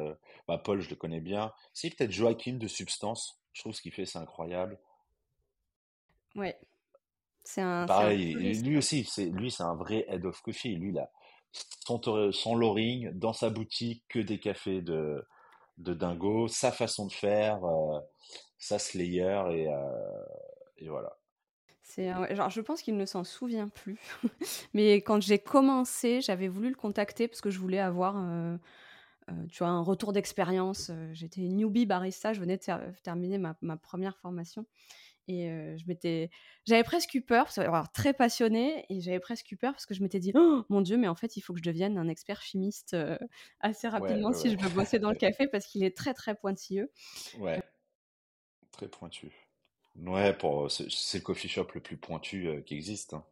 bah, 0.49 0.57
Paul, 0.57 0.81
je 0.81 0.89
le 0.89 0.97
connais 0.97 1.21
bien. 1.21 1.53
Si, 1.75 1.91
peut-être 1.91 2.13
Joachim 2.13 2.55
de 2.55 2.69
Substance. 2.69 3.43
Je 3.53 3.61
trouve 3.61 3.75
ce 3.75 3.83
qu'il 3.83 3.93
fait, 3.93 4.07
c'est 4.07 4.19
incroyable. 4.19 4.79
Ouais. 6.35 6.59
C'est 7.47 7.63
un. 7.63 7.87
Pareil, 7.87 8.35
lui 8.35 8.77
aussi, 8.77 9.05
c'est 9.05 9.27
lui, 9.27 9.53
c'est 9.53 9.63
un 9.63 9.77
vrai 9.77 10.05
head 10.09 10.25
of 10.27 10.41
coffee. 10.43 10.75
Lui, 10.75 10.91
là, 10.91 11.09
son, 11.87 12.01
son 12.33 12.57
loring 12.57 13.11
dans 13.13 13.33
sa 13.33 13.51
boutique, 13.51 14.03
que 14.09 14.19
des 14.19 14.41
cafés 14.41 14.83
de, 14.83 15.25
de 15.79 15.95
dingo, 15.95 16.49
sa 16.49 16.73
façon 16.73 17.07
de 17.07 17.13
faire, 17.13 17.65
euh, 17.65 18.01
sa 18.59 18.81
slayer, 18.81 19.45
et, 19.53 19.69
euh, 19.69 20.25
et 20.79 20.89
voilà. 20.89 21.17
C'est, 21.85 22.13
genre, 22.35 22.51
je 22.51 22.61
pense 22.61 22.83
qu'il 22.83 22.97
ne 22.97 23.07
s'en 23.07 23.23
souvient 23.23 23.69
plus. 23.69 24.01
Mais 24.75 24.97
quand 24.97 25.23
j'ai 25.23 25.39
commencé, 25.39 26.21
j'avais 26.21 26.49
voulu 26.49 26.71
le 26.71 26.75
contacter 26.75 27.29
parce 27.29 27.41
que 27.41 27.51
je 27.51 27.61
voulais 27.61 27.79
avoir 27.79 28.17
euh, 28.17 28.57
tu 29.53 29.59
vois, 29.59 29.69
un 29.69 29.83
retour 29.83 30.13
d'expérience. 30.13 30.91
J'étais 31.13 31.43
newbie 31.43 31.87
barista, 31.87 32.33
je 32.33 32.41
venais 32.41 32.57
de 32.57 33.01
terminer 33.05 33.39
ma, 33.39 33.57
ma, 33.61 33.77
première 33.77 34.17
formation. 34.19 34.67
Et 35.29 35.49
je 35.77 35.85
m'étais, 35.87 36.31
j'avais 36.67 36.85
presque 36.85 37.15
eu 37.15 37.21
peur, 37.21 37.47
parce 37.47 37.57
que, 37.57 37.93
très 37.93 38.13
passionnée, 38.13 38.87
et 38.89 39.01
j'avais 39.01 39.21
presque 39.21 39.51
eu 39.51 39.57
peur 39.57 39.73
parce 39.73 39.87
que 39.87 39.95
je 39.95 40.03
m'étais 40.03 40.21
dit, 40.21 40.33
oh 40.35 40.65
mon 40.69 40.81
Dieu, 40.81 40.97
mais 40.97 41.09
en 41.09 41.17
fait, 41.17 41.37
il 41.37 41.41
faut 41.41 41.53
que 41.53 41.59
je 41.59 41.65
devienne 41.65 41.99
un 41.99 42.09
expert 42.09 42.41
chimiste 42.43 42.97
assez 43.61 43.89
rapidement 43.89 44.33
si 44.33 44.51
je 44.51 44.57
veux 44.57 44.69
bosser 44.71 44.99
dans 44.99 45.11
le 45.11 45.17
café 45.17 45.49
parce 45.49 45.67
qu'il 45.67 45.83
est 45.83 45.97
très 45.97 46.15
très 46.15 46.35
pointilleux. 46.35 46.91
Ouais, 47.39 47.63
très 48.71 48.89
pointu. 48.89 49.33
Ouais, 49.97 50.33
pour 50.33 50.71
c'est 50.71 51.19
le 51.19 51.23
coffee 51.23 51.49
shop 51.49 51.69
le 51.75 51.81
plus 51.81 51.97
pointu 51.97 52.63
qui 52.67 52.75
existe. 52.75 53.15
Hein. 53.15 53.25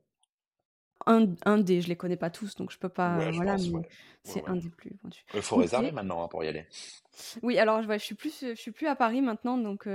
Un, 1.06 1.34
un, 1.44 1.58
des, 1.58 1.82
je 1.82 1.88
les 1.88 1.96
connais 1.96 2.16
pas 2.16 2.30
tous, 2.30 2.54
donc 2.54 2.70
je 2.70 2.78
peux 2.78 2.88
pas. 2.88 3.30
voilà, 3.32 3.56
mais 3.56 3.88
c'est 4.22 4.44
un 4.46 4.56
des 4.56 4.70
plus 4.70 4.94
pointus. 4.94 5.24
Il 5.34 5.42
faut 5.42 5.56
réserver 5.56 5.92
maintenant 5.92 6.24
hein, 6.24 6.28
pour 6.28 6.42
y 6.42 6.48
aller. 6.48 6.66
Oui, 7.42 7.58
alors 7.58 7.82
je 7.82 7.98
suis 7.98 8.14
plus, 8.14 8.40
je 8.40 8.54
suis 8.54 8.70
plus 8.70 8.86
à 8.86 8.96
Paris 8.96 9.20
maintenant, 9.20 9.58
donc 9.58 9.86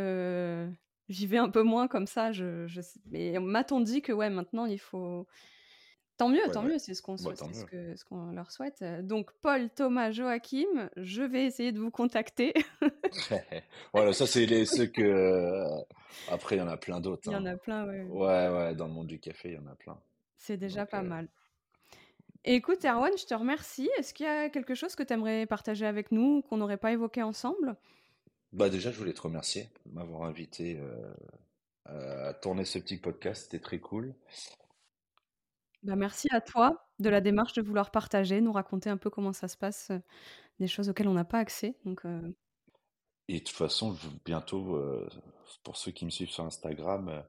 j'y 1.10 1.28
vais 1.28 1.38
un 1.38 1.50
peu 1.50 1.64
moins 1.64 1.88
comme 1.88 2.08
ça. 2.08 2.32
Je, 2.32 2.68
je... 2.68 2.82
Mais 3.08 3.38
m'a-t-on 3.40 3.82
dit 3.82 4.02
que 4.02 4.14
ouais, 4.14 4.30
maintenant 4.30 4.66
il 4.66 4.80
faut. 4.80 5.28
Tant 6.18 6.28
mieux, 6.28 6.42
tant 6.52 6.64
mieux, 6.64 6.78
c'est 6.80 6.94
ce 6.94 7.02
qu'on 7.02 7.16
bah, 7.16 7.32
ce 7.34 7.96
ce 7.96 8.04
qu'on 8.04 8.32
leur 8.34 8.52
souhaite. 8.52 8.84
Donc 9.08 9.32
Paul, 9.42 9.70
Thomas, 9.70 10.12
Joachim, 10.12 10.90
je 10.98 11.24
vais 11.24 11.46
essayer 11.46 11.72
de 11.72 11.80
vous 11.80 11.92
contacter. 11.92 12.54
voilà, 13.94 14.12
ça 14.12 14.28
c'est 14.28 14.66
ceux 14.66 14.88
que. 14.88 15.02
Euh, 15.02 15.82
après, 16.30 16.58
il 16.58 16.60
y 16.60 16.62
en 16.62 16.68
a 16.68 16.76
plein 16.76 17.00
d'autres. 17.00 17.24
Il 17.28 17.32
y 17.32 17.36
en 17.38 17.46
hein. 17.46 17.54
a 17.54 17.56
plein, 17.56 17.88
ouais. 17.88 18.04
Ouais, 18.04 18.50
ouais, 18.50 18.76
dans 18.76 18.88
le 18.88 18.94
monde 18.94 19.08
du 19.08 19.20
café, 19.20 19.52
il 19.52 19.56
y 19.56 19.58
en 19.58 19.68
a 19.68 19.76
plein. 19.76 19.98
C'est 20.36 20.58
déjà 20.58 20.86
pas 20.86 21.00
euh, 21.00 21.04
mal. 21.04 21.30
Écoute, 22.44 22.84
Erwan, 22.84 23.12
je 23.18 23.26
te 23.26 23.34
remercie. 23.34 23.90
Est-ce 23.98 24.14
qu'il 24.14 24.26
y 24.26 24.30
a 24.30 24.50
quelque 24.50 24.76
chose 24.76 24.96
que 24.96 25.04
tu 25.04 25.14
aimerais 25.14 25.46
partager 25.46 25.86
avec 25.86 26.12
nous 26.12 26.42
qu'on 26.42 26.58
n'aurait 26.58 26.78
pas 26.78 26.92
évoqué 26.92 27.24
ensemble? 27.24 27.78
Bah 28.52 28.70
déjà, 28.70 28.92
je 28.92 28.98
voulais 28.98 29.14
te 29.14 29.22
remercier 29.22 29.70
de 29.86 29.94
m'avoir 29.94 30.24
invité 30.24 30.80
euh, 30.80 32.30
à 32.30 32.34
tourner 32.34 32.66
ce 32.66 32.80
petit 32.80 32.98
podcast. 32.98 33.44
C'était 33.44 33.60
très 33.60 33.80
cool. 33.80 34.16
Bah, 35.84 35.96
merci 35.96 36.28
à 36.32 36.42
toi 36.42 36.88
de 37.00 37.10
la 37.10 37.22
démarche 37.22 37.54
de 37.54 37.62
vouloir 37.62 37.92
partager, 37.92 38.42
nous 38.42 38.52
raconter 38.52 38.90
un 38.90 38.98
peu 38.98 39.10
comment 39.10 39.34
ça 39.34 39.48
se 39.48 39.56
passe, 39.56 39.92
euh, 39.92 40.00
des 40.60 40.68
choses 40.68 40.90
auxquelles 40.90 41.08
on 41.08 41.14
n'a 41.14 41.26
pas 41.26 41.40
accès. 41.40 41.76
Donc, 41.86 42.06
euh 42.06 42.34
Et 43.28 43.40
de 43.40 43.44
toute 43.44 43.56
façon, 43.56 43.96
bientôt, 44.26 44.82
pour 45.64 45.78
ceux 45.78 45.92
qui 45.92 46.06
me 46.06 46.10
suivent 46.10 46.32
sur 46.32 46.44
Instagram, 46.44 47.24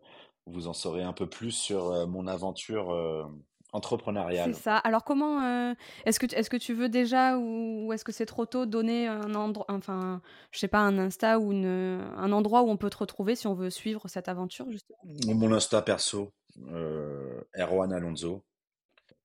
vous 0.47 0.67
en 0.67 0.73
saurez 0.73 1.03
un 1.03 1.13
peu 1.13 1.29
plus 1.29 1.53
sur 1.53 2.09
mon 2.09 2.27
aventure 2.27 3.31
entrepreneuriale. 3.73 4.55
C'est 4.55 4.63
ça. 4.63 4.77
Alors 4.77 5.05
comment 5.05 5.43
euh, 5.43 5.75
est-ce 6.05 6.19
que 6.19 6.27
est-ce 6.35 6.51
que 6.51 6.57
tu 6.57 6.75
veux 6.75 6.89
déjà 6.89 7.37
ou, 7.39 7.93
est-ce 7.93 8.05
que 8.05 8.13
c'est 8.13 8.27
trop 8.27 8.47
tôt 8.47 8.67
donner 8.67 9.07
un 9.07 9.35
endroit 9.35 9.67
enfin 9.69 10.21
je 10.51 10.59
sais 10.59 10.69
pas 10.69 10.79
un 10.79 10.99
Insta 10.99 11.39
ou 11.39 11.53
un 11.53 12.33
endroit 12.33 12.63
où 12.63 12.71
on 12.71 12.77
peut 12.77 12.91
te 12.91 12.99
retrouver 12.99 13.37
si 13.37 13.47
on 13.47 13.55
veut 13.55 13.71
suivre 13.71 14.09
cette 14.09 14.29
aventure 14.29 14.71
justement? 14.71 14.99
Mon 15.05 15.53
Insta 15.53 15.83
perso 15.83 16.33
euh, 16.69 17.41
Erwan 17.57 17.93
Alonso 17.93 18.45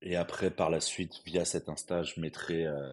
et 0.01 0.15
après 0.15 0.51
par 0.51 0.69
la 0.69 0.79
suite 0.79 1.21
via 1.25 1.45
cet 1.45 1.69
Insta 1.69 2.03
je 2.03 2.19
mettrai 2.19 2.65
euh, 2.65 2.91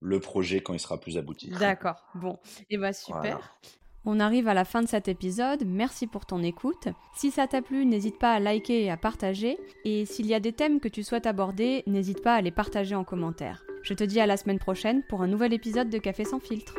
le 0.00 0.20
projet 0.20 0.62
quand 0.62 0.72
il 0.72 0.80
sera 0.80 0.98
plus 0.98 1.18
abouti. 1.18 1.50
D'accord. 1.50 2.02
Bon, 2.14 2.38
et 2.58 2.64
eh 2.70 2.76
bah 2.76 2.88
ben, 2.88 2.92
super. 2.94 3.58
On 4.06 4.18
arrive 4.18 4.48
à 4.48 4.54
la 4.54 4.64
fin 4.64 4.82
de 4.82 4.88
cet 4.88 5.08
épisode, 5.08 5.64
merci 5.66 6.06
pour 6.06 6.24
ton 6.24 6.42
écoute. 6.42 6.88
Si 7.14 7.30
ça 7.30 7.46
t'a 7.46 7.60
plu, 7.60 7.84
n'hésite 7.84 8.18
pas 8.18 8.32
à 8.32 8.40
liker 8.40 8.82
et 8.84 8.90
à 8.90 8.96
partager. 8.96 9.58
Et 9.84 10.06
s'il 10.06 10.26
y 10.26 10.34
a 10.34 10.40
des 10.40 10.52
thèmes 10.54 10.80
que 10.80 10.88
tu 10.88 11.02
souhaites 11.02 11.26
aborder, 11.26 11.82
n'hésite 11.86 12.22
pas 12.22 12.34
à 12.34 12.40
les 12.40 12.50
partager 12.50 12.94
en 12.94 13.04
commentaire. 13.04 13.62
Je 13.82 13.92
te 13.92 14.04
dis 14.04 14.20
à 14.20 14.26
la 14.26 14.38
semaine 14.38 14.58
prochaine 14.58 15.02
pour 15.08 15.20
un 15.20 15.26
nouvel 15.26 15.52
épisode 15.52 15.90
de 15.90 15.98
Café 15.98 16.24
sans 16.24 16.40
filtre. 16.40 16.74